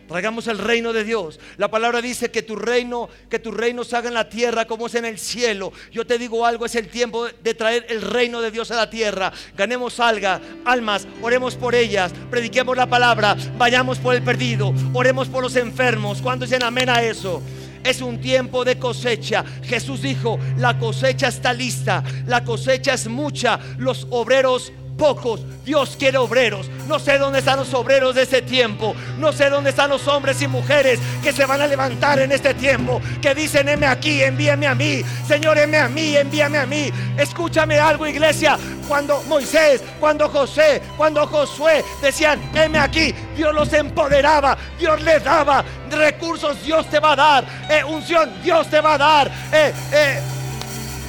Traigamos 0.07 0.47
el 0.47 0.57
reino 0.57 0.93
de 0.93 1.03
Dios. 1.03 1.39
La 1.57 1.69
palabra 1.69 2.01
dice 2.01 2.31
que 2.31 2.41
tu 2.41 2.55
reino, 2.55 3.09
que 3.29 3.39
tu 3.39 3.51
reino 3.51 3.83
se 3.83 3.95
haga 3.95 4.07
en 4.07 4.13
la 4.13 4.29
tierra 4.29 4.65
como 4.65 4.87
es 4.87 4.95
en 4.95 5.05
el 5.05 5.19
cielo. 5.19 5.73
Yo 5.91 6.07
te 6.07 6.17
digo 6.17 6.45
algo, 6.45 6.65
es 6.65 6.75
el 6.75 6.87
tiempo 6.87 7.27
de 7.27 7.53
traer 7.53 7.85
el 7.89 8.01
reino 8.01 8.41
de 8.41 8.51
Dios 8.51 8.71
a 8.71 8.75
la 8.75 8.89
tierra. 8.89 9.33
Ganemos 9.55 9.99
alga, 9.99 10.39
almas, 10.63 11.07
oremos 11.21 11.55
por 11.55 11.75
ellas, 11.75 12.13
prediquemos 12.29 12.77
la 12.77 12.87
palabra, 12.87 13.35
vayamos 13.57 13.99
por 13.99 14.15
el 14.15 14.23
perdido, 14.23 14.73
oremos 14.93 15.27
por 15.27 15.43
los 15.43 15.55
enfermos. 15.57 16.21
¿Cuándo 16.21 16.45
dicen 16.45 16.63
amén 16.63 16.89
a 16.89 17.01
eso? 17.03 17.41
Es 17.83 18.01
un 18.01 18.19
tiempo 18.19 18.63
de 18.63 18.79
cosecha. 18.79 19.43
Jesús 19.63 20.01
dijo, 20.01 20.39
la 20.57 20.79
cosecha 20.79 21.27
está 21.27 21.53
lista, 21.53 22.03
la 22.25 22.43
cosecha 22.43 22.93
es 22.93 23.07
mucha, 23.07 23.59
los 23.77 24.07
obreros 24.09 24.71
pocos. 24.97 25.41
Dios 25.63 25.95
quiere 25.97 26.17
obreros. 26.17 26.69
No 26.87 26.97
sé 26.97 27.17
dónde 27.17 27.39
están 27.39 27.59
los 27.59 27.73
obreros 27.73 28.15
de 28.15 28.23
este 28.23 28.41
tiempo. 28.41 28.95
No 29.17 29.31
sé 29.31 29.49
dónde 29.49 29.69
están 29.69 29.89
los 29.89 30.07
hombres 30.07 30.41
y 30.41 30.47
mujeres 30.47 30.99
que 31.21 31.33
se 31.33 31.45
van 31.45 31.61
a 31.61 31.67
levantar 31.67 32.19
en 32.19 32.31
este 32.31 32.53
tiempo. 32.53 33.01
Que 33.21 33.35
dicen, 33.35 33.67
heme 33.69 33.85
aquí, 33.85 34.23
envíame 34.23 34.65
a 34.65 34.75
mí. 34.75 35.03
Señor, 35.27 35.57
heme 35.57 35.77
a 35.77 35.89
mí, 35.89 36.15
envíame 36.15 36.57
a 36.57 36.65
mí. 36.65 36.91
Escúchame 37.17 37.77
algo, 37.79 38.07
iglesia. 38.07 38.57
Cuando 38.87 39.21
Moisés, 39.23 39.81
cuando 39.99 40.29
José, 40.29 40.81
cuando 40.95 41.27
Josué 41.27 41.83
decían, 42.01 42.41
heme 42.55 42.79
aquí, 42.79 43.13
Dios 43.35 43.53
los 43.53 43.71
empoderaba. 43.73 44.57
Dios 44.79 45.01
les 45.03 45.23
daba 45.23 45.63
recursos. 45.91 46.63
Dios 46.63 46.89
te 46.89 46.99
va 46.99 47.11
a 47.11 47.15
dar. 47.15 47.45
Eh, 47.69 47.83
unción, 47.83 48.41
Dios 48.41 48.69
te 48.69 48.79
va 48.79 48.93
a 48.93 48.97
dar. 48.97 49.31
Eh, 49.51 49.73
eh, 49.91 50.21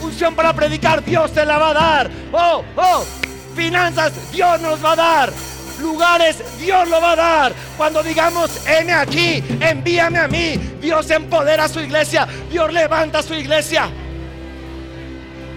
unción 0.02 0.34
para 0.34 0.52
predicar, 0.52 1.04
Dios 1.04 1.32
te 1.32 1.44
la 1.44 1.58
va 1.58 1.70
a 1.70 1.74
dar. 1.74 2.10
Oh, 2.32 2.64
oh. 2.76 3.17
Finanzas, 3.58 4.30
Dios 4.30 4.60
nos 4.60 4.82
va 4.84 4.92
a 4.92 4.96
dar. 4.96 5.32
Lugares, 5.80 6.36
Dios 6.60 6.88
lo 6.88 7.00
va 7.00 7.12
a 7.12 7.16
dar. 7.16 7.52
Cuando 7.76 8.04
digamos, 8.04 8.64
heme 8.68 8.92
aquí, 8.92 9.42
envíame 9.60 10.20
a 10.20 10.28
mí. 10.28 10.56
Dios 10.80 11.10
empodera 11.10 11.64
a 11.64 11.68
su 11.68 11.80
iglesia. 11.80 12.24
Dios 12.48 12.72
levanta 12.72 13.18
a 13.18 13.22
su 13.24 13.34
iglesia. 13.34 13.90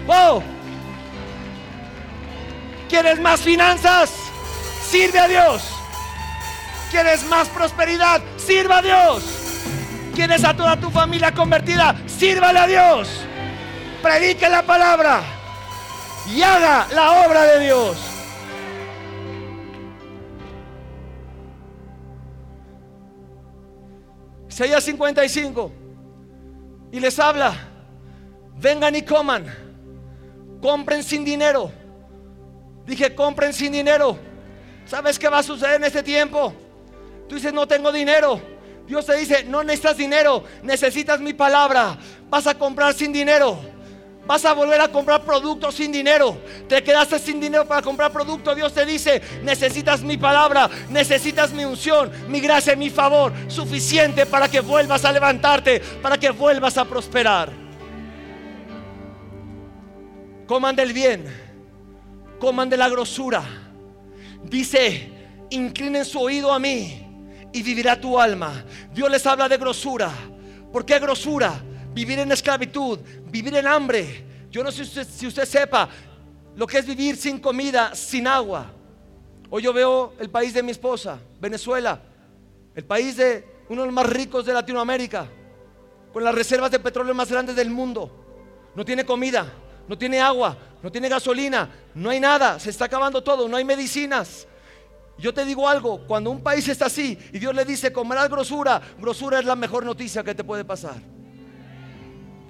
Oh. 0.08 0.42
¿Quieres 2.88 3.20
más 3.20 3.40
finanzas? 3.40 4.10
Sirve 4.90 5.20
a 5.20 5.28
Dios. 5.28 5.62
¿Quieres 6.90 7.22
más 7.26 7.46
prosperidad? 7.50 8.20
Sirva 8.36 8.78
a 8.78 8.82
Dios. 8.82 9.22
¿Quieres 10.12 10.42
a 10.42 10.56
toda 10.56 10.76
tu 10.76 10.90
familia 10.90 11.32
convertida? 11.32 11.94
Sírvale 12.08 12.58
a 12.58 12.66
Dios. 12.66 13.08
Predique 14.02 14.48
la 14.48 14.62
palabra 14.62 15.22
y 16.28 16.42
haga 16.42 16.88
la 16.94 17.26
obra 17.26 17.44
de 17.44 17.64
Dios. 17.64 17.96
Isaías 24.48 24.84
55 24.84 25.72
y 26.92 27.00
les 27.00 27.18
habla, 27.18 27.56
vengan 28.58 28.94
y 28.94 29.02
coman, 29.02 29.46
compren 30.60 31.02
sin 31.02 31.24
dinero. 31.24 31.72
Dije, 32.86 33.14
compren 33.14 33.54
sin 33.54 33.72
dinero. 33.72 34.18
¿Sabes 34.84 35.18
qué 35.18 35.28
va 35.28 35.38
a 35.38 35.42
suceder 35.42 35.76
en 35.76 35.84
este 35.84 36.02
tiempo? 36.02 36.52
Tú 37.28 37.36
dices, 37.36 37.52
no 37.52 37.66
tengo 37.66 37.90
dinero. 37.90 38.40
Dios 38.86 39.06
te 39.06 39.16
dice, 39.16 39.44
no 39.44 39.62
necesitas 39.62 39.96
dinero, 39.96 40.44
necesitas 40.62 41.20
mi 41.20 41.32
palabra. 41.32 41.96
Vas 42.28 42.46
a 42.46 42.58
comprar 42.58 42.92
sin 42.92 43.12
dinero. 43.12 43.71
Vas 44.24 44.44
a 44.44 44.52
volver 44.52 44.80
a 44.80 44.88
comprar 44.88 45.22
productos 45.22 45.74
sin 45.74 45.90
dinero. 45.90 46.38
Te 46.68 46.82
quedaste 46.82 47.18
sin 47.18 47.40
dinero 47.40 47.66
para 47.66 47.82
comprar 47.82 48.12
productos. 48.12 48.54
Dios 48.54 48.72
te 48.72 48.86
dice, 48.86 49.20
necesitas 49.42 50.02
mi 50.02 50.16
palabra, 50.16 50.70
necesitas 50.90 51.52
mi 51.52 51.64
unción, 51.64 52.10
mi 52.28 52.40
gracia 52.40 52.76
mi 52.76 52.88
favor. 52.88 53.32
Suficiente 53.48 54.26
para 54.26 54.48
que 54.48 54.60
vuelvas 54.60 55.04
a 55.04 55.12
levantarte, 55.12 55.80
para 56.00 56.18
que 56.18 56.30
vuelvas 56.30 56.78
a 56.78 56.84
prosperar. 56.84 57.50
Coman 60.46 60.76
del 60.76 60.92
bien, 60.92 61.24
coman 62.38 62.68
de 62.68 62.76
la 62.76 62.88
grosura. 62.88 63.42
Dice, 64.44 65.10
inclinen 65.50 66.04
su 66.04 66.20
oído 66.20 66.52
a 66.52 66.60
mí 66.60 67.06
y 67.52 67.62
vivirá 67.62 68.00
tu 68.00 68.20
alma. 68.20 68.64
Dios 68.92 69.10
les 69.10 69.26
habla 69.26 69.48
de 69.48 69.56
grosura. 69.56 70.12
¿Por 70.72 70.84
qué 70.84 70.98
grosura? 71.00 71.60
Vivir 71.94 72.18
en 72.18 72.32
esclavitud, 72.32 72.98
vivir 73.30 73.54
en 73.56 73.66
hambre. 73.66 74.24
Yo 74.50 74.62
no 74.62 74.70
sé 74.70 74.84
si 74.84 75.26
usted, 75.26 75.44
sepa 75.44 75.88
lo 76.56 76.66
que 76.66 76.78
es 76.78 76.86
vivir 76.86 77.16
sin 77.16 77.38
comida, 77.38 77.94
sin 77.94 78.26
agua. 78.26 78.70
Hoy 79.50 79.62
yo 79.62 79.72
veo 79.72 80.14
el 80.18 80.30
país 80.30 80.54
de 80.54 80.62
mi 80.62 80.70
esposa, 80.70 81.18
Venezuela, 81.40 82.00
el 82.74 82.84
país 82.84 83.16
de 83.16 83.44
uno 83.68 83.82
de 83.82 83.86
los 83.86 83.94
más 83.94 84.06
ricos 84.06 84.44
de 84.44 84.52
Latinoamérica, 84.52 85.26
con 86.12 86.24
las 86.24 86.34
reservas 86.34 86.70
de 86.70 86.78
petróleo 86.78 87.14
más 87.14 87.30
grandes 87.30 87.56
del 87.56 87.70
mundo. 87.70 88.70
No 88.74 88.84
tiene 88.84 89.04
comida, 89.04 89.50
no 89.88 89.96
tiene 89.96 90.20
agua, 90.20 90.56
no 90.82 90.90
tiene 90.90 91.08
gasolina, 91.08 91.70
no 91.94 92.10
hay 92.10 92.20
nada, 92.20 92.58
se 92.58 92.70
está 92.70 92.86
acabando 92.86 93.22
todo, 93.22 93.48
no 93.48 93.56
hay 93.56 93.64
medicinas. 93.64 94.46
Yo 95.18 95.32
te 95.32 95.44
digo 95.44 95.68
algo, 95.68 96.06
cuando 96.06 96.30
un 96.30 96.42
país 96.42 96.66
está 96.68 96.86
así 96.86 97.18
y 97.32 97.38
Dios 97.38 97.54
le 97.54 97.64
dice 97.64 97.92
comerás 97.92 98.28
grosura, 98.28 98.80
grosura 98.98 99.38
es 99.38 99.44
la 99.44 99.54
mejor 99.54 99.84
noticia 99.84 100.24
que 100.24 100.34
te 100.34 100.44
puede 100.44 100.64
pasar. 100.64 100.96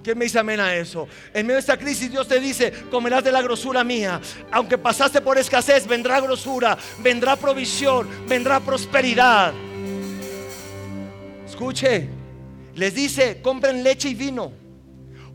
¿Quién 0.03 0.19
me 0.19 0.25
dice 0.25 0.39
amén 0.41 0.59
a 0.59 0.75
eso? 0.75 1.07
En 1.33 1.47
medio 1.47 1.57
de 1.57 1.61
esta 1.61 1.77
crisis 1.77 2.11
Dios 2.11 2.27
te 2.27 2.41
dice, 2.41 2.73
comerás 2.91 3.23
de 3.23 3.31
la 3.31 3.41
grosura 3.41 3.85
mía. 3.85 4.21
Aunque 4.51 4.77
pasaste 4.77 5.21
por 5.21 5.39
escasez, 5.39 5.87
vendrá 5.87 6.21
grosura, 6.21 6.77
vendrá 6.99 7.37
provisión, 7.37 8.09
vendrá 8.27 8.59
prosperidad. 8.59 9.53
Escuche, 11.47 12.09
les 12.75 12.95
dice, 12.95 13.41
compren 13.43 13.85
leche 13.85 14.09
y 14.09 14.15
vino. 14.15 14.53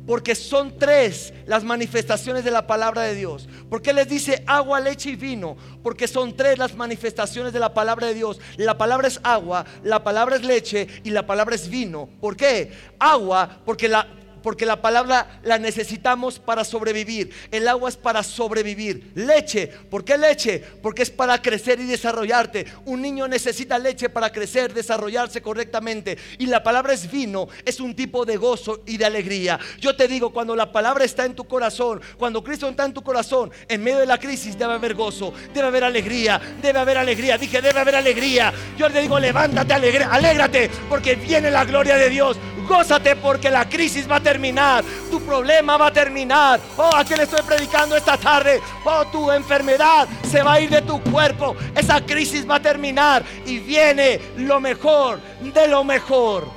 Porque 0.06 0.36
son 0.36 0.78
tres 0.80 1.34
las 1.46 1.66
manifestaciones 1.66 2.46
de 2.46 2.52
la 2.52 2.66
palabra 2.66 3.02
de 3.02 3.14
Dios. 3.14 3.48
¿Por 3.70 3.82
qué 3.82 3.92
les 3.92 4.08
dice 4.08 4.42
agua, 4.48 4.80
leche 4.80 5.10
y 5.12 5.16
vino? 5.18 5.58
Porque 5.84 6.08
son 6.08 6.36
tres 6.36 6.58
las 6.58 6.76
manifestaciones 6.76 7.52
de 7.52 7.60
la 7.60 7.74
palabra 7.74 8.08
de 8.08 8.14
Dios. 8.14 8.40
La 8.56 8.78
palabra 8.78 9.10
es 9.10 9.20
agua, 9.24 9.66
la 9.84 10.04
palabra 10.04 10.38
es 10.38 10.44
leche 10.44 10.88
y 11.04 11.10
la 11.10 11.28
palabra 11.28 11.56
es 11.56 11.70
vino. 11.70 12.10
¿Por 12.22 12.38
qué? 12.38 12.72
Agua, 13.00 13.62
porque 13.66 13.90
la, 13.90 14.08
porque 14.48 14.66
la 14.66 14.82
palabra 14.82 15.42
la 15.44 15.60
necesitamos 15.60 16.40
para 16.40 16.64
sobrevivir. 16.64 17.32
El 17.52 17.68
agua 17.68 17.90
es 17.90 17.98
para 17.98 18.24
sobrevivir. 18.24 19.12
Leche, 19.14 19.68
¿por 19.68 20.06
qué 20.06 20.18
leche? 20.18 20.64
Porque 20.82 21.04
es 21.04 21.10
para 21.10 21.42
crecer 21.42 21.82
y 21.82 21.86
desarrollarte. 21.86 22.66
Un 22.86 23.02
niño 23.02 23.28
necesita 23.28 23.78
leche 23.78 24.08
para 24.08 24.32
crecer, 24.32 24.74
desarrollarse 24.74 25.42
correctamente. 25.42 26.18
Y 26.38 26.46
la 26.46 26.64
palabra 26.64 26.94
es 26.94 27.12
vino, 27.12 27.50
es 27.66 27.82
un 27.82 27.94
tipo 27.94 28.24
de 28.24 28.38
gozo 28.38 28.84
y 28.86 28.96
de 28.96 29.04
alegría. 29.04 29.60
Yo 29.82 29.98
te 29.98 30.08
digo, 30.08 30.32
cuando 30.32 30.56
la 30.56 30.72
palabra 30.72 31.04
está 31.04 31.26
en 31.26 31.36
tu 31.36 31.44
corazón, 31.44 32.00
cuando 32.18 32.42
Cristo 32.42 32.70
está 32.70 32.86
en 32.86 32.94
tu 32.94 33.04
corazón, 33.04 33.52
en 33.68 33.84
medio 33.84 33.98
de 33.98 34.06
la 34.06 34.18
crisis 34.18 34.58
debe 34.58 34.76
haber 34.76 34.94
gozo, 34.94 35.34
debe 35.54 35.68
haber 35.68 35.84
alegría, 35.84 36.40
debe 36.62 36.80
haber 36.80 37.00
alegría. 37.00 37.38
Dije, 37.38 37.62
debe 37.62 37.82
haber 37.82 37.96
alegría. 37.96 38.54
Yo 38.78 38.90
te 38.90 39.02
digo, 39.02 39.20
levántate, 39.20 39.74
alegre, 39.74 40.06
alégrate, 40.06 40.72
porque 40.88 41.16
viene 41.16 41.52
la 41.52 41.66
gloria 41.66 41.98
de 41.98 42.10
Dios. 42.10 42.38
Gózate 42.68 43.16
porque 43.16 43.50
la 43.50 43.68
crisis 43.68 44.10
va 44.10 44.18
a 44.18 44.20
terminar. 44.20 44.84
Tu 45.10 45.22
problema 45.22 45.78
va 45.78 45.88
a 45.88 45.94
terminar. 45.94 46.60
Oh, 46.76 46.96
a 46.96 47.04
quien 47.04 47.22
estoy 47.22 47.42
predicando 47.44 47.96
esta 47.96 48.18
tarde. 48.18 48.62
Oh, 48.84 49.06
tu 49.06 49.32
enfermedad 49.32 50.08
se 50.30 50.42
va 50.42 50.54
a 50.54 50.60
ir 50.60 50.70
de 50.70 50.82
tu 50.82 51.02
cuerpo. 51.02 51.56
Esa 51.76 52.02
crisis 52.02 52.50
va 52.50 52.56
a 52.56 52.62
terminar. 52.62 53.24
Y 53.46 53.60
viene 53.60 54.20
lo 54.38 54.60
mejor 54.60 55.20
de 55.42 55.68
lo 55.68 55.84
mejor. 55.84 56.48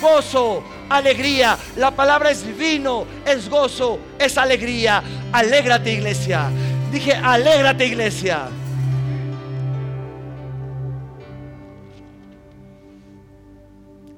Gozo, 0.00 0.62
alegría. 0.88 1.58
La 1.76 1.90
palabra 1.90 2.30
es 2.30 2.44
vino, 2.56 3.06
es 3.24 3.48
gozo, 3.48 3.98
es 4.18 4.38
alegría. 4.38 5.02
Alégrate, 5.32 5.92
iglesia. 5.92 6.50
Dije, 6.90 7.14
alégrate, 7.14 7.86
iglesia. 7.86 8.48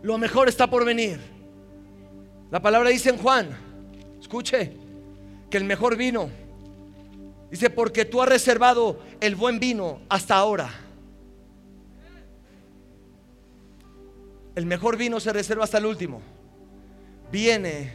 Lo 0.04 0.18
mejor 0.18 0.50
está 0.50 0.68
por 0.68 0.84
venir. 0.84 1.18
La 2.50 2.60
palabra 2.60 2.90
dice 2.90 3.08
en 3.08 3.16
Juan, 3.16 3.48
escuche, 4.20 4.76
que 5.48 5.56
el 5.56 5.64
mejor 5.64 5.96
vino, 5.96 6.28
dice, 7.50 7.70
porque 7.70 8.04
tú 8.04 8.20
has 8.20 8.28
reservado 8.28 9.00
el 9.22 9.34
buen 9.34 9.58
vino 9.58 10.02
hasta 10.10 10.36
ahora. 10.36 10.68
El 14.54 14.66
mejor 14.66 14.98
vino 14.98 15.18
se 15.20 15.32
reserva 15.32 15.64
hasta 15.64 15.78
el 15.78 15.86
último. 15.86 16.20
Viene 17.32 17.90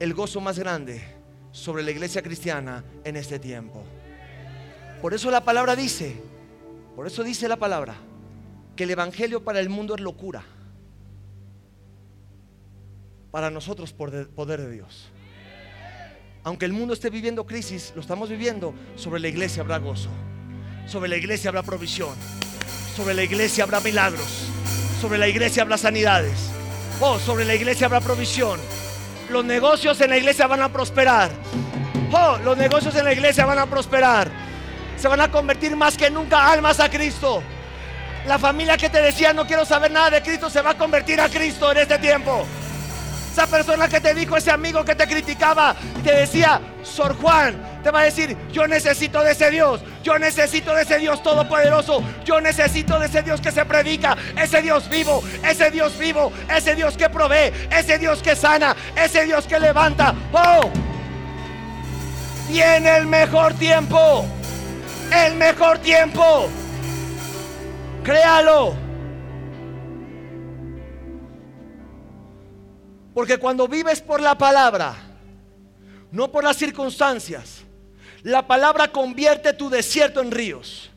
el 0.00 0.14
gozo 0.14 0.40
más 0.40 0.58
grande, 0.58 1.00
sobre 1.52 1.84
la 1.84 1.92
iglesia 1.92 2.20
cristiana 2.20 2.82
en 3.04 3.14
este 3.14 3.38
tiempo. 3.38 3.84
Por 5.00 5.14
eso 5.14 5.30
la 5.30 5.44
palabra 5.44 5.76
dice, 5.76 6.20
por 6.96 7.06
eso 7.06 7.22
dice 7.22 7.46
la 7.46 7.58
palabra, 7.58 7.94
que 8.74 8.82
el 8.82 8.90
Evangelio 8.90 9.44
para 9.44 9.60
el 9.60 9.68
mundo 9.68 9.94
es 9.94 10.00
locura. 10.00 10.42
Para 13.32 13.50
nosotros 13.50 13.92
por 13.92 14.28
poder 14.28 14.60
de 14.60 14.70
Dios. 14.70 15.10
Aunque 16.44 16.66
el 16.66 16.72
mundo 16.72 16.92
esté 16.92 17.08
viviendo 17.08 17.46
crisis, 17.46 17.92
lo 17.94 18.02
estamos 18.02 18.28
viviendo, 18.28 18.74
sobre 18.94 19.20
la 19.20 19.28
iglesia 19.28 19.62
habrá 19.62 19.78
gozo. 19.78 20.10
Sobre 20.86 21.08
la 21.08 21.16
iglesia 21.16 21.48
habrá 21.48 21.62
provisión. 21.62 22.14
Sobre 22.94 23.14
la 23.14 23.22
iglesia 23.22 23.64
habrá 23.64 23.80
milagros. 23.80 24.48
Sobre 25.00 25.16
la 25.18 25.28
iglesia 25.28 25.62
habrá 25.62 25.78
sanidades. 25.78 26.50
Oh, 27.00 27.18
sobre 27.18 27.46
la 27.46 27.54
iglesia 27.54 27.86
habrá 27.86 28.00
provisión. 28.00 28.60
Los 29.30 29.44
negocios 29.46 29.98
en 30.02 30.10
la 30.10 30.18
iglesia 30.18 30.46
van 30.46 30.60
a 30.60 30.70
prosperar. 30.70 31.30
Oh, 32.12 32.36
los 32.44 32.58
negocios 32.58 32.94
en 32.96 33.04
la 33.04 33.14
iglesia 33.14 33.46
van 33.46 33.58
a 33.58 33.66
prosperar. 33.66 34.30
Se 34.98 35.08
van 35.08 35.22
a 35.22 35.30
convertir 35.30 35.74
más 35.74 35.96
que 35.96 36.10
nunca 36.10 36.52
almas 36.52 36.80
a 36.80 36.90
Cristo. 36.90 37.42
La 38.26 38.38
familia 38.38 38.76
que 38.76 38.90
te 38.90 39.00
decía 39.00 39.32
no 39.32 39.46
quiero 39.46 39.64
saber 39.64 39.90
nada 39.90 40.10
de 40.10 40.22
Cristo 40.22 40.50
se 40.50 40.60
va 40.60 40.70
a 40.72 40.78
convertir 40.78 41.18
a 41.18 41.30
Cristo 41.30 41.72
en 41.72 41.78
este 41.78 41.98
tiempo. 41.98 42.46
Esa 43.32 43.46
persona 43.46 43.88
que 43.88 43.98
te 43.98 44.12
dijo, 44.12 44.36
ese 44.36 44.50
amigo 44.50 44.84
que 44.84 44.94
te 44.94 45.06
criticaba, 45.06 45.74
te 46.04 46.14
decía, 46.14 46.60
Sor 46.82 47.16
Juan, 47.16 47.80
te 47.82 47.90
va 47.90 48.00
a 48.00 48.04
decir, 48.04 48.36
yo 48.52 48.66
necesito 48.66 49.22
de 49.22 49.32
ese 49.32 49.50
Dios, 49.50 49.80
yo 50.02 50.18
necesito 50.18 50.74
de 50.74 50.82
ese 50.82 50.98
Dios 50.98 51.22
todopoderoso, 51.22 52.04
yo 52.26 52.42
necesito 52.42 52.98
de 52.98 53.06
ese 53.06 53.22
Dios 53.22 53.40
que 53.40 53.50
se 53.50 53.64
predica, 53.64 54.18
ese 54.36 54.60
Dios 54.60 54.86
vivo, 54.90 55.24
ese 55.48 55.70
Dios 55.70 55.96
vivo, 55.98 56.30
ese 56.54 56.74
Dios 56.74 56.94
que 56.98 57.08
provee, 57.08 57.54
ese 57.70 57.98
Dios 57.98 58.22
que 58.22 58.36
sana, 58.36 58.76
ese 58.94 59.24
Dios 59.24 59.46
que 59.46 59.58
levanta. 59.58 60.14
Oh, 60.34 60.68
viene 62.50 62.98
el 62.98 63.06
mejor 63.06 63.54
tiempo, 63.54 64.26
el 65.10 65.36
mejor 65.36 65.78
tiempo. 65.78 66.50
Créalo. 68.04 68.81
Porque 73.14 73.38
cuando 73.38 73.68
vives 73.68 74.00
por 74.00 74.20
la 74.20 74.36
palabra, 74.36 74.94
no 76.10 76.30
por 76.30 76.44
las 76.44 76.56
circunstancias, 76.56 77.62
la 78.22 78.46
palabra 78.46 78.88
convierte 78.88 79.52
tu 79.52 79.68
desierto 79.68 80.20
en 80.20 80.30
ríos. 80.30 80.90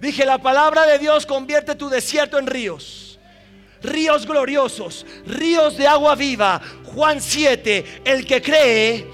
Dije, 0.00 0.26
la 0.26 0.38
palabra 0.38 0.86
de 0.86 0.98
Dios 0.98 1.24
convierte 1.24 1.74
tu 1.74 1.88
desierto 1.88 2.38
en 2.38 2.46
ríos. 2.46 3.18
Ríos 3.82 4.26
gloriosos, 4.26 5.06
ríos 5.26 5.76
de 5.76 5.86
agua 5.86 6.14
viva. 6.14 6.60
Juan 6.84 7.20
7, 7.20 8.02
el 8.04 8.26
que 8.26 8.42
cree 8.42 9.06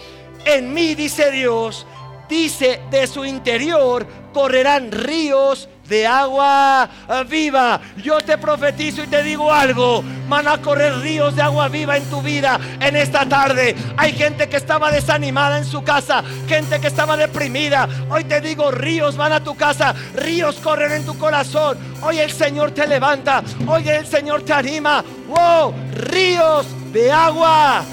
en 0.45 0.73
mí, 0.73 0.95
dice 0.95 1.31
Dios, 1.31 1.87
dice 2.29 2.81
de 2.91 3.07
su 3.07 3.25
interior 3.25 4.07
correrán 4.33 4.91
ríos 4.91 5.68
de 5.93 6.07
agua 6.07 6.88
viva. 7.28 7.78
Yo 8.03 8.18
te 8.22 8.38
profetizo 8.38 9.05
y 9.05 9.09
te 9.09 9.22
digo 9.22 9.53
algo. 9.53 10.03
Van 10.26 10.49
a 10.49 10.57
correr 10.57 10.99
ríos 11.01 11.36
de 11.36 11.43
agua 11.43 11.68
viva 11.68 11.99
en 11.99 12.05
tu 12.05 12.22
vida 12.22 12.59
en 12.80 12.97
esta 12.97 13.28
tarde. 13.28 13.76
Hay 13.99 14.14
gente 14.14 14.49
que 14.49 14.57
estaba 14.57 14.90
desanimada 14.90 15.59
en 15.59 15.66
su 15.66 15.84
casa, 15.84 16.24
gente 16.49 16.80
que 16.80 16.86
estaba 16.86 17.14
deprimida. 17.18 17.86
Hoy 18.09 18.24
te 18.24 18.40
digo, 18.40 18.70
ríos 18.70 19.18
van 19.18 19.32
a 19.32 19.45
tu 19.45 19.55
casa, 19.55 19.95
ríos 20.14 20.57
corren 20.57 20.93
en 20.93 21.05
tu 21.05 21.18
corazón. 21.18 21.76
Hoy 22.01 22.20
el 22.20 22.32
Señor 22.32 22.70
te 22.70 22.86
levanta, 22.86 23.43
hoy 23.66 23.86
el 23.86 24.07
Señor 24.07 24.45
te 24.45 24.55
anima. 24.55 25.05
Wow, 25.28 25.74
ríos 25.95 26.66
de 26.90 27.12
agua 27.12 27.84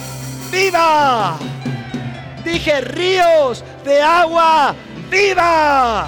viva. 0.49 1.37
Dije 2.45 2.79
ríos 2.79 3.61
de 3.83 4.01
agua 4.01 4.73
viva. 5.11 6.07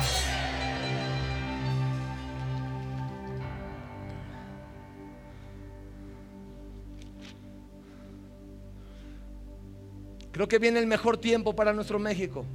Creo 10.41 10.47
que 10.47 10.57
viene 10.57 10.79
el 10.79 10.87
mejor 10.87 11.19
tiempo 11.19 11.55
para 11.55 11.71
nuestro 11.71 11.99
México. 11.99 12.47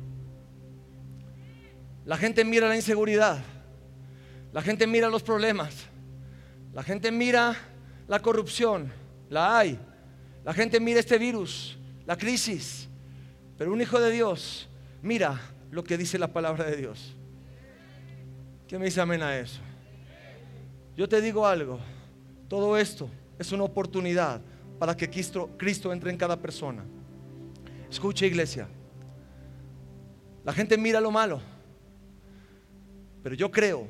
La 2.04 2.16
gente 2.16 2.44
mira 2.44 2.68
la 2.68 2.74
inseguridad. 2.74 3.38
La 4.52 4.60
gente 4.60 4.88
mira 4.88 5.08
los 5.08 5.22
problemas. 5.22 5.86
La 6.72 6.82
gente 6.82 7.12
mira 7.12 7.56
la 8.08 8.18
corrupción. 8.18 8.92
La 9.30 9.56
hay. 9.56 9.78
La 10.44 10.52
gente 10.52 10.80
mira 10.80 10.98
este 10.98 11.16
virus, 11.16 11.78
la 12.06 12.18
crisis. 12.18 12.88
Pero 13.56 13.72
un 13.72 13.80
hijo 13.80 14.00
de 14.00 14.10
Dios 14.10 14.68
mira 15.00 15.40
lo 15.70 15.84
que 15.84 15.96
dice 15.96 16.18
la 16.18 16.32
palabra 16.32 16.64
de 16.64 16.74
Dios. 16.74 17.14
¿Qué 18.66 18.80
me 18.80 18.86
dice 18.86 19.00
amén 19.00 19.22
a 19.22 19.38
eso? 19.38 19.60
Yo 20.96 21.08
te 21.08 21.20
digo 21.20 21.46
algo. 21.46 21.78
Todo 22.48 22.76
esto 22.78 23.08
es 23.38 23.52
una 23.52 23.62
oportunidad 23.62 24.40
para 24.76 24.96
que 24.96 25.08
Cristo, 25.08 25.50
Cristo 25.56 25.92
entre 25.92 26.10
en 26.10 26.16
cada 26.16 26.36
persona. 26.36 26.82
Escucha 27.90 28.26
iglesia. 28.26 28.68
La 30.44 30.52
gente 30.52 30.76
mira 30.78 31.00
lo 31.00 31.10
malo. 31.10 31.40
Pero 33.22 33.34
yo 33.34 33.50
creo 33.50 33.88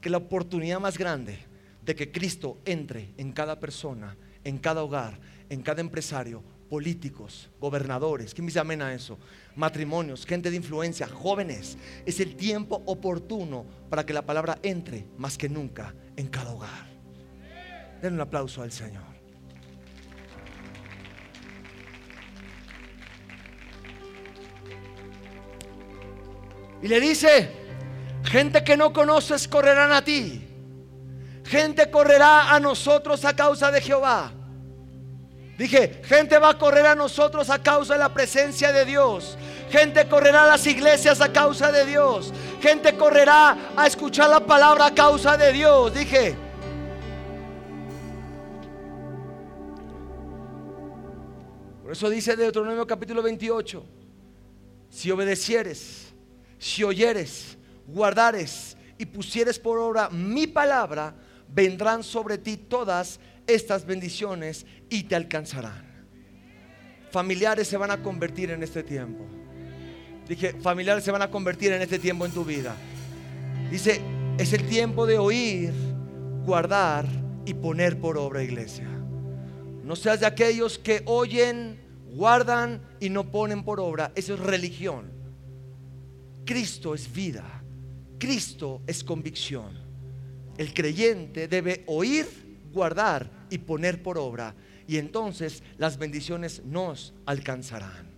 que 0.00 0.10
la 0.10 0.18
oportunidad 0.18 0.80
más 0.80 0.96
grande 0.96 1.38
de 1.84 1.94
que 1.94 2.12
Cristo 2.12 2.58
entre 2.64 3.12
en 3.16 3.32
cada 3.32 3.58
persona, 3.58 4.16
en 4.44 4.58
cada 4.58 4.82
hogar, 4.82 5.18
en 5.48 5.62
cada 5.62 5.80
empresario, 5.80 6.42
políticos, 6.68 7.50
gobernadores, 7.58 8.34
¿quién 8.34 8.44
me 8.44 8.50
dice 8.50 8.60
amén 8.60 8.82
a 8.82 8.94
eso? 8.94 9.18
Matrimonios, 9.56 10.24
gente 10.26 10.50
de 10.50 10.56
influencia, 10.56 11.08
jóvenes. 11.08 11.76
Es 12.06 12.20
el 12.20 12.36
tiempo 12.36 12.82
oportuno 12.86 13.64
para 13.88 14.04
que 14.04 14.12
la 14.12 14.22
palabra 14.22 14.58
entre 14.62 15.06
más 15.16 15.36
que 15.36 15.48
nunca 15.48 15.94
en 16.16 16.28
cada 16.28 16.52
hogar. 16.52 16.86
Den 18.00 18.14
un 18.14 18.20
aplauso 18.20 18.62
al 18.62 18.70
Señor. 18.70 19.17
Y 26.82 26.88
le 26.88 27.00
dice, 27.00 27.50
gente 28.24 28.62
que 28.62 28.76
no 28.76 28.92
conoces 28.92 29.48
correrán 29.48 29.92
a 29.92 30.02
ti. 30.02 30.44
Gente 31.44 31.90
correrá 31.90 32.54
a 32.54 32.60
nosotros 32.60 33.24
a 33.24 33.34
causa 33.34 33.70
de 33.70 33.80
Jehová. 33.80 34.32
Dije, 35.58 36.02
gente 36.04 36.38
va 36.38 36.50
a 36.50 36.58
correr 36.58 36.86
a 36.86 36.94
nosotros 36.94 37.50
a 37.50 37.60
causa 37.60 37.94
de 37.94 37.98
la 37.98 38.14
presencia 38.14 38.70
de 38.70 38.84
Dios. 38.84 39.36
Gente 39.70 40.06
correrá 40.08 40.44
a 40.44 40.46
las 40.46 40.64
iglesias 40.66 41.20
a 41.20 41.32
causa 41.32 41.72
de 41.72 41.84
Dios. 41.84 42.32
Gente 42.60 42.96
correrá 42.96 43.56
a 43.76 43.86
escuchar 43.86 44.30
la 44.30 44.38
palabra 44.38 44.86
a 44.86 44.94
causa 44.94 45.36
de 45.36 45.52
Dios. 45.52 45.92
Dije. 45.92 46.36
Por 51.82 51.90
eso 51.90 52.08
dice 52.08 52.36
Deuteronomio 52.36 52.86
capítulo 52.86 53.20
28. 53.20 53.84
Si 54.90 55.10
obedecieres 55.10 56.07
si 56.58 56.84
oyeres, 56.84 57.56
guardares 57.86 58.76
y 58.98 59.06
pusieres 59.06 59.58
por 59.58 59.78
obra 59.78 60.10
mi 60.10 60.46
palabra, 60.46 61.14
vendrán 61.52 62.02
sobre 62.02 62.38
ti 62.38 62.56
todas 62.56 63.20
estas 63.46 63.86
bendiciones 63.86 64.66
y 64.90 65.04
te 65.04 65.14
alcanzarán. 65.14 65.86
Familiares 67.10 67.68
se 67.68 67.76
van 67.76 67.90
a 67.90 68.02
convertir 68.02 68.50
en 68.50 68.62
este 68.62 68.82
tiempo. 68.82 69.24
Dije, 70.28 70.54
familiares 70.60 71.04
se 71.04 71.10
van 71.10 71.22
a 71.22 71.30
convertir 71.30 71.72
en 71.72 71.80
este 71.80 71.98
tiempo 71.98 72.26
en 72.26 72.32
tu 72.32 72.44
vida. 72.44 72.76
Dice, 73.70 74.02
es 74.38 74.52
el 74.52 74.66
tiempo 74.66 75.06
de 75.06 75.18
oír, 75.18 75.72
guardar 76.44 77.06
y 77.46 77.54
poner 77.54 77.98
por 77.98 78.18
obra 78.18 78.42
iglesia. 78.42 78.86
No 79.82 79.96
seas 79.96 80.20
de 80.20 80.26
aquellos 80.26 80.78
que 80.78 81.02
oyen, 81.06 81.80
guardan 82.12 82.82
y 83.00 83.08
no 83.08 83.30
ponen 83.30 83.64
por 83.64 83.80
obra. 83.80 84.12
Eso 84.14 84.34
es 84.34 84.40
religión. 84.40 85.17
Cristo 86.48 86.94
es 86.94 87.12
vida, 87.12 87.44
Cristo 88.18 88.80
es 88.86 89.04
convicción. 89.04 89.68
El 90.56 90.72
creyente 90.72 91.46
debe 91.46 91.84
oír, 91.86 92.26
guardar 92.72 93.30
y 93.50 93.58
poner 93.58 94.02
por 94.02 94.16
obra. 94.16 94.54
Y 94.86 94.96
entonces 94.96 95.62
las 95.76 95.98
bendiciones 95.98 96.64
nos 96.64 97.12
alcanzarán. 97.26 98.08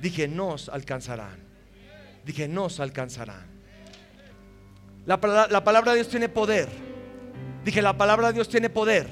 Dije, 0.00 0.28
nos 0.28 0.68
alcanzarán. 0.68 1.40
Dije, 2.24 2.46
nos 2.46 2.78
alcanzarán. 2.78 3.48
La, 5.04 5.18
la, 5.50 5.64
palabra 5.64 5.90
de 5.90 5.96
Dios 5.96 6.08
tiene 6.08 6.28
poder. 6.28 6.68
Dije, 7.64 7.82
la 7.82 7.98
palabra 7.98 8.28
de 8.28 8.34
Dios 8.34 8.48
tiene 8.48 8.70
poder. 8.70 9.08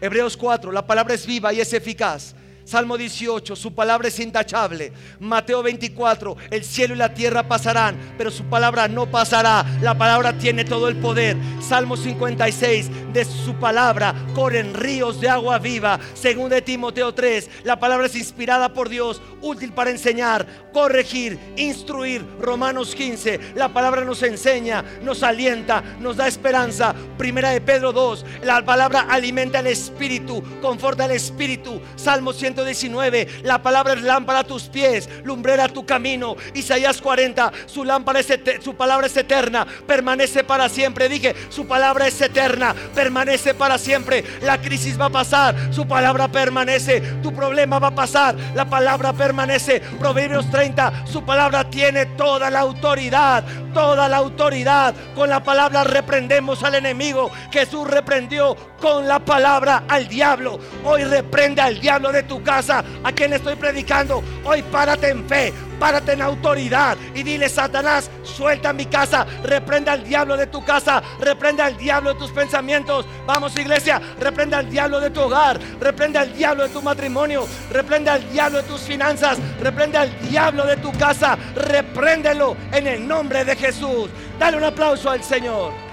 Hebreos 0.00 0.36
4, 0.36 0.72
la 0.72 0.88
palabra 0.88 1.14
es 1.14 1.24
viva 1.24 1.52
y 1.52 1.60
es 1.60 1.72
eficaz. 1.72 2.34
Salmo 2.66 2.98
18, 2.98 3.54
su 3.54 3.76
palabra 3.76 4.08
es 4.08 4.18
intachable. 4.18 4.92
Mateo 5.20 5.62
24, 5.62 6.36
el 6.50 6.64
cielo 6.64 6.94
y 6.94 6.98
la 6.98 7.14
tierra 7.14 7.46
pasarán, 7.46 7.96
pero 8.18 8.28
su 8.28 8.42
palabra 8.46 8.88
no 8.88 9.06
pasará. 9.06 9.64
La 9.80 9.96
palabra 9.96 10.36
tiene 10.36 10.64
todo 10.64 10.88
el 10.88 10.96
poder. 10.96 11.36
Salmo 11.60 11.96
56, 11.96 13.12
de 13.12 13.24
su 13.24 13.54
palabra 13.54 14.16
corren 14.34 14.74
ríos 14.74 15.20
de 15.20 15.28
agua 15.28 15.60
viva. 15.60 16.00
Según 16.14 16.50
de 16.50 16.60
Timoteo 16.60 17.14
3, 17.14 17.48
la 17.62 17.78
palabra 17.78 18.06
es 18.06 18.16
inspirada 18.16 18.72
por 18.72 18.88
Dios, 18.88 19.22
útil 19.42 19.72
para 19.72 19.90
enseñar, 19.90 20.44
corregir, 20.72 21.38
instruir. 21.56 22.26
Romanos 22.40 22.96
15, 22.96 23.52
la 23.54 23.68
palabra 23.68 24.04
nos 24.04 24.24
enseña, 24.24 24.84
nos 25.04 25.22
alienta, 25.22 25.84
nos 26.00 26.16
da 26.16 26.26
esperanza. 26.26 26.96
Primera 27.16 27.50
de 27.50 27.60
Pedro 27.60 27.92
2, 27.92 28.26
la 28.42 28.64
palabra 28.64 29.06
alimenta 29.08 29.60
el 29.60 29.68
espíritu, 29.68 30.42
conforta 30.60 31.04
el 31.04 31.12
espíritu. 31.12 31.80
Salmo 31.94 32.32
100 32.32 32.55
19 32.64 33.26
la 33.42 33.62
palabra 33.62 33.94
es 33.94 34.02
lámpara 34.02 34.40
a 34.40 34.44
tus 34.44 34.64
pies, 34.64 35.08
lumbrera 35.24 35.64
a 35.64 35.68
tu 35.68 35.84
camino. 35.84 36.36
Isaías 36.54 37.00
40, 37.00 37.52
su 37.66 37.84
lámpara 37.84 38.20
es 38.20 38.26
su 38.60 38.74
palabra 38.74 39.06
es 39.06 39.16
eterna, 39.16 39.66
permanece 39.86 40.44
para 40.44 40.68
siempre. 40.68 41.08
Dije, 41.08 41.34
su 41.48 41.66
palabra 41.66 42.06
es 42.06 42.20
eterna, 42.20 42.74
permanece 42.94 43.54
para 43.54 43.78
siempre. 43.78 44.24
La 44.42 44.60
crisis 44.60 45.00
va 45.00 45.06
a 45.06 45.10
pasar, 45.10 45.54
su 45.72 45.86
palabra 45.86 46.28
permanece. 46.28 47.00
Tu 47.22 47.32
problema 47.34 47.78
va 47.78 47.88
a 47.88 47.94
pasar, 47.94 48.34
la 48.54 48.64
palabra 48.64 49.12
permanece. 49.12 49.80
Proverbios 49.98 50.50
30, 50.50 51.06
su 51.06 51.24
palabra 51.24 51.68
tiene 51.70 52.06
toda 52.06 52.50
la 52.50 52.60
autoridad, 52.60 53.44
toda 53.72 54.08
la 54.08 54.18
autoridad. 54.18 54.94
Con 55.14 55.28
la 55.28 55.42
palabra 55.42 55.84
reprendemos 55.84 56.62
al 56.62 56.74
enemigo. 56.74 57.30
Jesús 57.50 57.88
reprendió 57.88 58.56
con 58.80 59.06
la 59.06 59.18
palabra 59.20 59.84
al 59.88 60.08
diablo. 60.08 60.58
Hoy 60.84 61.04
reprende 61.04 61.62
al 61.62 61.80
diablo 61.80 62.12
de 62.12 62.22
tu 62.22 62.42
casa. 62.46 62.82
¿A 63.02 63.12
quien 63.12 63.34
estoy 63.34 63.56
predicando? 63.56 64.22
Hoy 64.44 64.62
párate 64.62 65.10
en 65.10 65.28
fe, 65.28 65.52
párate 65.78 66.12
en 66.12 66.22
autoridad 66.22 66.96
y 67.14 67.22
dile, 67.22 67.48
Satanás, 67.48 68.08
suelta 68.22 68.72
mi 68.72 68.86
casa, 68.86 69.26
reprende 69.42 69.90
al 69.90 70.04
diablo 70.04 70.36
de 70.36 70.46
tu 70.46 70.64
casa, 70.64 71.02
reprende 71.20 71.62
al 71.62 71.76
diablo 71.76 72.14
de 72.14 72.18
tus 72.18 72.30
pensamientos. 72.30 73.04
Vamos 73.26 73.58
iglesia, 73.58 74.00
reprende 74.18 74.56
al 74.56 74.70
diablo 74.70 75.00
de 75.00 75.10
tu 75.10 75.20
hogar, 75.20 75.60
reprende 75.80 76.18
al 76.18 76.32
diablo 76.34 76.62
de 76.62 76.70
tu 76.70 76.80
matrimonio, 76.80 77.46
reprende 77.70 78.10
al 78.10 78.32
diablo 78.32 78.62
de 78.62 78.68
tus 78.68 78.82
finanzas, 78.82 79.38
reprende 79.60 79.98
al 79.98 80.18
diablo 80.30 80.64
de 80.64 80.76
tu 80.76 80.92
casa, 80.92 81.36
repréndelo 81.54 82.56
en 82.72 82.86
el 82.86 83.06
nombre 83.06 83.44
de 83.44 83.56
Jesús. 83.56 84.08
Dale 84.38 84.56
un 84.56 84.64
aplauso 84.64 85.10
al 85.10 85.22
Señor. 85.22 85.85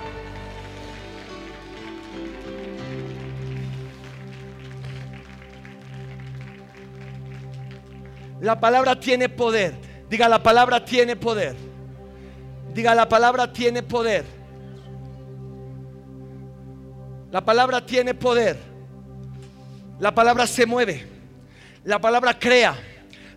La 8.43 8.59
palabra 8.59 8.99
tiene 8.99 9.29
poder. 9.29 9.73
Diga, 10.09 10.27
la 10.27 10.43
palabra 10.43 10.83
tiene 10.83 11.15
poder. 11.15 11.55
Diga, 12.73 12.93
la 12.93 13.07
palabra 13.07 13.53
tiene 13.53 13.81
poder. 13.81 14.25
La 17.31 17.39
palabra 17.39 17.85
tiene 17.85 18.13
poder. 18.13 18.57
La 19.97 20.13
palabra 20.13 20.45
se 20.45 20.65
mueve. 20.65 21.07
La 21.85 21.99
palabra 21.99 22.37
crea. 22.37 22.75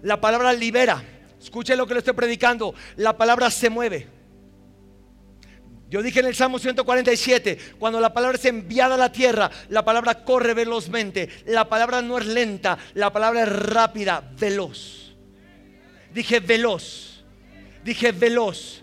La 0.03 0.21
palabra 0.21 0.53
libera. 0.53 1.01
Escuche 1.41 1.77
lo 1.77 1.87
que 1.87 1.95
le 1.95 2.01
estoy 2.01 2.15
predicando. 2.15 2.75
La 2.97 3.17
palabra 3.17 3.49
se 3.49 3.71
mueve. 3.71 4.09
Yo 5.89 6.03
dije 6.03 6.21
en 6.21 6.27
el 6.27 6.35
Salmo 6.35 6.59
147, 6.59 7.59
cuando 7.79 8.01
la 8.01 8.13
palabra 8.13 8.37
es 8.37 8.45
enviada 8.45 8.97
a 8.97 8.99
la 8.99 9.13
tierra, 9.13 9.51
la 9.69 9.85
palabra 9.85 10.25
corre 10.25 10.53
velozmente. 10.53 11.29
La 11.47 11.69
palabra 11.69 12.03
no 12.03 12.19
es 12.19 12.27
lenta, 12.27 12.77
la 12.95 13.13
palabra 13.13 13.43
es 13.43 13.49
rápida, 13.49 14.23
veloz. 14.39 15.15
Dije 16.13 16.41
veloz. 16.41 17.25
Dije 17.85 18.11
veloz. 18.11 18.83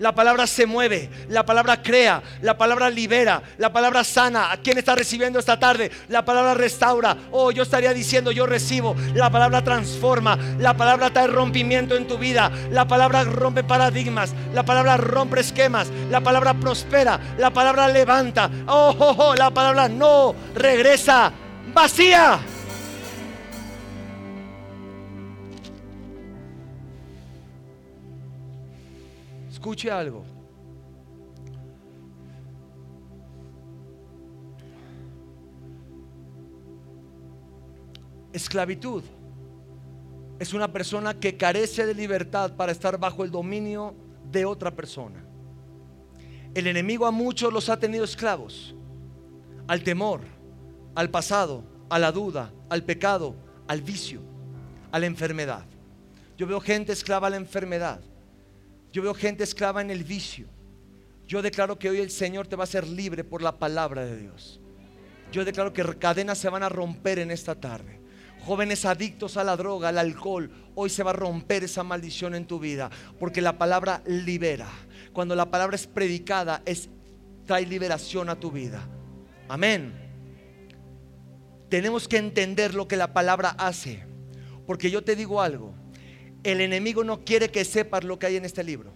La 0.00 0.14
palabra 0.14 0.46
se 0.46 0.64
mueve, 0.64 1.10
la 1.28 1.44
palabra 1.44 1.82
crea, 1.82 2.22
la 2.40 2.56
palabra 2.56 2.88
libera, 2.88 3.42
la 3.58 3.70
palabra 3.70 4.02
sana. 4.02 4.50
¿A 4.50 4.56
quién 4.56 4.78
está 4.78 4.94
recibiendo 4.94 5.38
esta 5.38 5.58
tarde? 5.58 5.90
La 6.08 6.24
palabra 6.24 6.54
restaura. 6.54 7.14
Oh, 7.30 7.50
yo 7.50 7.64
estaría 7.64 7.92
diciendo, 7.92 8.32
yo 8.32 8.46
recibo. 8.46 8.96
La 9.12 9.28
palabra 9.28 9.62
transforma, 9.62 10.38
la 10.58 10.74
palabra 10.74 11.10
trae 11.10 11.26
rompimiento 11.26 11.96
en 11.96 12.08
tu 12.08 12.16
vida, 12.16 12.50
la 12.70 12.88
palabra 12.88 13.24
rompe 13.24 13.62
paradigmas, 13.62 14.32
la 14.54 14.64
palabra 14.64 14.96
rompe 14.96 15.40
esquemas, 15.40 15.88
la 16.10 16.22
palabra 16.22 16.54
prospera, 16.54 17.20
la 17.36 17.50
palabra 17.50 17.86
levanta. 17.86 18.50
Oh, 18.68 18.96
oh, 18.98 19.14
oh 19.18 19.34
la 19.34 19.50
palabra 19.50 19.86
no 19.86 20.34
regresa 20.54 21.30
vacía. 21.74 22.40
Escuche 29.60 29.90
algo. 29.90 30.24
Esclavitud 38.32 39.02
es 40.38 40.54
una 40.54 40.72
persona 40.72 41.12
que 41.12 41.36
carece 41.36 41.84
de 41.84 41.92
libertad 41.92 42.56
para 42.56 42.72
estar 42.72 42.96
bajo 42.98 43.22
el 43.22 43.30
dominio 43.30 43.94
de 44.32 44.46
otra 44.46 44.70
persona. 44.74 45.22
El 46.54 46.66
enemigo 46.66 47.04
a 47.04 47.10
muchos 47.10 47.52
los 47.52 47.68
ha 47.68 47.78
tenido 47.78 48.04
esclavos, 48.04 48.74
al 49.68 49.82
temor, 49.82 50.22
al 50.94 51.10
pasado, 51.10 51.64
a 51.90 51.98
la 51.98 52.10
duda, 52.12 52.50
al 52.70 52.82
pecado, 52.82 53.34
al 53.68 53.82
vicio, 53.82 54.22
a 54.90 54.98
la 54.98 55.04
enfermedad. 55.04 55.66
Yo 56.38 56.46
veo 56.46 56.60
gente 56.60 56.92
esclava 56.92 57.26
a 57.26 57.30
la 57.30 57.36
enfermedad. 57.36 58.00
Yo 58.92 59.02
veo 59.02 59.14
gente 59.14 59.44
esclava 59.44 59.80
en 59.80 59.90
el 59.90 60.04
vicio. 60.04 60.46
Yo 61.26 61.42
declaro 61.42 61.78
que 61.78 61.88
hoy 61.88 61.98
el 61.98 62.10
Señor 62.10 62.48
te 62.48 62.56
va 62.56 62.64
a 62.64 62.64
hacer 62.64 62.86
libre 62.86 63.22
por 63.22 63.40
la 63.40 63.58
palabra 63.58 64.04
de 64.04 64.16
Dios. 64.16 64.60
Yo 65.30 65.44
declaro 65.44 65.72
que 65.72 65.84
cadenas 65.96 66.38
se 66.38 66.48
van 66.48 66.62
a 66.62 66.68
romper 66.68 67.20
en 67.20 67.30
esta 67.30 67.54
tarde. 67.54 68.00
Jóvenes 68.40 68.84
adictos 68.84 69.36
a 69.36 69.44
la 69.44 69.56
droga, 69.56 69.90
al 69.90 69.98
alcohol, 69.98 70.50
hoy 70.74 70.90
se 70.90 71.02
va 71.02 71.10
a 71.10 71.14
romper 71.14 71.62
esa 71.62 71.84
maldición 71.84 72.34
en 72.34 72.46
tu 72.46 72.58
vida, 72.58 72.90
porque 73.18 73.42
la 73.42 73.58
palabra 73.58 74.02
libera. 74.06 74.66
Cuando 75.12 75.36
la 75.36 75.50
palabra 75.50 75.76
es 75.76 75.86
predicada, 75.86 76.62
es 76.64 76.88
trae 77.46 77.66
liberación 77.66 78.28
a 78.28 78.40
tu 78.40 78.50
vida. 78.50 78.88
Amén. 79.48 79.92
Tenemos 81.68 82.08
que 82.08 82.16
entender 82.16 82.74
lo 82.74 82.88
que 82.88 82.96
la 82.96 83.12
palabra 83.12 83.50
hace, 83.50 84.04
porque 84.66 84.90
yo 84.90 85.04
te 85.04 85.14
digo 85.14 85.40
algo, 85.40 85.74
el 86.44 86.60
enemigo 86.60 87.04
no 87.04 87.24
quiere 87.24 87.50
que 87.50 87.64
sepas 87.64 88.04
lo 88.04 88.18
que 88.18 88.26
hay 88.26 88.36
en 88.36 88.44
este 88.44 88.64
libro. 88.64 88.92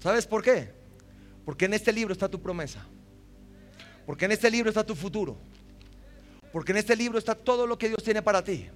¿Sabes 0.00 0.26
por 0.26 0.42
qué? 0.42 0.72
Porque 1.44 1.64
en 1.64 1.74
este 1.74 1.92
libro 1.92 2.12
está 2.12 2.28
tu 2.28 2.40
promesa. 2.40 2.86
Porque 4.06 4.24
en 4.24 4.32
este 4.32 4.50
libro 4.50 4.70
está 4.70 4.84
tu 4.84 4.94
futuro. 4.94 5.36
Porque 6.52 6.72
en 6.72 6.78
este 6.78 6.96
libro 6.96 7.18
está 7.18 7.34
todo 7.34 7.66
lo 7.66 7.78
que 7.78 7.88
Dios 7.88 8.02
tiene 8.02 8.22
para 8.22 8.42
ti. 8.42 8.66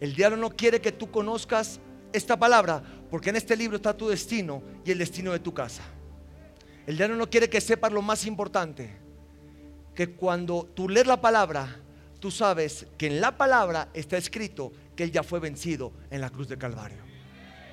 El 0.00 0.14
diablo 0.14 0.36
no 0.36 0.50
quiere 0.50 0.80
que 0.80 0.92
tú 0.92 1.10
conozcas 1.10 1.80
esta 2.12 2.38
palabra 2.38 2.82
porque 3.10 3.30
en 3.30 3.36
este 3.36 3.56
libro 3.56 3.76
está 3.76 3.96
tu 3.96 4.08
destino 4.08 4.62
y 4.84 4.90
el 4.90 4.98
destino 4.98 5.32
de 5.32 5.40
tu 5.40 5.52
casa. 5.52 5.82
El 6.86 6.96
diablo 6.96 7.16
no 7.16 7.28
quiere 7.28 7.50
que 7.50 7.60
sepas 7.60 7.92
lo 7.92 8.00
más 8.00 8.24
importante, 8.26 8.96
que 9.94 10.12
cuando 10.14 10.68
tú 10.74 10.88
lees 10.88 11.06
la 11.06 11.20
palabra, 11.20 11.76
tú 12.20 12.30
sabes 12.30 12.86
que 12.96 13.08
en 13.08 13.20
la 13.20 13.36
palabra 13.36 13.88
está 13.92 14.16
escrito 14.16 14.72
que 14.98 15.04
Él 15.04 15.12
ya 15.12 15.22
fue 15.22 15.38
vencido 15.38 15.92
en 16.10 16.20
la 16.20 16.28
cruz 16.28 16.48
de 16.48 16.58
Calvario. 16.58 16.98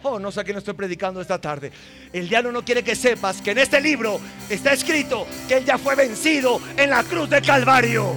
Oh, 0.04 0.20
no 0.20 0.32
sé 0.32 0.42
a 0.42 0.44
quién 0.44 0.58
estoy 0.58 0.76
predicando 0.76 1.20
esta 1.20 1.42
tarde. 1.42 1.72
El 2.14 2.30
diablo 2.30 2.52
no 2.52 2.64
quiere 2.64 2.84
que 2.84 2.96
sepas 2.96 3.42
que 3.42 3.50
en 3.50 3.58
este 3.58 3.82
libro 3.82 4.20
está 4.48 4.74
escrito 4.74 5.26
que 5.48 5.56
Él 5.56 5.66
ya 5.66 5.80
fue 5.80 5.96
vencido 5.96 6.62
en 6.78 6.92
la 6.92 7.04
cruz 7.04 7.28
de 7.28 7.42
Calvario. 7.42 8.14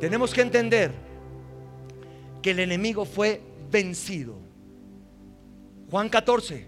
Tenemos 0.00 0.34
que 0.34 0.42
entender 0.42 0.92
que 2.42 2.50
el 2.50 2.60
enemigo 2.60 3.06
fue 3.06 3.40
vencido. 3.70 4.38
Juan 5.90 6.10
14, 6.10 6.66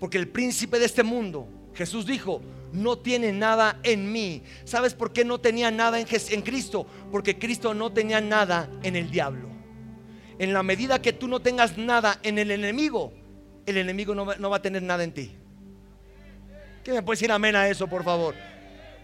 porque 0.00 0.16
el 0.16 0.28
príncipe 0.28 0.78
de 0.78 0.86
este 0.86 1.02
mundo, 1.02 1.46
Jesús 1.74 2.06
dijo, 2.06 2.40
no 2.72 2.98
tiene 2.98 3.32
nada 3.32 3.78
en 3.82 4.10
mí. 4.12 4.42
¿Sabes 4.64 4.94
por 4.94 5.12
qué 5.12 5.24
no 5.24 5.38
tenía 5.38 5.70
nada 5.70 6.00
en, 6.00 6.06
en 6.10 6.42
Cristo? 6.42 6.86
Porque 7.10 7.38
Cristo 7.38 7.74
no 7.74 7.92
tenía 7.92 8.20
nada 8.20 8.70
en 8.82 8.96
el 8.96 9.10
diablo. 9.10 9.48
En 10.38 10.52
la 10.52 10.62
medida 10.62 11.02
que 11.02 11.12
tú 11.12 11.26
no 11.26 11.40
tengas 11.40 11.76
nada 11.76 12.20
en 12.22 12.38
el 12.38 12.50
enemigo, 12.50 13.12
el 13.66 13.76
enemigo 13.76 14.14
no 14.14 14.24
va, 14.26 14.56
a 14.56 14.62
tener 14.62 14.82
nada 14.82 15.04
en 15.04 15.12
ti. 15.12 15.32
¿Qué 16.84 16.92
me 16.92 17.02
puede 17.02 17.16
decir 17.16 17.32
amén 17.32 17.56
a 17.56 17.68
eso, 17.68 17.86
por 17.86 18.04
favor? 18.04 18.34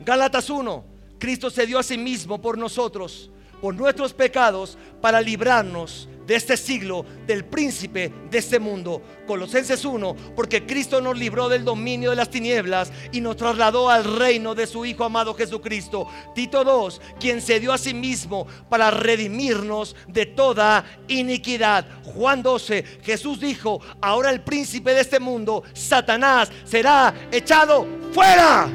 Gálatas 0.01 0.49
1. 0.49 0.85
Cristo 1.19 1.51
se 1.51 1.67
dio 1.67 1.79
a 1.79 1.83
sí 1.83 1.99
mismo 1.99 2.41
por 2.41 2.57
nosotros, 2.57 3.31
por 3.61 3.75
nuestros 3.75 4.15
pecados, 4.15 4.79
para 5.01 5.21
librarnos 5.21 6.09
de 6.27 6.35
este 6.37 6.57
siglo, 6.57 7.05
del 7.27 7.45
príncipe 7.45 8.13
de 8.31 8.39
este 8.39 8.59
mundo. 8.59 9.03
Colosenses 9.27 9.85
1, 9.85 10.17
porque 10.37 10.67
Cristo 10.67 11.01
nos 11.01 11.19
libró 11.19 11.49
del 11.49 11.65
dominio 11.65 12.11
de 12.11 12.17
las 12.17 12.31
tinieblas 12.31 12.93
y 13.13 13.21
nos 13.21 13.37
trasladó 13.37 13.89
al 13.89 14.05
reino 14.19 14.55
de 14.55 14.67
su 14.67 14.85
Hijo 14.85 15.05
amado 15.05 15.35
Jesucristo. 15.35 16.07
Tito 16.35 16.65
2, 16.65 17.01
quien 17.19 17.41
se 17.41 17.61
dio 17.61 17.73
a 17.73 17.79
sí 17.79 17.95
mismo 17.95 18.47
para 18.69 18.91
redimirnos 18.91 19.97
de 20.09 20.27
toda 20.27 20.85
iniquidad. 21.09 21.87
Juan 22.05 22.43
12, 22.43 22.85
Jesús 23.03 23.41
dijo, 23.41 23.81
ahora 24.01 24.31
el 24.31 24.43
príncipe 24.43 24.95
de 24.95 25.01
este 25.01 25.21
mundo, 25.21 25.65
Satanás, 25.73 26.51
será 26.65 27.15
echado 27.31 27.87
fuera. 28.13 28.69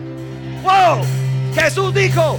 ¡Wow! 0.64 1.04
Jesús 1.56 1.94
dijo, 1.94 2.38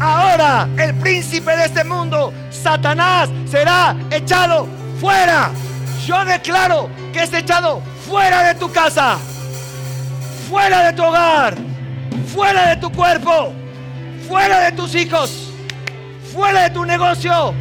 ahora 0.00 0.68
el 0.78 0.94
príncipe 0.94 1.56
de 1.56 1.64
este 1.66 1.84
mundo, 1.84 2.32
Satanás, 2.50 3.28
será 3.50 3.96
echado 4.10 4.66
fuera. 5.00 5.50
Yo 6.06 6.24
declaro 6.24 6.88
que 7.12 7.22
es 7.22 7.32
echado 7.32 7.82
fuera 8.06 8.42
de 8.48 8.54
tu 8.54 8.70
casa, 8.72 9.18
fuera 10.48 10.84
de 10.86 10.92
tu 10.94 11.04
hogar, 11.04 11.54
fuera 12.32 12.68
de 12.70 12.76
tu 12.76 12.90
cuerpo, 12.90 13.52
fuera 14.26 14.60
de 14.60 14.72
tus 14.72 14.94
hijos, 14.94 15.52
fuera 16.32 16.62
de 16.62 16.70
tu 16.70 16.84
negocio. 16.84 17.54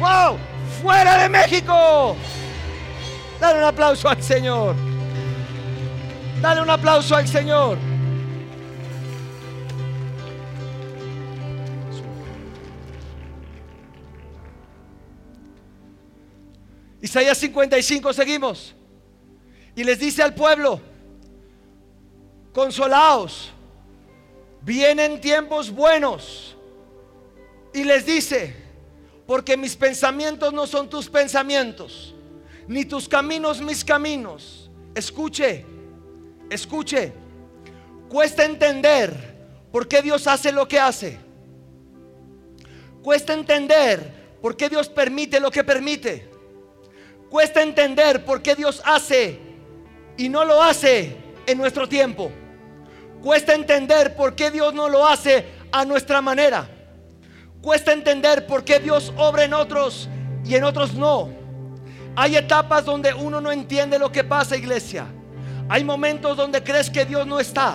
¡Wow! 0.00 0.38
¡Fuera 0.82 1.18
de 1.18 1.28
México! 1.28 2.16
Dale 3.40 3.58
un 3.58 3.64
aplauso 3.64 4.08
al 4.08 4.22
Señor. 4.22 4.74
Dale 6.40 6.60
un 6.60 6.70
aplauso 6.70 7.16
al 7.16 7.28
Señor. 7.28 7.78
Isaías 17.04 17.36
55, 17.36 18.14
seguimos. 18.14 18.74
Y 19.76 19.84
les 19.84 19.98
dice 19.98 20.22
al 20.22 20.34
pueblo, 20.34 20.80
consolaos, 22.54 23.52
vienen 24.62 25.20
tiempos 25.20 25.70
buenos. 25.70 26.56
Y 27.74 27.84
les 27.84 28.06
dice, 28.06 28.56
porque 29.26 29.54
mis 29.54 29.76
pensamientos 29.76 30.54
no 30.54 30.66
son 30.66 30.88
tus 30.88 31.10
pensamientos, 31.10 32.14
ni 32.68 32.86
tus 32.86 33.06
caminos 33.06 33.60
mis 33.60 33.84
caminos. 33.84 34.70
Escuche, 34.94 35.66
escuche, 36.48 37.12
cuesta 38.08 38.46
entender 38.46 39.12
por 39.70 39.86
qué 39.86 40.00
Dios 40.00 40.26
hace 40.26 40.52
lo 40.52 40.66
que 40.66 40.80
hace. 40.80 41.18
Cuesta 43.02 43.34
entender 43.34 44.38
por 44.40 44.56
qué 44.56 44.70
Dios 44.70 44.88
permite 44.88 45.38
lo 45.38 45.50
que 45.50 45.62
permite. 45.62 46.32
Cuesta 47.34 47.62
entender 47.62 48.24
por 48.24 48.42
qué 48.42 48.54
Dios 48.54 48.80
hace 48.84 49.40
y 50.16 50.28
no 50.28 50.44
lo 50.44 50.62
hace 50.62 51.16
en 51.48 51.58
nuestro 51.58 51.88
tiempo. 51.88 52.30
Cuesta 53.20 53.54
entender 53.54 54.14
por 54.14 54.36
qué 54.36 54.52
Dios 54.52 54.72
no 54.72 54.88
lo 54.88 55.04
hace 55.04 55.44
a 55.72 55.84
nuestra 55.84 56.22
manera. 56.22 56.68
Cuesta 57.60 57.92
entender 57.92 58.46
por 58.46 58.62
qué 58.62 58.78
Dios 58.78 59.12
obra 59.16 59.42
en 59.42 59.52
otros 59.52 60.08
y 60.44 60.54
en 60.54 60.62
otros 60.62 60.94
no. 60.94 61.28
Hay 62.14 62.36
etapas 62.36 62.84
donde 62.84 63.12
uno 63.12 63.40
no 63.40 63.50
entiende 63.50 63.98
lo 63.98 64.12
que 64.12 64.22
pasa, 64.22 64.56
iglesia. 64.56 65.04
Hay 65.68 65.82
momentos 65.82 66.36
donde 66.36 66.62
crees 66.62 66.88
que 66.88 67.04
Dios 67.04 67.26
no 67.26 67.40
está. 67.40 67.74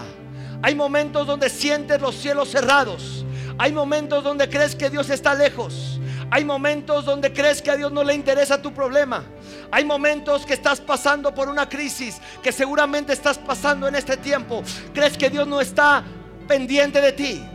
Hay 0.62 0.74
momentos 0.74 1.28
donde 1.28 1.50
sientes 1.50 2.00
los 2.00 2.16
cielos 2.16 2.48
cerrados. 2.48 3.26
Hay 3.58 3.74
momentos 3.74 4.24
donde 4.24 4.48
crees 4.48 4.74
que 4.74 4.90
Dios 4.90 5.10
está 5.10 5.34
lejos. 5.34 6.00
Hay 6.32 6.46
momentos 6.46 7.04
donde 7.04 7.34
crees 7.34 7.62
que 7.62 7.72
a 7.72 7.76
Dios 7.76 7.92
no 7.92 8.06
le 8.06 8.14
interesa 8.14 8.62
tu 8.62 8.74
problema. 8.74 9.26
Hay 9.72 9.86
momentos 9.86 10.46
que 10.46 10.54
estás 10.54 10.82
pasando 10.82 11.34
por 11.34 11.48
una 11.48 11.70
crisis 11.70 12.20
que 12.42 12.52
seguramente 12.52 13.14
estás 13.14 13.38
pasando 13.38 13.88
en 13.88 13.96
este 13.96 14.18
tiempo. 14.18 14.64
Crees 14.94 15.18
que 15.18 15.30
Dios 15.30 15.48
no 15.48 15.62
está 15.62 16.04
pendiente 16.48 17.00
de 17.02 17.12
ti. 17.12 17.46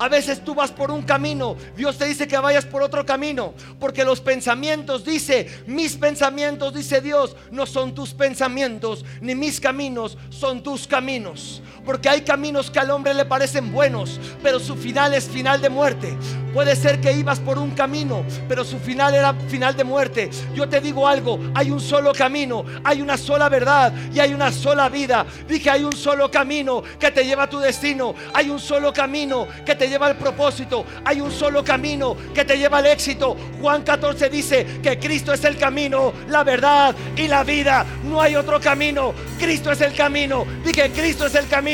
A 0.00 0.08
veces 0.08 0.42
tú 0.42 0.54
vas 0.54 0.72
por 0.72 0.90
un 0.90 1.02
camino, 1.02 1.56
Dios 1.76 1.98
te 1.98 2.06
dice 2.06 2.26
que 2.26 2.38
vayas 2.38 2.64
por 2.64 2.80
otro 2.80 3.04
camino, 3.04 3.52
porque 3.78 4.02
los 4.02 4.22
pensamientos, 4.22 5.04
dice, 5.04 5.46
mis 5.66 5.94
pensamientos, 5.94 6.72
dice 6.72 7.02
Dios, 7.02 7.36
no 7.50 7.66
son 7.66 7.94
tus 7.94 8.14
pensamientos, 8.14 9.04
ni 9.20 9.34
mis 9.34 9.60
caminos 9.60 10.16
son 10.30 10.62
tus 10.62 10.86
caminos. 10.86 11.60
Porque 11.84 12.08
hay 12.08 12.22
caminos 12.22 12.70
que 12.70 12.78
al 12.78 12.90
hombre 12.90 13.14
le 13.14 13.24
parecen 13.24 13.72
buenos, 13.72 14.20
pero 14.42 14.60
su 14.60 14.76
final 14.76 15.14
es 15.14 15.28
final 15.28 15.60
de 15.60 15.68
muerte. 15.68 16.16
Puede 16.52 16.74
ser 16.74 17.00
que 17.00 17.12
ibas 17.12 17.38
por 17.38 17.58
un 17.58 17.70
camino, 17.70 18.24
pero 18.48 18.64
su 18.64 18.78
final 18.78 19.14
era 19.14 19.34
final 19.48 19.76
de 19.76 19.84
muerte. 19.84 20.30
Yo 20.54 20.68
te 20.68 20.80
digo 20.80 21.06
algo, 21.06 21.38
hay 21.54 21.70
un 21.70 21.80
solo 21.80 22.12
camino, 22.12 22.64
hay 22.82 23.00
una 23.00 23.16
sola 23.16 23.48
verdad 23.48 23.92
y 24.12 24.18
hay 24.18 24.34
una 24.34 24.50
sola 24.50 24.88
vida. 24.88 25.24
Dije, 25.46 25.70
hay 25.70 25.84
un 25.84 25.92
solo 25.92 26.30
camino 26.30 26.82
que 26.98 27.12
te 27.12 27.24
lleva 27.24 27.44
a 27.44 27.48
tu 27.48 27.58
destino, 27.58 28.14
hay 28.34 28.50
un 28.50 28.58
solo 28.58 28.92
camino 28.92 29.46
que 29.64 29.76
te 29.76 29.88
lleva 29.88 30.06
al 30.06 30.16
propósito, 30.16 30.84
hay 31.04 31.20
un 31.20 31.30
solo 31.30 31.62
camino 31.62 32.16
que 32.34 32.44
te 32.44 32.58
lleva 32.58 32.78
al 32.78 32.86
éxito. 32.86 33.36
Juan 33.60 33.82
14 33.82 34.28
dice 34.28 34.66
que 34.82 34.98
Cristo 34.98 35.32
es 35.32 35.44
el 35.44 35.56
camino, 35.56 36.12
la 36.28 36.42
verdad 36.42 36.94
y 37.16 37.28
la 37.28 37.44
vida. 37.44 37.86
No 38.04 38.20
hay 38.20 38.34
otro 38.34 38.60
camino. 38.60 39.14
Cristo 39.38 39.70
es 39.70 39.80
el 39.82 39.94
camino. 39.94 40.44
Dije, 40.64 40.90
Cristo 40.90 41.26
es 41.26 41.34
el 41.36 41.46
camino. 41.46 41.69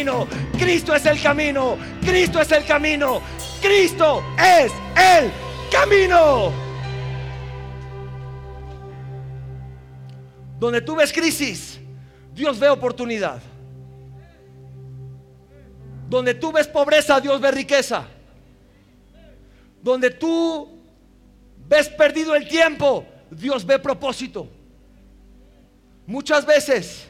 Cristo 0.58 0.94
es 0.94 1.06
el 1.06 1.22
camino. 1.22 1.78
Cristo 2.02 2.40
es 2.40 2.52
el 2.52 2.66
camino. 2.66 3.22
Cristo 3.62 4.22
es 4.38 4.70
el 4.94 5.30
camino. 5.72 6.52
Donde 10.58 10.82
tú 10.82 10.96
ves 10.96 11.12
crisis, 11.12 11.78
Dios 12.34 12.58
ve 12.58 12.68
oportunidad. 12.68 13.40
Donde 16.08 16.34
tú 16.34 16.52
ves 16.52 16.66
pobreza, 16.66 17.18
Dios 17.18 17.40
ve 17.40 17.50
riqueza. 17.50 18.06
Donde 19.82 20.10
tú 20.10 20.78
ves 21.66 21.88
perdido 21.88 22.34
el 22.34 22.46
tiempo, 22.46 23.06
Dios 23.30 23.64
ve 23.64 23.78
propósito. 23.78 24.46
Muchas 26.06 26.44
veces 26.44 27.06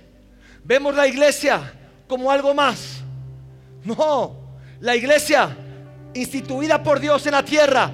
vemos 0.62 0.94
la 0.94 1.06
iglesia 1.08 1.72
como 2.08 2.30
algo 2.30 2.54
más. 2.54 3.00
No, 3.84 4.36
la 4.80 4.96
iglesia 4.96 5.56
instituida 6.14 6.82
por 6.82 6.98
Dios 6.98 7.24
en 7.26 7.32
la 7.32 7.44
tierra 7.44 7.90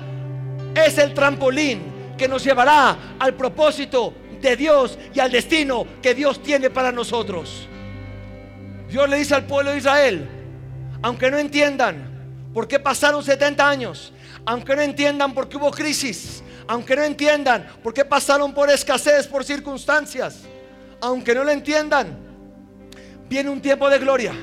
es 0.74 0.96
el 0.98 1.12
trampolín 1.12 1.82
que 2.16 2.28
nos 2.28 2.44
llevará 2.44 2.96
al 3.18 3.34
propósito 3.34 4.14
de 4.40 4.56
Dios 4.56 4.98
y 5.12 5.20
al 5.20 5.30
destino 5.30 5.86
que 6.00 6.14
Dios 6.14 6.42
tiene 6.42 6.70
para 6.70 6.92
nosotros. 6.92 7.68
Dios 8.88 9.08
le 9.08 9.18
dice 9.18 9.34
al 9.34 9.44
pueblo 9.44 9.70
de 9.70 9.78
Israel, 9.78 10.28
aunque 11.02 11.30
no 11.30 11.38
entiendan 11.38 12.50
por 12.52 12.68
qué 12.68 12.78
pasaron 12.78 13.22
70 13.22 13.68
años, 13.68 14.12
aunque 14.44 14.76
no 14.76 14.82
entiendan 14.82 15.34
por 15.34 15.48
qué 15.48 15.56
hubo 15.56 15.70
crisis, 15.70 16.42
aunque 16.66 16.96
no 16.96 17.02
entiendan 17.02 17.66
por 17.82 17.94
qué 17.94 18.04
pasaron 18.04 18.52
por 18.52 18.70
escasez, 18.70 19.26
por 19.26 19.44
circunstancias, 19.44 20.40
aunque 21.00 21.34
no 21.34 21.44
lo 21.44 21.50
entiendan, 21.50 22.16
viene 23.32 23.48
un 23.48 23.62
tiempo 23.62 23.88
de 23.88 23.98
gloria 23.98 24.34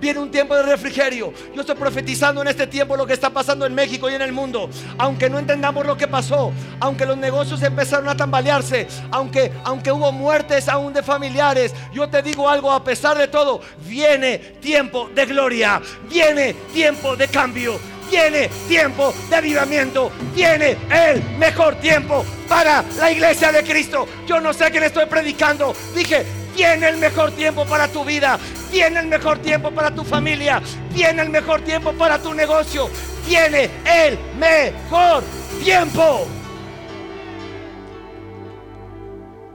viene 0.00 0.18
un 0.18 0.32
tiempo 0.32 0.56
de 0.56 0.64
refrigerio. 0.64 1.32
Yo 1.54 1.60
estoy 1.60 1.76
profetizando 1.76 2.42
en 2.42 2.48
este 2.48 2.66
tiempo 2.66 2.96
lo 2.96 3.06
que 3.06 3.12
está 3.12 3.30
pasando 3.30 3.64
en 3.64 3.72
México 3.72 4.10
y 4.10 4.14
en 4.14 4.22
el 4.22 4.32
mundo. 4.32 4.68
Aunque 4.98 5.30
no 5.30 5.38
entendamos 5.38 5.86
lo 5.86 5.96
que 5.96 6.08
pasó, 6.08 6.52
aunque 6.80 7.06
los 7.06 7.16
negocios 7.16 7.62
empezaron 7.62 8.08
a 8.08 8.16
tambalearse, 8.16 8.88
aunque, 9.12 9.52
aunque 9.62 9.92
hubo 9.92 10.10
muertes 10.10 10.68
aún 10.68 10.92
de 10.92 11.04
familiares, 11.04 11.72
yo 11.92 12.08
te 12.08 12.20
digo 12.20 12.48
algo, 12.48 12.72
a 12.72 12.82
pesar 12.82 13.16
de 13.16 13.28
todo, 13.28 13.60
viene 13.86 14.38
tiempo 14.38 15.08
de 15.14 15.24
gloria, 15.24 15.80
viene 16.10 16.54
tiempo 16.72 17.14
de 17.14 17.28
cambio, 17.28 17.78
viene 18.10 18.50
tiempo 18.66 19.14
de 19.30 19.36
avivamiento, 19.36 20.10
viene 20.34 20.78
el 20.90 21.22
mejor 21.38 21.76
tiempo 21.76 22.24
para 22.48 22.84
la 22.98 23.12
iglesia 23.12 23.52
de 23.52 23.62
Cristo. 23.62 24.08
Yo 24.26 24.40
no 24.40 24.52
sé 24.52 24.64
a 24.64 24.70
quién 24.72 24.82
estoy 24.82 25.06
predicando. 25.06 25.72
Dije, 25.94 26.41
viene 26.54 26.88
el 26.88 26.96
mejor 26.96 27.32
tiempo 27.32 27.64
para 27.64 27.88
tu 27.88 28.04
vida, 28.04 28.38
viene 28.70 29.00
el 29.00 29.06
mejor 29.06 29.38
tiempo 29.38 29.70
para 29.70 29.94
tu 29.94 30.04
familia, 30.04 30.62
viene 30.92 31.22
el 31.22 31.30
mejor 31.30 31.62
tiempo 31.62 31.92
para 31.92 32.20
tu 32.20 32.32
negocio, 32.34 32.88
viene 33.26 33.70
el 33.84 34.18
mejor 34.38 35.22
tiempo. 35.62 36.26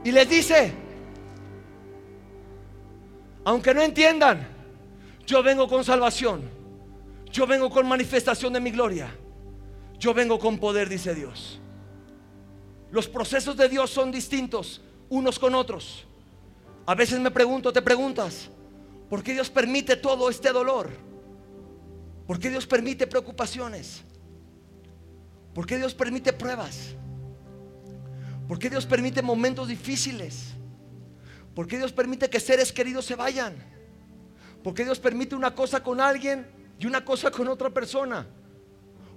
Y 0.04 0.12
les 0.12 0.28
dice, 0.28 0.72
aunque 3.44 3.74
no 3.74 3.82
entiendan, 3.82 4.48
yo 5.26 5.42
vengo 5.42 5.68
con 5.68 5.84
salvación, 5.84 6.48
yo 7.30 7.46
vengo 7.46 7.68
con 7.68 7.86
manifestación 7.86 8.52
de 8.52 8.60
mi 8.60 8.70
gloria, 8.70 9.14
yo 9.98 10.14
vengo 10.14 10.38
con 10.38 10.58
poder, 10.58 10.88
dice 10.88 11.14
Dios. 11.14 11.60
Los 12.90 13.06
procesos 13.06 13.56
de 13.56 13.68
Dios 13.68 13.90
son 13.90 14.10
distintos 14.10 14.80
unos 15.10 15.38
con 15.38 15.54
otros. 15.54 16.07
A 16.88 16.94
veces 16.94 17.20
me 17.20 17.30
pregunto, 17.30 17.70
te 17.70 17.82
preguntas, 17.82 18.48
¿por 19.10 19.22
qué 19.22 19.34
Dios 19.34 19.50
permite 19.50 19.94
todo 19.94 20.30
este 20.30 20.50
dolor? 20.50 20.88
¿Por 22.26 22.38
qué 22.38 22.48
Dios 22.48 22.66
permite 22.66 23.06
preocupaciones? 23.06 24.04
¿Por 25.52 25.66
qué 25.66 25.76
Dios 25.76 25.94
permite 25.94 26.32
pruebas? 26.32 26.94
¿Por 28.48 28.58
qué 28.58 28.70
Dios 28.70 28.86
permite 28.86 29.20
momentos 29.20 29.68
difíciles? 29.68 30.54
¿Por 31.54 31.66
qué 31.66 31.76
Dios 31.76 31.92
permite 31.92 32.30
que 32.30 32.40
seres 32.40 32.72
queridos 32.72 33.04
se 33.04 33.16
vayan? 33.16 33.54
¿Por 34.64 34.72
qué 34.72 34.82
Dios 34.82 34.98
permite 34.98 35.34
una 35.34 35.54
cosa 35.54 35.82
con 35.82 36.00
alguien 36.00 36.46
y 36.78 36.86
una 36.86 37.04
cosa 37.04 37.30
con 37.30 37.48
otra 37.48 37.68
persona? 37.68 38.26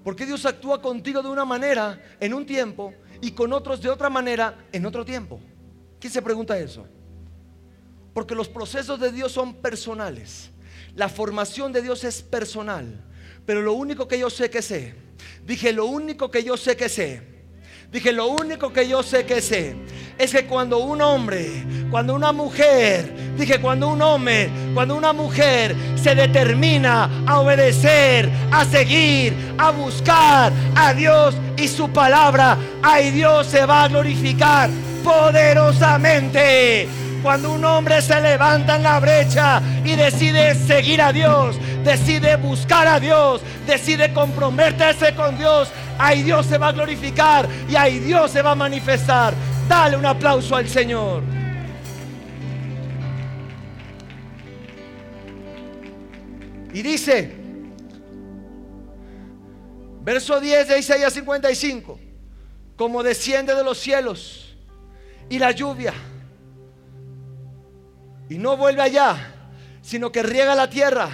¿Por 0.03 0.17
qué 0.17 0.25
Dios 0.25 0.45
actúa 0.45 0.81
contigo 0.81 1.21
de 1.21 1.29
una 1.29 1.45
manera 1.45 2.17
en 2.19 2.33
un 2.33 2.45
tiempo 2.45 2.93
y 3.21 3.31
con 3.31 3.53
otros 3.53 3.81
de 3.81 3.89
otra 3.89 4.09
manera 4.09 4.67
en 4.73 4.85
otro 4.85 5.05
tiempo? 5.05 5.39
¿Quién 6.01 6.11
se 6.11 6.21
pregunta 6.21 6.59
eso? 6.59 6.85
Porque 8.13 8.35
los 8.35 8.49
procesos 8.49 8.99
de 8.99 9.11
Dios 9.11 9.31
son 9.31 9.55
personales. 9.55 10.51
La 10.95 11.09
formación 11.09 11.71
de 11.71 11.81
Dios 11.81 12.03
es 12.03 12.21
personal. 12.21 13.05
Pero 13.45 13.61
lo 13.61 13.73
único 13.73 14.07
que 14.07 14.19
yo 14.19 14.29
sé 14.29 14.49
que 14.49 14.61
sé, 14.61 14.95
dije 15.45 15.73
lo 15.73 15.85
único 15.85 16.29
que 16.29 16.43
yo 16.43 16.57
sé 16.57 16.77
que 16.77 16.89
sé, 16.89 17.21
dije 17.91 18.11
lo 18.11 18.27
único 18.27 18.71
que 18.71 18.87
yo 18.87 19.01
sé 19.01 19.25
que 19.25 19.41
sé, 19.41 19.75
es 20.17 20.31
que 20.31 20.45
cuando 20.45 20.77
un 20.77 21.01
hombre, 21.01 21.65
cuando 21.89 22.13
una 22.13 22.31
mujer, 22.31 23.11
dije 23.37 23.59
cuando 23.59 23.89
un 23.89 24.01
hombre, 24.01 24.49
cuando 24.73 24.95
una 24.95 25.11
mujer 25.11 25.75
se 25.95 26.13
determina 26.13 27.23
a 27.25 27.39
obedecer, 27.39 28.29
a 28.51 28.63
seguir, 28.63 29.33
a 29.57 29.71
buscar 29.71 30.53
a 30.75 30.93
Dios 30.93 31.35
y 31.57 31.67
su 31.67 31.89
palabra, 31.89 32.57
ahí 32.83 33.09
Dios 33.09 33.47
se 33.47 33.65
va 33.65 33.85
a 33.85 33.87
glorificar 33.87 34.69
poderosamente. 35.03 37.00
Cuando 37.21 37.51
un 37.51 37.63
hombre 37.63 38.01
se 38.01 38.19
levanta 38.19 38.77
en 38.77 38.83
la 38.83 38.99
brecha 38.99 39.61
y 39.85 39.95
decide 39.95 40.55
seguir 40.55 41.01
a 41.01 41.13
Dios, 41.13 41.55
decide 41.83 42.35
buscar 42.35 42.87
a 42.87 42.99
Dios, 42.99 43.41
decide 43.67 44.11
comprometerse 44.11 45.13
con 45.13 45.37
Dios, 45.37 45.69
ahí 45.99 46.23
Dios 46.23 46.47
se 46.47 46.57
va 46.57 46.69
a 46.69 46.71
glorificar 46.71 47.47
y 47.69 47.75
ahí 47.75 47.99
Dios 47.99 48.31
se 48.31 48.41
va 48.41 48.51
a 48.51 48.55
manifestar. 48.55 49.35
Dale 49.69 49.97
un 49.97 50.05
aplauso 50.05 50.55
al 50.55 50.67
Señor. 50.67 51.21
Y 56.73 56.81
dice, 56.81 57.35
verso 60.01 60.39
10 60.39 60.69
de 60.69 60.79
Isaías 60.79 61.13
55, 61.13 61.99
como 62.75 63.03
desciende 63.03 63.53
de 63.53 63.63
los 63.63 63.77
cielos 63.77 64.55
y 65.29 65.37
la 65.37 65.51
lluvia 65.51 65.93
y 68.31 68.37
no 68.37 68.55
vuelve 68.55 68.81
allá, 68.81 69.17
sino 69.81 70.09
que 70.09 70.23
riega 70.23 70.55
la 70.55 70.69
tierra, 70.69 71.09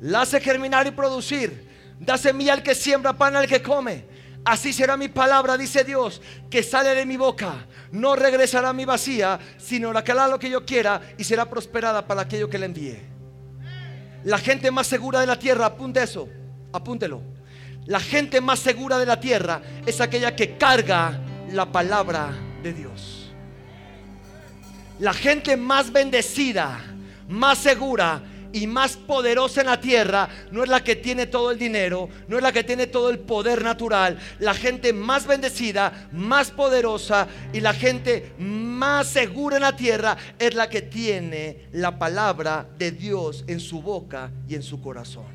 la 0.00 0.22
hace 0.22 0.40
germinar 0.40 0.86
y 0.86 0.92
producir, 0.92 1.68
da 2.00 2.16
semilla 2.16 2.54
al 2.54 2.62
que 2.62 2.74
siembra, 2.74 3.12
pan 3.12 3.36
al 3.36 3.46
que 3.46 3.60
come. 3.60 4.06
Así 4.46 4.72
será 4.72 4.96
mi 4.96 5.08
palabra, 5.08 5.58
dice 5.58 5.84
Dios, 5.84 6.22
que 6.48 6.62
sale 6.62 6.94
de 6.94 7.04
mi 7.04 7.18
boca. 7.18 7.66
No 7.92 8.16
regresará 8.16 8.70
a 8.70 8.72
mi 8.72 8.86
vacía, 8.86 9.38
sino 9.58 9.92
la 9.92 10.02
que 10.02 10.12
hará 10.12 10.26
lo 10.26 10.38
que 10.38 10.48
yo 10.48 10.64
quiera 10.64 11.02
y 11.18 11.24
será 11.24 11.44
prosperada 11.50 12.06
para 12.06 12.22
aquello 12.22 12.48
que 12.48 12.58
le 12.58 12.64
envíe. 12.64 12.96
La 14.24 14.38
gente 14.38 14.70
más 14.70 14.86
segura 14.86 15.20
de 15.20 15.26
la 15.26 15.38
tierra, 15.38 15.66
apunte 15.66 16.02
eso, 16.02 16.30
apúntelo. 16.72 17.20
La 17.84 18.00
gente 18.00 18.40
más 18.40 18.58
segura 18.58 18.96
de 18.96 19.04
la 19.04 19.20
tierra 19.20 19.60
es 19.84 20.00
aquella 20.00 20.34
que 20.34 20.56
carga 20.56 21.20
la 21.52 21.70
palabra 21.70 22.32
de 22.62 22.72
Dios. 22.72 23.23
La 24.98 25.12
gente 25.12 25.56
más 25.56 25.92
bendecida, 25.92 26.80
más 27.28 27.58
segura 27.58 28.22
y 28.52 28.68
más 28.68 28.96
poderosa 28.96 29.62
en 29.62 29.66
la 29.66 29.80
tierra 29.80 30.28
no 30.52 30.62
es 30.62 30.68
la 30.68 30.84
que 30.84 30.94
tiene 30.94 31.26
todo 31.26 31.50
el 31.50 31.58
dinero, 31.58 32.08
no 32.28 32.36
es 32.36 32.42
la 32.42 32.52
que 32.52 32.62
tiene 32.62 32.86
todo 32.86 33.10
el 33.10 33.18
poder 33.18 33.64
natural. 33.64 34.16
La 34.38 34.54
gente 34.54 34.92
más 34.92 35.26
bendecida, 35.26 36.08
más 36.12 36.52
poderosa 36.52 37.26
y 37.52 37.60
la 37.60 37.74
gente 37.74 38.32
más 38.38 39.08
segura 39.08 39.56
en 39.56 39.62
la 39.62 39.74
tierra 39.74 40.16
es 40.38 40.54
la 40.54 40.68
que 40.68 40.82
tiene 40.82 41.66
la 41.72 41.98
palabra 41.98 42.68
de 42.78 42.92
Dios 42.92 43.44
en 43.48 43.58
su 43.58 43.82
boca 43.82 44.30
y 44.48 44.54
en 44.54 44.62
su 44.62 44.80
corazón. 44.80 45.34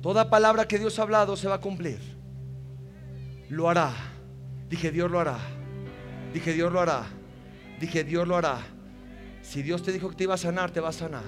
Toda 0.00 0.30
palabra 0.30 0.68
que 0.68 0.78
Dios 0.78 0.96
ha 1.00 1.02
hablado 1.02 1.36
se 1.36 1.48
va 1.48 1.56
a 1.56 1.60
cumplir. 1.60 1.98
Lo 3.48 3.68
hará. 3.68 4.17
Dije, 4.68 4.90
Dios 4.90 5.10
lo 5.10 5.18
hará. 5.18 5.38
Dije, 6.32 6.52
Dios 6.52 6.70
lo 6.72 6.80
hará. 6.80 7.06
Dije, 7.80 8.04
Dios 8.04 8.28
lo 8.28 8.36
hará. 8.36 8.58
Si 9.42 9.62
Dios 9.62 9.82
te 9.82 9.92
dijo 9.92 10.10
que 10.10 10.16
te 10.16 10.24
iba 10.24 10.34
a 10.34 10.38
sanar, 10.38 10.70
te 10.70 10.80
va 10.80 10.90
a 10.90 10.92
sanar. 10.92 11.24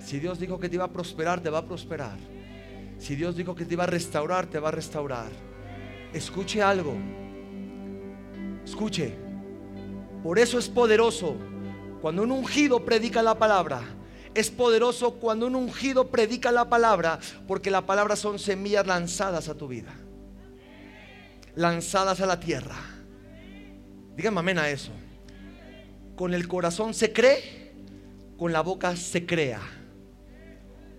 Si 0.00 0.20
Dios 0.20 0.38
dijo 0.38 0.60
que 0.60 0.68
te 0.68 0.76
iba 0.76 0.84
a 0.84 0.92
prosperar, 0.92 1.40
te 1.40 1.50
va 1.50 1.58
a 1.58 1.66
prosperar. 1.66 2.16
Si 2.98 3.16
Dios 3.16 3.36
dijo 3.36 3.54
que 3.54 3.64
te 3.64 3.74
iba 3.74 3.82
a 3.82 3.88
restaurar, 3.88 4.46
te 4.46 4.60
va 4.60 4.68
a 4.68 4.72
restaurar. 4.72 5.30
Escuche 6.12 6.62
algo. 6.62 6.94
Escuche. 8.64 9.14
Por 10.22 10.38
eso 10.38 10.58
es 10.58 10.68
poderoso 10.68 11.36
cuando 12.00 12.22
un 12.22 12.30
ungido 12.30 12.84
predica 12.84 13.22
la 13.22 13.36
palabra. 13.36 13.80
Es 14.34 14.50
poderoso 14.50 15.14
cuando 15.14 15.46
un 15.46 15.56
ungido 15.56 16.08
predica 16.10 16.52
la 16.52 16.68
palabra, 16.68 17.18
porque 17.48 17.70
la 17.70 17.86
palabra 17.86 18.14
son 18.14 18.38
semillas 18.38 18.86
lanzadas 18.86 19.48
a 19.48 19.54
tu 19.54 19.66
vida 19.66 20.05
lanzadas 21.56 22.20
a 22.20 22.26
la 22.26 22.38
tierra. 22.38 22.76
Díganme 24.16 24.40
amén 24.40 24.58
a 24.58 24.70
eso. 24.70 24.92
Con 26.14 26.32
el 26.32 26.46
corazón 26.46 26.94
se 26.94 27.12
cree, 27.12 27.72
con 28.38 28.52
la 28.52 28.60
boca 28.60 28.94
se 28.96 29.26
crea. 29.26 29.60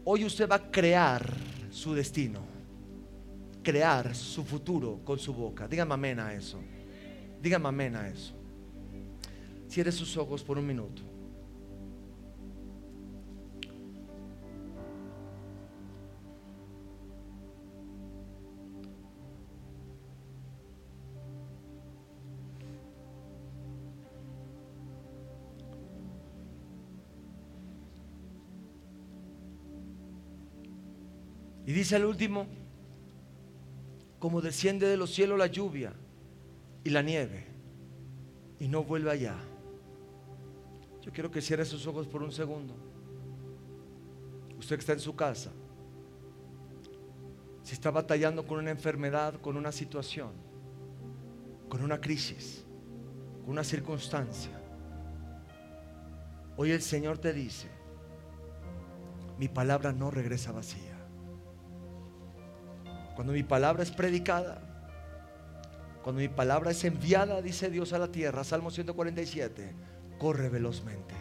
Hoy 0.03 0.25
usted 0.25 0.49
va 0.49 0.55
a 0.55 0.71
crear 0.71 1.33
su 1.69 1.93
destino, 1.93 2.41
crear 3.63 4.15
su 4.15 4.43
futuro 4.43 4.99
con 5.03 5.17
su 5.17 5.33
boca. 5.33 5.67
Díganme 5.67 5.93
amén 5.93 6.19
a 6.19 6.33
eso. 6.33 6.59
Díganme 7.41 7.69
amén 7.69 7.95
a 7.95 8.07
eso. 8.07 8.33
Cierre 9.69 9.91
sus 9.91 10.17
ojos 10.17 10.43
por 10.43 10.57
un 10.57 10.65
minuto. 10.65 11.06
Y 31.67 31.73
dice 31.73 31.97
el 31.97 32.05
último, 32.05 32.47
como 34.19 34.39
desciende 34.39 34.87
de 34.87 34.95
los 34.95 35.13
cielos 35.13 35.37
la 35.37 35.47
lluvia 35.47 35.91
y 36.85 36.89
la 36.89 37.01
nieve 37.01 37.45
y 38.57 38.69
no 38.69 38.85
vuelve 38.85 39.11
allá. 39.11 39.35
Yo 41.01 41.11
quiero 41.11 41.29
que 41.29 41.41
cierre 41.41 41.65
sus 41.65 41.85
ojos 41.85 42.07
por 42.07 42.23
un 42.23 42.31
segundo. 42.31 42.73
Usted 44.57 44.77
que 44.77 44.79
está 44.79 44.93
en 44.93 45.01
su 45.01 45.13
casa, 45.13 45.51
si 47.63 47.73
está 47.73 47.91
batallando 47.91 48.47
con 48.47 48.59
una 48.59 48.71
enfermedad, 48.71 49.33
con 49.41 49.57
una 49.57 49.73
situación, 49.73 50.31
con 51.67 51.83
una 51.83 51.99
crisis, 51.99 52.63
con 53.41 53.51
una 53.51 53.65
circunstancia, 53.65 54.57
hoy 56.55 56.71
el 56.71 56.81
Señor 56.81 57.17
te 57.17 57.33
dice, 57.33 57.67
mi 59.37 59.49
palabra 59.49 59.91
no 59.91 60.09
regresa 60.09 60.53
vacía. 60.53 60.86
Cuando 63.17 63.33
mi 63.33 63.41
palabra 63.41 63.81
es 63.81 63.89
predicada, 63.89 64.61
cuando 66.03 66.21
mi 66.21 66.27
palabra 66.27 66.69
es 66.69 66.83
enviada, 66.83 67.41
dice 67.41 67.71
Dios 67.71 67.91
a 67.93 67.97
la 67.97 68.09
tierra, 68.09 68.43
Salmo 68.43 68.69
147, 68.69 69.73
corre 70.19 70.49
velozmente. 70.49 71.15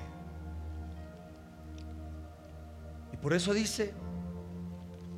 Y 3.15 3.17
por 3.17 3.33
eso 3.33 3.55
dice, 3.55 3.95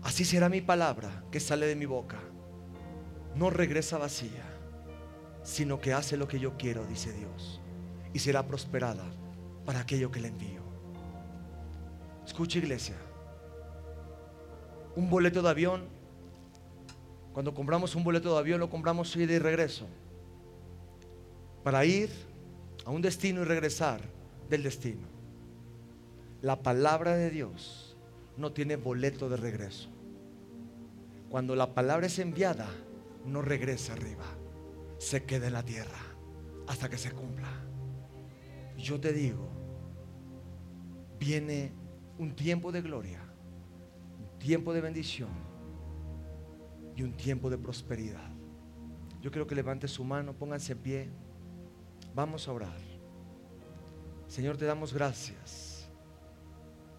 así 0.04 0.24
será 0.24 0.48
mi 0.48 0.60
palabra 0.60 1.24
que 1.32 1.40
sale 1.40 1.66
de 1.66 1.74
mi 1.74 1.84
boca. 1.84 2.20
No 3.34 3.50
regresa 3.50 3.98
vacía, 3.98 4.44
sino 5.42 5.80
que 5.80 5.94
hace 5.94 6.16
lo 6.16 6.28
que 6.28 6.38
yo 6.38 6.56
quiero, 6.56 6.86
dice 6.86 7.12
Dios. 7.12 7.60
Y 8.12 8.20
será 8.20 8.46
prosperada 8.46 9.04
para 9.66 9.80
aquello 9.80 10.12
que 10.12 10.20
le 10.20 10.28
envío. 10.28 10.62
Escucha 12.24 12.58
iglesia, 12.58 12.94
un 14.94 15.10
boleto 15.10 15.42
de 15.42 15.50
avión 15.50 15.97
cuando 17.32 17.54
compramos 17.54 17.94
un 17.94 18.04
boleto 18.04 18.32
de 18.32 18.38
avión, 18.38 18.60
lo 18.60 18.70
compramos 18.70 19.14
ida 19.16 19.32
y 19.32 19.38
regreso. 19.38 19.86
Para 21.62 21.84
ir 21.84 22.10
a 22.84 22.90
un 22.90 23.02
destino 23.02 23.42
y 23.42 23.44
regresar 23.44 24.00
del 24.48 24.62
destino. 24.62 25.06
La 26.40 26.62
palabra 26.62 27.16
de 27.16 27.30
Dios 27.30 27.96
no 28.36 28.52
tiene 28.52 28.76
boleto 28.76 29.28
de 29.28 29.36
regreso. 29.36 29.88
Cuando 31.28 31.54
la 31.54 31.74
palabra 31.74 32.06
es 32.06 32.18
enviada, 32.18 32.68
no 33.26 33.42
regresa 33.42 33.92
arriba. 33.92 34.24
Se 34.98 35.24
queda 35.24 35.48
en 35.48 35.52
la 35.52 35.62
tierra 35.62 35.98
hasta 36.66 36.88
que 36.88 36.96
se 36.96 37.12
cumpla. 37.12 37.48
Yo 38.76 39.00
te 39.00 39.12
digo, 39.12 39.48
viene 41.18 41.72
un 42.18 42.34
tiempo 42.34 42.72
de 42.72 42.80
gloria, 42.80 43.20
un 44.18 44.38
tiempo 44.38 44.72
de 44.72 44.80
bendición 44.80 45.47
y 46.98 47.02
un 47.04 47.12
tiempo 47.12 47.48
de 47.48 47.56
prosperidad. 47.56 48.28
Yo 49.22 49.30
quiero 49.30 49.46
que 49.46 49.54
levante 49.54 49.86
su 49.86 50.02
mano, 50.02 50.32
pónganse 50.32 50.72
en 50.72 50.78
pie. 50.78 51.10
Vamos 52.12 52.48
a 52.48 52.52
orar. 52.52 52.80
Señor, 54.26 54.56
te 54.56 54.64
damos 54.64 54.92
gracias 54.92 55.88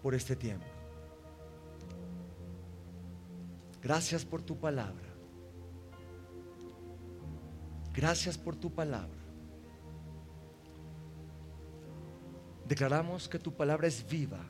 por 0.02 0.14
este 0.14 0.34
tiempo. 0.34 0.64
Gracias 3.82 4.24
por 4.24 4.40
tu 4.40 4.58
palabra. 4.58 5.06
Gracias 7.92 8.38
por 8.38 8.56
tu 8.56 8.72
palabra. 8.72 9.20
Declaramos 12.66 13.28
que 13.28 13.38
tu 13.38 13.52
palabra 13.52 13.86
es 13.86 14.08
viva 14.08 14.48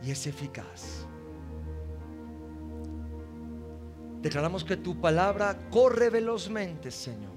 y 0.00 0.12
es 0.12 0.28
eficaz. 0.28 1.08
Declaramos 4.22 4.62
que 4.62 4.76
tu 4.76 5.00
palabra 5.00 5.58
corre 5.68 6.08
velozmente, 6.08 6.92
Señor. 6.92 7.32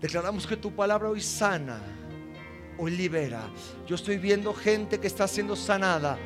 Declaramos 0.00 0.46
que 0.46 0.56
tu 0.56 0.74
palabra 0.74 1.10
hoy 1.10 1.20
sana, 1.20 1.78
hoy 2.78 2.92
libera. 2.92 3.42
Yo 3.86 3.96
estoy 3.96 4.16
viendo 4.16 4.54
gente 4.54 4.98
que 4.98 5.06
está 5.06 5.28
siendo 5.28 5.54
sanada 5.54 6.16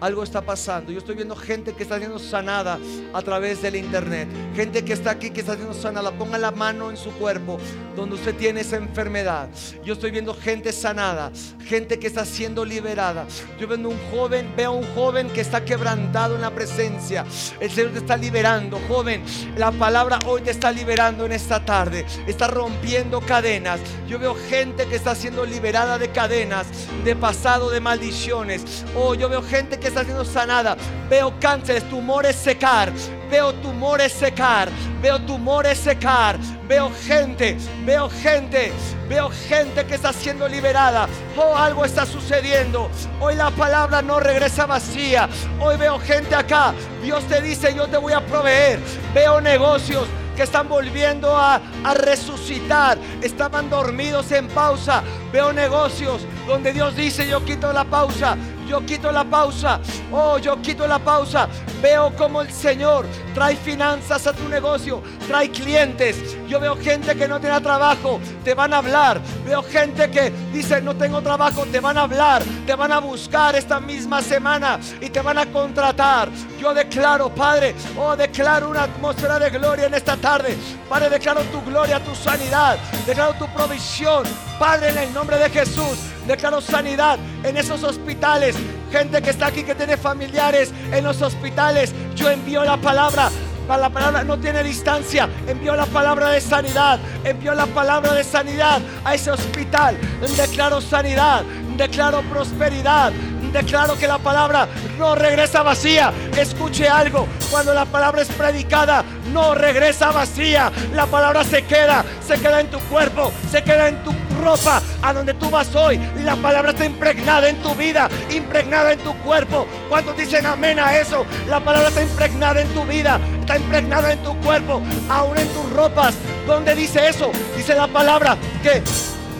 algo 0.00 0.22
está 0.22 0.40
pasando. 0.40 0.90
Yo 0.92 0.98
estoy 0.98 1.14
viendo 1.14 1.36
gente 1.36 1.72
que 1.72 1.82
está 1.82 1.98
siendo 1.98 2.18
sanada 2.18 2.78
a 3.12 3.22
través 3.22 3.62
del 3.62 3.76
internet. 3.76 4.28
Gente 4.54 4.84
que 4.84 4.92
está 4.92 5.10
aquí, 5.10 5.30
que 5.30 5.40
está 5.40 5.54
siendo 5.54 5.74
sanada. 5.74 6.10
Ponga 6.12 6.38
la 6.38 6.50
mano 6.50 6.90
en 6.90 6.96
su 6.96 7.10
cuerpo 7.12 7.58
donde 7.94 8.14
usted 8.14 8.34
tiene 8.34 8.60
esa 8.62 8.76
enfermedad. 8.76 9.48
Yo 9.84 9.94
estoy 9.94 10.10
viendo 10.10 10.34
gente 10.34 10.72
sanada. 10.72 11.30
Gente 11.64 11.98
que 11.98 12.06
está 12.06 12.24
siendo 12.24 12.64
liberada. 12.64 13.26
Yo 13.58 13.68
veo 13.68 13.78
un 13.88 13.98
joven, 14.10 14.52
veo 14.56 14.72
un 14.72 14.86
joven 14.94 15.28
que 15.30 15.40
está 15.40 15.64
quebrantado 15.64 16.34
en 16.34 16.40
la 16.40 16.50
presencia. 16.50 17.24
El 17.60 17.70
Señor 17.70 17.92
te 17.92 17.98
está 17.98 18.16
liberando, 18.16 18.80
joven. 18.88 19.22
La 19.56 19.70
palabra 19.70 20.18
hoy 20.26 20.40
te 20.40 20.50
está 20.50 20.72
liberando 20.72 21.26
en 21.26 21.32
esta 21.32 21.64
tarde. 21.64 22.06
Está 22.26 22.48
rompiendo 22.48 23.20
cadenas. 23.20 23.80
Yo 24.08 24.18
veo 24.18 24.34
gente 24.48 24.86
que 24.86 24.96
está 24.96 25.14
siendo 25.14 25.44
liberada 25.44 25.98
de 25.98 26.10
cadenas, 26.10 26.66
de 27.04 27.14
pasado, 27.14 27.70
de 27.70 27.80
maldiciones. 27.80 28.84
Oh, 28.96 29.14
yo 29.14 29.28
veo 29.28 29.42
gente 29.42 29.78
que 29.78 29.89
está 29.90 30.04
siendo 30.04 30.24
sanada. 30.24 30.76
Veo 31.08 31.34
cánceres, 31.40 31.88
tumores 31.88 32.36
secar. 32.36 32.92
Veo 33.30 33.52
tumores 33.54 34.12
secar. 34.12 34.68
Veo 35.02 35.20
tumores 35.20 35.78
secar. 35.78 36.38
Veo 36.66 36.90
gente, 37.06 37.56
veo 37.84 38.08
gente, 38.08 38.72
veo 39.08 39.28
gente 39.48 39.84
que 39.84 39.96
está 39.96 40.12
siendo 40.12 40.48
liberada. 40.48 41.08
Oh, 41.36 41.54
algo 41.56 41.84
está 41.84 42.06
sucediendo. 42.06 42.90
Hoy 43.20 43.34
la 43.34 43.50
palabra 43.50 44.02
no 44.02 44.20
regresa 44.20 44.66
vacía. 44.66 45.28
Hoy 45.60 45.76
veo 45.76 45.98
gente 45.98 46.34
acá. 46.34 46.72
Dios 47.02 47.24
te 47.24 47.40
dice, 47.42 47.74
yo 47.74 47.88
te 47.88 47.96
voy 47.96 48.12
a 48.12 48.24
proveer. 48.24 48.78
Veo 49.12 49.40
negocios 49.40 50.06
que 50.36 50.44
están 50.44 50.68
volviendo 50.68 51.36
a, 51.36 51.60
a, 51.84 51.94
resucitar. 51.94 52.96
Estaban 53.20 53.68
dormidos 53.68 54.30
en 54.30 54.46
pausa. 54.48 55.02
Veo 55.32 55.52
negocios 55.52 56.24
donde 56.46 56.72
Dios 56.72 56.94
dice, 56.94 57.28
yo 57.28 57.44
quito 57.44 57.72
la 57.72 57.84
pausa. 57.84 58.36
Yo 58.70 58.86
quito 58.86 59.10
la 59.10 59.24
pausa. 59.24 59.80
Oh, 60.12 60.38
yo 60.38 60.62
quito 60.62 60.86
la 60.86 61.00
pausa. 61.00 61.48
Veo 61.82 62.14
como 62.14 62.40
el 62.40 62.52
Señor 62.52 63.04
trae 63.34 63.56
finanzas 63.56 64.28
a 64.28 64.32
tu 64.32 64.48
negocio, 64.48 65.02
trae 65.26 65.50
clientes. 65.50 66.36
Yo 66.46 66.60
veo 66.60 66.76
gente 66.76 67.16
que 67.16 67.26
no 67.26 67.40
tiene 67.40 67.60
trabajo, 67.60 68.20
te 68.44 68.54
van 68.54 68.72
a 68.72 68.78
hablar. 68.78 69.20
Veo 69.44 69.64
gente 69.64 70.08
que 70.10 70.30
dice, 70.52 70.80
no 70.80 70.94
tengo 70.94 71.20
trabajo, 71.20 71.66
te 71.66 71.80
van 71.80 71.98
a 71.98 72.02
hablar, 72.02 72.44
te 72.64 72.74
van 72.76 72.92
a 72.92 73.00
buscar 73.00 73.56
esta 73.56 73.80
misma 73.80 74.22
semana 74.22 74.78
y 75.00 75.10
te 75.10 75.20
van 75.20 75.38
a 75.38 75.46
contratar. 75.46 76.28
Yo 76.60 76.72
declaro, 76.72 77.28
Padre, 77.28 77.74
oh, 77.98 78.14
declaro 78.14 78.70
una 78.70 78.84
atmósfera 78.84 79.40
de 79.40 79.50
gloria 79.50 79.86
en 79.86 79.94
esta 79.94 80.16
tarde. 80.16 80.56
Padre, 80.88 81.10
declaro 81.10 81.42
tu 81.44 81.60
gloria, 81.62 81.98
tu 81.98 82.14
sanidad, 82.14 82.78
declaro 83.04 83.34
tu 83.34 83.46
provisión. 83.48 84.24
Padre, 84.60 84.90
en 84.90 84.98
el 84.98 85.14
nombre 85.14 85.38
de 85.38 85.48
Jesús, 85.48 85.98
declaro 86.30 86.60
sanidad 86.60 87.18
en 87.42 87.56
esos 87.56 87.82
hospitales. 87.82 88.54
Gente 88.92 89.20
que 89.20 89.30
está 89.30 89.46
aquí, 89.46 89.64
que 89.64 89.74
tiene 89.74 89.96
familiares 89.96 90.72
en 90.92 91.04
los 91.04 91.20
hospitales. 91.22 91.92
Yo 92.14 92.30
envío 92.30 92.64
la 92.64 92.76
palabra. 92.76 93.30
La 93.68 93.88
palabra 93.88 94.24
no 94.24 94.36
tiene 94.38 94.64
distancia. 94.64 95.28
Envío 95.46 95.76
la 95.76 95.86
palabra 95.86 96.30
de 96.30 96.40
sanidad. 96.40 96.98
Envío 97.24 97.54
la 97.54 97.66
palabra 97.66 98.14
de 98.14 98.24
sanidad 98.24 98.80
a 99.04 99.14
ese 99.14 99.30
hospital. 99.30 99.96
Declaro 100.36 100.80
sanidad. 100.80 101.42
Declaro 101.76 102.22
prosperidad 102.22 103.12
declaro 103.52 103.96
que 103.98 104.06
la 104.06 104.18
palabra 104.18 104.68
no 104.98 105.14
regresa 105.14 105.62
vacía. 105.62 106.12
Escuche 106.36 106.88
algo, 106.88 107.26
cuando 107.50 107.74
la 107.74 107.84
palabra 107.84 108.22
es 108.22 108.28
predicada, 108.28 109.04
no 109.32 109.54
regresa 109.54 110.10
vacía. 110.12 110.70
La 110.94 111.06
palabra 111.06 111.44
se 111.44 111.62
queda, 111.62 112.04
se 112.26 112.40
queda 112.40 112.60
en 112.60 112.68
tu 112.68 112.78
cuerpo, 112.80 113.32
se 113.50 113.62
queda 113.62 113.88
en 113.88 114.02
tu 114.04 114.12
ropa, 114.40 114.82
a 115.02 115.12
donde 115.12 115.34
tú 115.34 115.50
vas 115.50 115.74
hoy. 115.74 115.98
La 116.24 116.36
palabra 116.36 116.72
está 116.72 116.84
impregnada 116.84 117.48
en 117.48 117.56
tu 117.62 117.74
vida, 117.74 118.08
impregnada 118.34 118.92
en 118.92 118.98
tu 119.00 119.14
cuerpo. 119.18 119.66
Cuando 119.88 120.12
dicen 120.12 120.46
amén 120.46 120.78
a 120.78 120.98
eso, 120.98 121.26
la 121.48 121.60
palabra 121.60 121.88
está 121.88 122.02
impregnada 122.02 122.60
en 122.60 122.68
tu 122.68 122.84
vida, 122.84 123.20
está 123.40 123.56
impregnada 123.56 124.12
en 124.12 124.22
tu 124.22 124.36
cuerpo, 124.40 124.82
aún 125.08 125.38
en 125.38 125.48
tus 125.48 125.72
ropas. 125.72 126.14
¿Dónde 126.46 126.74
dice 126.74 127.08
eso? 127.08 127.30
Dice 127.56 127.74
la 127.74 127.86
palabra 127.86 128.36
que 128.62 128.82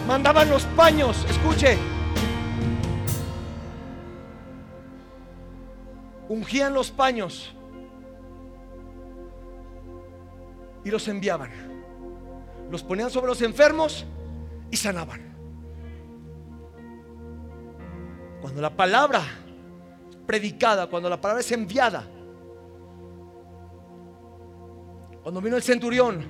mandaban 0.07 0.49
los 0.49 0.63
paños, 0.63 1.25
escuche, 1.29 1.77
ungían 6.29 6.73
los 6.73 6.91
paños 6.91 7.53
y 10.83 10.89
los 10.89 11.07
enviaban. 11.07 11.51
Los 12.69 12.83
ponían 12.83 13.09
sobre 13.09 13.27
los 13.27 13.41
enfermos 13.41 14.05
y 14.71 14.77
sanaban. 14.77 15.21
Cuando 18.41 18.61
la 18.61 18.75
palabra 18.75 19.21
predicada, 20.25 20.87
cuando 20.87 21.09
la 21.09 21.19
palabra 21.19 21.41
es 21.41 21.51
enviada, 21.51 22.07
cuando 25.21 25.41
vino 25.41 25.55
el 25.55 25.61
centurión 25.61 26.25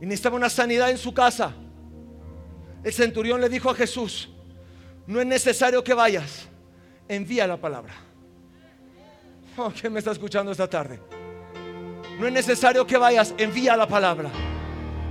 y 0.00 0.04
necesitaba 0.04 0.36
una 0.36 0.50
sanidad 0.50 0.90
en 0.90 0.98
su 0.98 1.14
casa, 1.14 1.54
el 2.82 2.92
centurión 2.92 3.40
le 3.40 3.48
dijo 3.48 3.70
a 3.70 3.74
Jesús, 3.74 4.28
no 5.06 5.20
es 5.20 5.26
necesario 5.26 5.82
que 5.82 5.94
vayas, 5.94 6.48
envía 7.08 7.46
la 7.46 7.56
palabra. 7.56 7.94
Oh, 9.56 9.72
¿Quién 9.78 9.92
me 9.92 10.00
está 10.00 10.10
escuchando 10.10 10.50
esta 10.52 10.68
tarde? 10.68 11.00
No 12.18 12.26
es 12.26 12.32
necesario 12.32 12.86
que 12.86 12.98
vayas, 12.98 13.34
envía 13.38 13.76
la 13.76 13.86
palabra. 13.86 14.30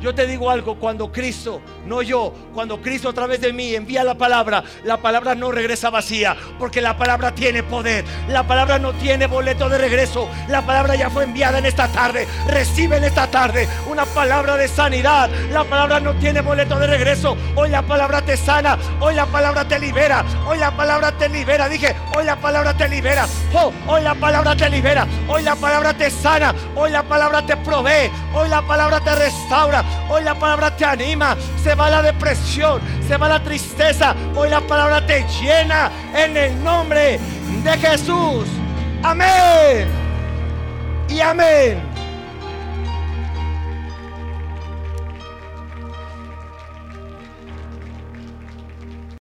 Yo 0.03 0.13
te 0.13 0.27
digo 0.27 0.49
algo, 0.51 0.75
cuando 0.75 1.13
Cristo, 1.13 1.61
no 1.85 2.01
yo, 2.01 2.33
cuando 2.53 2.81
Cristo 2.81 3.07
a 3.07 3.13
través 3.13 3.39
de 3.39 3.53
mí 3.53 3.73
envía 3.73 4.03
la 4.03 4.15
palabra, 4.15 4.61
la 4.83 4.97
palabra 4.97 5.33
no 5.33 5.49
regresa 5.49 5.89
vacía, 5.89 6.35
porque 6.59 6.81
la 6.81 6.97
palabra 6.97 7.33
tiene 7.33 7.63
poder, 7.63 8.03
la 8.27 8.45
palabra 8.45 8.79
no 8.79 8.91
tiene 8.91 9.27
boleto 9.27 9.69
de 9.69 9.77
regreso, 9.77 10.27
la 10.49 10.61
palabra 10.61 10.95
ya 10.95 11.09
fue 11.09 11.23
enviada 11.23 11.59
en 11.59 11.65
esta 11.65 11.87
tarde, 11.87 12.27
recibe 12.49 12.97
en 12.97 13.05
esta 13.05 13.31
tarde 13.31 13.65
una 13.89 14.03
palabra 14.03 14.57
de 14.57 14.67
sanidad, 14.67 15.29
la 15.53 15.63
palabra 15.63 16.01
no 16.01 16.13
tiene 16.15 16.41
boleto 16.41 16.77
de 16.79 16.87
regreso, 16.87 17.37
hoy 17.55 17.69
la 17.69 17.81
palabra 17.81 18.21
te 18.21 18.35
sana, 18.35 18.77
hoy 18.99 19.15
la 19.15 19.25
palabra 19.27 19.65
te 19.65 19.79
libera, 19.79 20.25
hoy 20.45 20.57
la 20.57 20.75
palabra 20.75 21.13
te 21.13 21.29
libera, 21.29 21.69
dije, 21.69 21.95
hoy 22.13 22.25
la 22.25 22.35
palabra 22.35 22.75
te 22.75 22.89
libera, 22.89 23.25
oh, 23.53 23.71
hoy 23.87 24.01
la 24.01 24.15
palabra 24.15 24.53
te 24.53 24.69
libera, 24.69 25.07
hoy 25.29 25.43
la 25.43 25.55
palabra 25.55 25.93
te 25.93 26.11
sana, 26.11 26.53
hoy 26.75 26.91
la 26.91 27.03
palabra 27.03 27.45
te 27.45 27.55
provee, 27.55 28.11
hoy 28.33 28.49
la 28.49 28.61
palabra 28.63 28.99
te 28.99 29.15
restaura, 29.15 29.92
Hoy 30.09 30.23
la 30.23 30.35
palabra 30.35 30.75
te 30.75 30.85
anima. 30.85 31.35
Se 31.61 31.75
va 31.75 31.89
la 31.89 32.01
depresión, 32.01 32.81
se 33.07 33.17
va 33.17 33.27
la 33.27 33.43
tristeza. 33.43 34.15
Hoy 34.35 34.49
la 34.49 34.61
palabra 34.61 35.05
te 35.05 35.25
llena 35.41 35.91
en 36.15 36.37
el 36.37 36.63
nombre 36.63 37.19
de 37.63 37.77
Jesús. 37.77 38.47
Amén. 39.03 39.87
Y 41.09 41.19
amén. 41.19 41.81